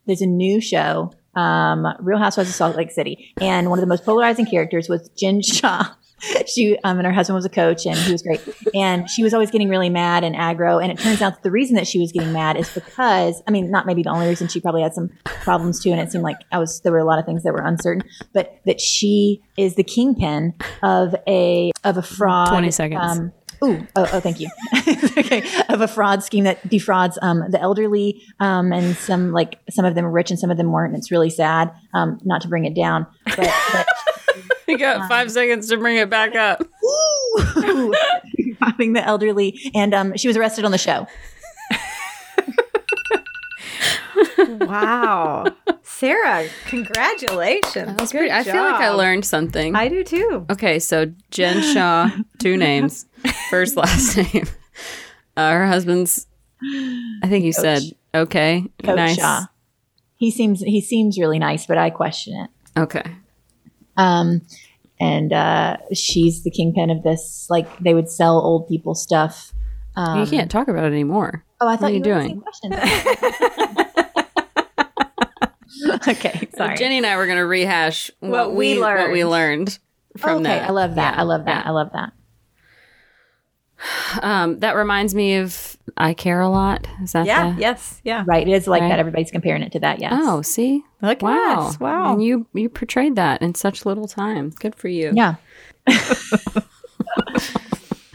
There's 0.05 0.21
a 0.21 0.27
new 0.27 0.61
show. 0.61 1.13
Um, 1.33 1.87
Real 1.99 2.19
Housewives 2.19 2.49
of 2.49 2.55
Salt 2.55 2.75
Lake 2.75 2.91
City, 2.91 3.33
and 3.41 3.71
one 3.71 3.79
of 3.79 3.81
the 3.81 3.87
most 3.87 4.05
polarizing 4.05 4.45
characters 4.45 4.87
was 4.87 5.09
Jen 5.17 5.41
Shah. 5.41 5.95
She 6.47 6.77
um, 6.83 6.97
and 6.97 7.07
her 7.07 7.13
husband 7.13 7.35
was 7.35 7.45
a 7.45 7.49
coach, 7.49 7.85
and 7.85 7.97
he 7.97 8.11
was 8.11 8.21
great. 8.21 8.41
And 8.75 9.09
she 9.09 9.23
was 9.23 9.33
always 9.33 9.49
getting 9.49 9.69
really 9.69 9.89
mad 9.89 10.23
and 10.23 10.35
aggro. 10.35 10.81
And 10.81 10.91
it 10.91 10.99
turns 10.99 11.21
out 11.21 11.35
that 11.35 11.43
the 11.43 11.51
reason 11.51 11.75
that 11.75 11.87
she 11.87 11.99
was 11.99 12.11
getting 12.11 12.33
mad 12.33 12.57
is 12.57 12.71
because, 12.73 13.41
I 13.47 13.51
mean, 13.51 13.71
not 13.71 13.85
maybe 13.85 14.03
the 14.03 14.09
only 14.09 14.27
reason. 14.27 14.47
She 14.47 14.59
probably 14.59 14.81
had 14.81 14.93
some 14.93 15.09
problems 15.25 15.81
too, 15.81 15.91
and 15.91 15.99
it 15.99 16.11
seemed 16.11 16.23
like 16.23 16.37
I 16.51 16.59
was 16.59 16.81
there 16.81 16.91
were 16.91 16.99
a 16.99 17.05
lot 17.05 17.17
of 17.17 17.25
things 17.25 17.43
that 17.43 17.53
were 17.53 17.65
uncertain. 17.65 18.03
But 18.33 18.59
that 18.65 18.81
she 18.81 19.41
is 19.57 19.75
the 19.75 19.83
kingpin 19.83 20.53
of 20.83 21.15
a 21.27 21.71
of 21.83 21.97
a 21.97 22.01
fraud. 22.01 22.49
20 22.49 22.71
seconds. 22.71 23.01
Um, 23.01 23.31
Ooh, 23.63 23.87
oh, 23.95 24.09
oh, 24.11 24.19
thank 24.19 24.41
you. 24.41 24.49
okay, 25.17 25.41
of 25.69 25.79
a 25.79 25.87
fraud 25.87 26.21
scheme 26.21 26.43
that 26.43 26.67
defrauds 26.67 27.17
um, 27.21 27.45
the 27.49 27.61
elderly, 27.61 28.21
um, 28.41 28.73
and 28.73 28.95
some 28.97 29.31
like 29.31 29.59
some 29.69 29.85
of 29.85 29.95
them 29.95 30.05
are 30.05 30.11
rich 30.11 30.31
and 30.31 30.39
some 30.39 30.51
of 30.51 30.57
them 30.57 30.71
weren't. 30.71 30.93
And 30.93 30.99
it's 30.99 31.11
really 31.11 31.29
sad. 31.29 31.71
Um, 31.93 32.19
not 32.25 32.41
to 32.41 32.49
bring 32.49 32.65
it 32.65 32.75
down, 32.75 33.07
but, 33.25 33.53
but 33.71 33.87
You 34.73 34.79
got 34.79 35.07
five 35.07 35.31
seconds 35.31 35.69
to 35.69 35.77
bring 35.77 35.97
it 35.97 36.09
back 36.09 36.35
up. 36.35 36.61
Ooh, 36.61 37.93
robbing 38.61 38.93
the 38.93 39.03
elderly, 39.05 39.59
and 39.75 39.93
um, 39.93 40.15
she 40.17 40.27
was 40.27 40.35
arrested 40.37 40.65
on 40.65 40.71
the 40.71 40.77
show. 40.77 41.07
Wow. 44.59 45.45
Sarah, 45.83 46.47
congratulations. 46.65 47.73
That 47.73 47.99
was 48.01 48.11
pretty, 48.11 48.31
I 48.31 48.43
feel 48.43 48.55
like 48.55 48.75
I 48.81 48.89
learned 48.89 49.25
something. 49.25 49.75
I 49.75 49.87
do 49.87 50.03
too. 50.03 50.45
Okay, 50.49 50.79
so 50.79 51.11
Jen 51.31 51.61
Shah, 51.73 52.09
two 52.39 52.57
names, 52.57 53.05
first 53.49 53.75
last 53.77 54.17
name. 54.33 54.45
Uh, 55.37 55.51
her 55.51 55.67
husband's, 55.67 56.27
I 57.23 57.27
think 57.27 57.45
you 57.45 57.53
said 57.53 57.83
okay, 58.13 58.65
Coach 58.83 58.95
nice. 58.95 59.17
Shah. 59.17 59.45
He 60.15 60.31
seems 60.31 60.61
he 60.61 60.81
seems 60.81 61.17
really 61.19 61.39
nice, 61.39 61.65
but 61.65 61.77
I 61.77 61.89
question 61.89 62.35
it. 62.35 62.49
Okay, 62.79 63.03
Um, 63.97 64.41
and 65.03 65.33
uh, 65.33 65.77
she's 65.93 66.43
the 66.43 66.51
kingpin 66.51 66.89
of 66.89 67.03
this. 67.03 67.47
Like 67.49 67.67
they 67.79 67.93
would 67.93 68.09
sell 68.09 68.39
old 68.39 68.67
people 68.67 68.95
stuff. 68.95 69.53
Um, 69.95 70.21
you 70.21 70.25
can't 70.27 70.49
talk 70.49 70.67
about 70.69 70.85
it 70.85 70.93
anymore. 70.93 71.45
Oh, 71.59 71.67
I 71.67 71.75
thought 71.75 71.93
you, 71.93 72.01
you 72.03 72.13
were 72.13 72.21
doing? 72.21 72.41
okay, 76.07 76.47
sorry. 76.55 76.77
Jenny 76.77 76.97
and 76.97 77.05
I 77.05 77.17
were 77.17 77.25
going 77.25 77.37
to 77.37 77.45
rehash 77.45 78.11
what, 78.19 78.31
What 78.31 78.51
we 78.53 78.75
we 78.75 78.79
what 78.81 79.11
we 79.11 79.25
learned. 79.25 79.29
learned 79.31 79.79
from 80.17 80.37
okay, 80.37 80.43
that. 80.59 80.69
I 80.69 80.71
love 80.71 80.95
that. 80.95 81.15
Yeah, 81.15 81.19
I 81.19 81.23
love 81.23 81.45
that. 81.45 81.65
I 81.65 81.69
love 81.71 81.89
that. 81.93 82.13
Um, 84.21 84.59
that 84.59 84.75
reminds 84.75 85.13
me 85.13 85.35
of 85.37 85.77
I 85.97 86.13
care 86.13 86.39
a 86.41 86.49
lot. 86.49 86.87
Is 87.01 87.11
that 87.11 87.25
Yeah. 87.25 87.53
the- 87.53 87.61
Yes. 87.61 87.99
Yeah. 88.03 88.23
Right. 88.25 88.47
It 88.47 88.51
is 88.53 88.67
like 88.67 88.81
Right. 88.81 88.89
that. 88.89 88.99
Everybody's 88.99 89.31
comparing 89.31 89.61
it 89.63 89.71
to 89.73 89.79
that. 89.81 89.99
Yes. 89.99 90.13
Oh, 90.15 90.41
see, 90.41 90.83
Look 91.01 91.17
at 91.17 91.23
wow, 91.23 91.67
us. 91.67 91.79
Wow. 91.79 92.13
And 92.13 92.23
you 92.23 92.45
you 92.53 92.69
portrayed 92.69 93.15
that 93.17 93.41
in 93.41 93.55
such 93.55 93.85
little 93.85 94.07
time. 94.07 94.51
Good 94.59 94.75
for 94.75 94.87
you. 94.87 95.11
Yeah. 95.13 95.35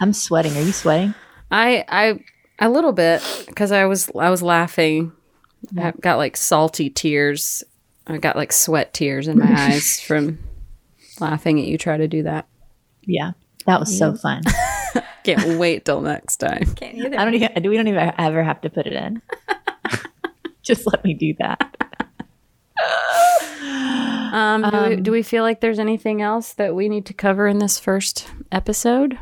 I'm 0.00 0.12
sweating. 0.12 0.56
Are 0.56 0.62
you 0.62 0.72
sweating? 0.72 1.14
I 1.50 1.84
I 1.88 2.20
a 2.60 2.68
little 2.70 2.92
bit 2.92 3.22
because 3.48 3.72
I 3.72 3.84
was 3.86 4.10
I 4.18 4.30
was 4.30 4.42
laughing. 4.42 5.12
I 5.78 5.92
got 6.00 6.18
like 6.18 6.36
salty 6.36 6.88
tears. 6.88 7.62
I 8.06 8.18
got 8.18 8.36
like 8.36 8.52
sweat 8.52 8.94
tears 8.94 9.28
in 9.28 9.38
my 9.38 9.52
eyes 9.70 10.00
from 10.00 10.38
laughing 11.20 11.58
at 11.58 11.66
you 11.66 11.76
try 11.78 11.96
to 11.96 12.08
do 12.08 12.22
that. 12.22 12.46
Yeah. 13.02 13.32
That 13.66 13.80
was 13.80 13.96
so 13.98 14.14
fun. 14.14 14.42
Can't 15.36 15.58
wait 15.58 15.84
till 15.84 16.00
next 16.00 16.36
time. 16.38 16.64
Can't 16.74 16.96
either. 16.96 17.18
I 17.18 17.24
don't 17.24 17.34
even, 17.34 17.50
we 17.70 17.76
don't 17.76 17.88
even 17.88 18.12
ever 18.18 18.42
have 18.42 18.60
to 18.62 18.70
put 18.70 18.86
it 18.86 18.92
in. 18.94 19.20
Just 20.62 20.86
let 20.86 21.02
me 21.04 21.14
do 21.14 21.34
that. 21.38 21.74
Um, 24.32 24.62
do, 24.70 24.88
we, 24.88 24.96
do 24.96 25.10
we 25.12 25.22
feel 25.22 25.42
like 25.42 25.60
there's 25.60 25.78
anything 25.78 26.20
else 26.22 26.52
that 26.54 26.74
we 26.74 26.88
need 26.88 27.06
to 27.06 27.14
cover 27.14 27.46
in 27.48 27.58
this 27.58 27.78
first 27.78 28.28
episode? 28.52 29.18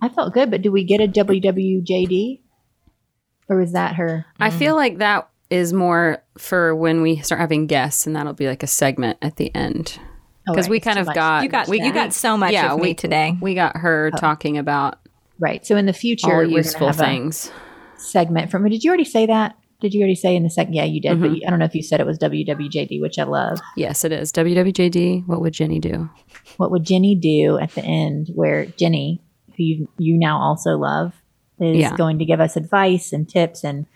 I 0.00 0.08
felt 0.08 0.34
good, 0.34 0.50
but 0.50 0.62
do 0.62 0.72
we 0.72 0.82
get 0.84 1.00
a 1.00 1.06
WWJD? 1.06 2.40
Or 3.48 3.60
is 3.60 3.72
that 3.72 3.94
her? 3.96 4.26
I 4.40 4.50
feel 4.50 4.74
like 4.74 4.98
that 4.98 5.28
is 5.50 5.72
more 5.72 6.22
for 6.38 6.74
when 6.74 7.02
we 7.02 7.18
start 7.18 7.40
having 7.40 7.66
guests, 7.66 8.06
and 8.06 8.16
that'll 8.16 8.32
be 8.32 8.46
like 8.48 8.62
a 8.62 8.66
segment 8.66 9.18
at 9.22 9.36
the 9.36 9.54
end 9.54 9.98
Oh, 10.48 10.52
because 10.54 10.66
right, 10.66 10.70
we 10.72 10.76
it's 10.78 10.84
kind 10.84 10.96
too 10.96 11.00
of 11.02 11.06
much. 11.06 11.14
got 11.14 11.42
You 11.44 11.48
got 11.48 11.68
we, 11.68 11.80
you 11.82 11.92
got 11.92 12.12
so 12.12 12.36
much 12.36 12.52
yeah, 12.52 12.72
of 12.72 12.80
we- 12.80 12.88
me 12.88 12.94
today. 12.94 13.36
we 13.40 13.54
got 13.54 13.76
her 13.76 14.10
talking 14.12 14.58
about 14.58 14.98
Right. 15.42 15.66
So 15.66 15.76
in 15.76 15.86
the 15.86 15.92
future, 15.92 16.32
all 16.32 16.44
useful 16.44 16.86
have 16.86 16.96
things. 16.96 17.50
a 17.96 18.00
segment 18.00 18.50
from. 18.50 18.68
Did 18.68 18.84
you 18.84 18.90
already 18.90 19.04
say 19.04 19.26
that? 19.26 19.56
Did 19.80 19.92
you 19.92 20.00
already 20.00 20.14
say 20.14 20.36
in 20.36 20.44
the 20.44 20.50
second? 20.50 20.74
Yeah, 20.74 20.84
you 20.84 21.00
did. 21.00 21.20
But 21.20 21.26
mm-hmm. 21.26 21.34
you, 21.34 21.42
I 21.44 21.50
don't 21.50 21.58
know 21.58 21.64
if 21.64 21.74
you 21.74 21.82
said 21.82 21.98
it 21.98 22.06
was 22.06 22.16
WWJD, 22.20 23.00
which 23.00 23.18
I 23.18 23.24
love. 23.24 23.58
Yes, 23.76 24.04
it 24.04 24.12
is. 24.12 24.30
WWJD, 24.30 25.26
what 25.26 25.40
would 25.40 25.52
Jenny 25.52 25.80
do? 25.80 26.08
What 26.58 26.70
would 26.70 26.84
Jenny 26.84 27.16
do 27.16 27.58
at 27.58 27.72
the 27.72 27.82
end 27.82 28.28
where 28.32 28.66
Jenny, 28.66 29.20
who 29.56 29.64
you, 29.64 29.88
you 29.98 30.16
now 30.16 30.38
also 30.38 30.76
love, 30.76 31.14
is 31.58 31.78
Yeah. 31.78 31.96
going 31.96 32.20
to 32.20 32.24
give 32.24 32.40
us 32.40 32.56
advice 32.56 33.12
and 33.12 33.28
tips 33.28 33.64
and 33.64 33.86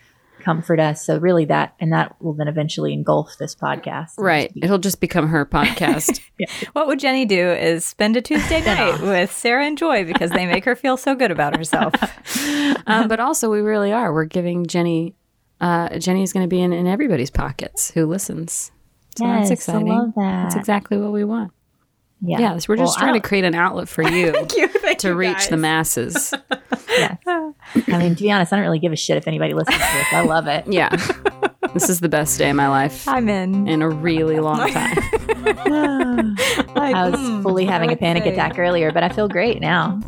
comfort 0.47 0.79
us? 0.79 1.05
So 1.05 1.17
really 1.17 1.43
that, 1.45 1.75
and 1.77 1.91
that 1.91 2.15
will 2.21 2.33
then 2.33 2.47
eventually 2.47 2.93
engulf 2.93 3.35
this 3.37 3.53
podcast. 3.53 4.13
Right. 4.17 4.49
It'll 4.55 4.77
just 4.77 5.01
become 5.01 5.27
her 5.27 5.45
podcast. 5.45 6.21
What 6.73 6.85
would 6.85 6.99
Jenny 6.99 7.25
do 7.25 7.49
is 7.49 7.83
spend 7.83 8.15
a 8.15 8.21
Tuesday 8.21 8.63
night 8.63 9.01
with 9.01 9.31
Sarah 9.31 9.65
and 9.65 9.75
Joy 9.75 10.05
because 10.05 10.29
they 10.29 10.45
make 10.45 10.65
her 10.65 10.75
feel 10.75 10.95
so 10.95 11.15
good 11.15 11.31
about 11.31 11.57
herself. 11.57 11.95
um, 12.85 13.07
but 13.07 13.19
also, 13.19 13.49
we 13.49 13.59
really 13.59 13.91
are. 13.91 14.13
We're 14.13 14.25
giving 14.25 14.67
Jenny, 14.67 15.15
uh, 15.59 15.97
Jenny's 15.97 16.31
going 16.31 16.43
to 16.43 16.47
be 16.47 16.61
in, 16.61 16.73
in 16.73 16.85
everybody's 16.85 17.31
pockets 17.31 17.89
who 17.89 18.05
listens. 18.05 18.71
So 19.17 19.25
Yes, 19.25 19.49
that's 19.49 19.67
I 19.67 19.79
love 19.79 20.13
that. 20.15 20.43
That's 20.43 20.55
exactly 20.55 20.97
what 20.97 21.11
we 21.11 21.23
want. 21.23 21.51
Yeah. 22.21 22.39
Yeah, 22.39 22.57
so 22.57 22.65
we're 22.69 22.77
just 22.77 22.97
Well, 22.97 23.07
trying 23.07 23.21
to 23.21 23.27
create 23.27 23.43
an 23.43 23.55
outlet 23.55 23.87
for 23.87 24.01
you 24.01 24.33
you. 24.55 24.67
Thank 24.67 24.99
to 24.99 25.09
you, 25.09 25.15
reach 25.15 25.47
the 25.49 25.57
masses. 25.57 26.33
Yes. 26.97 27.17
I 27.27 27.53
mean, 27.99 28.15
to 28.15 28.23
be 28.23 28.31
honest, 28.31 28.51
I 28.51 28.55
don't 28.55 28.65
really 28.65 28.79
give 28.79 28.91
a 28.91 28.95
shit 28.95 29.17
if 29.17 29.27
anybody 29.27 29.53
listens 29.53 29.77
to 29.77 29.93
this. 29.93 30.13
I 30.13 30.21
love 30.21 30.47
it. 30.47 30.65
Yeah. 30.67 30.89
this 31.73 31.89
is 31.89 31.99
the 31.99 32.09
best 32.09 32.39
day 32.39 32.49
of 32.49 32.55
my 32.55 32.67
life 32.69 33.07
I'm 33.07 33.29
in. 33.29 33.67
in 33.67 33.83
a 33.83 33.89
really 33.89 34.39
long 34.39 34.67
time. 34.71 34.97
I 36.75 37.09
was 37.09 37.19
hmm. 37.19 37.43
fully 37.43 37.65
having 37.65 37.91
a 37.91 37.95
panic 37.95 38.25
attack 38.25 38.57
earlier, 38.57 38.91
but 38.91 39.03
I 39.03 39.09
feel 39.09 39.27
great 39.27 39.61
now. 39.61 39.99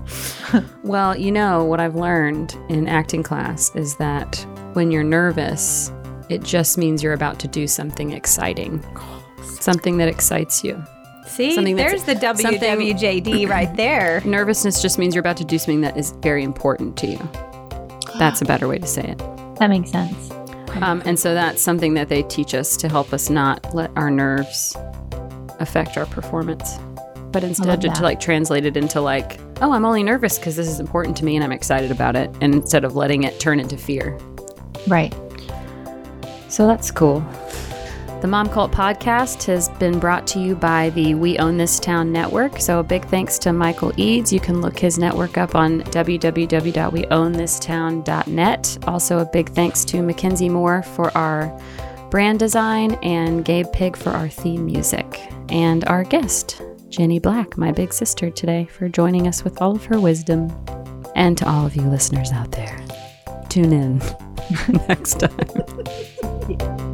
Well, 0.84 1.16
you 1.16 1.32
know, 1.32 1.64
what 1.64 1.80
I've 1.80 1.96
learned 1.96 2.58
in 2.70 2.88
acting 2.88 3.22
class 3.22 3.76
is 3.76 3.98
that 3.98 4.44
when 4.74 4.90
you're 4.90 5.04
nervous, 5.04 5.92
it 6.30 6.44
just 6.44 6.78
means 6.78 7.04
you're 7.04 7.14
about 7.14 7.40
to 7.40 7.48
do 7.48 7.68
something 7.68 8.14
exciting, 8.14 8.84
something 9.60 9.98
that 9.98 10.08
excites 10.08 10.64
you. 10.64 10.82
See, 11.30 11.56
Something 11.56 11.76
there's 11.76 12.04
the 12.04 12.20
something- 12.20 12.46
WWJD 12.48 13.48
right 13.50 13.74
there. 13.76 14.22
Nervousness 14.26 14.82
just 14.82 14.98
means 15.00 15.16
you're 15.16 15.22
about 15.22 15.38
to 15.38 15.46
do 15.46 15.58
something 15.58 15.82
that 15.82 15.96
is 15.96 16.12
very 16.22 16.44
important 16.44 16.98
to 16.98 17.08
you. 17.08 17.20
That's 18.18 18.42
a 18.42 18.46
better 18.46 18.68
way 18.68 18.80
to 18.80 18.88
say 18.88 19.04
it. 19.04 19.18
That 19.60 19.70
makes 19.70 19.92
sense. 19.92 20.32
Um, 20.82 21.02
and 21.06 21.18
so 21.20 21.34
that's 21.34 21.62
something 21.62 21.94
that 21.94 22.10
they 22.10 22.24
teach 22.24 22.54
us 22.54 22.76
to 22.78 22.90
help 22.90 23.14
us 23.14 23.30
not 23.30 23.74
let 23.74 23.92
our 23.96 24.12
nerves 24.12 24.76
affect 25.60 25.98
our 25.98 26.06
performance, 26.08 26.78
but 27.32 27.44
instead 27.44 27.82
to, 27.82 27.90
to 27.90 28.02
like 28.04 28.20
translate 28.20 28.66
it 28.66 28.76
into 28.78 29.00
like, 29.02 29.40
oh, 29.62 29.72
I'm 29.74 29.86
only 29.86 30.04
nervous 30.04 30.38
because 30.38 30.56
this 30.56 30.68
is 30.68 30.80
important 30.80 31.16
to 31.18 31.26
me 31.26 31.36
and 31.36 31.44
I'm 31.44 31.52
excited 31.52 31.92
about 31.92 32.16
it, 32.16 32.30
and 32.42 32.54
instead 32.56 32.84
of 32.84 32.96
letting 32.96 33.24
it 33.24 33.40
turn 33.40 33.60
into 33.60 33.78
fear. 33.78 34.18
Right. 34.88 35.14
So 36.50 36.66
that's 36.68 36.92
cool. 36.92 37.22
The 38.22 38.28
Mom 38.28 38.50
Cult 38.50 38.72
podcast 38.74 39.46
has 39.46 39.70
been 39.70 39.98
brought 39.98 40.28
to 40.28 40.42
you 40.42 40.54
by 40.54 40.90
the 40.90 41.14
We 41.14 41.38
Own 41.38 41.56
This 41.56 41.80
Town 41.80 42.12
network. 42.12 42.60
So 42.60 42.80
a 42.80 42.84
big 42.84 43.06
thanks 43.06 43.40
to 43.40 43.54
Michael 43.54 43.94
Eads. 43.96 44.34
You 44.34 44.42
can 44.42 44.60
look 44.60 44.78
his 44.78 45.00
network 45.00 45.38
up 45.38 45.56
on 45.56 45.84
www.weownthistown.net. 45.84 48.78
Also 48.84 49.20
a 49.20 49.26
big 49.26 49.50
thanks 49.52 49.86
to 49.86 50.02
Mackenzie 50.02 50.50
Moore 50.50 50.84
for 50.84 51.18
our 51.18 51.58
brand 52.12 52.40
design 52.40 52.96
and 53.04 53.46
Gabe 53.46 53.72
Pig 53.72 53.96
for 53.96 54.10
our 54.10 54.28
theme 54.28 54.66
music. 54.66 55.22
And 55.48 55.86
our 55.86 56.04
guest, 56.04 56.62
Jenny 56.90 57.20
Black, 57.20 57.58
my 57.58 57.72
big 57.72 57.94
sister 57.94 58.30
today, 58.30 58.66
for 58.66 58.90
joining 58.90 59.30
us 59.30 59.46
with 59.46 59.62
all 59.62 59.78
of 59.78 59.86
her 59.86 59.98
wisdom. 59.98 60.52
And 61.16 61.38
to 61.38 61.48
all 61.48 61.66
of 61.66 61.74
you 61.74 61.84
listeners 61.84 62.34
out 62.34 62.52
there, 62.52 62.86
tune 63.48 63.72
in 63.72 64.02
next 64.90 65.22
time. 65.22 65.40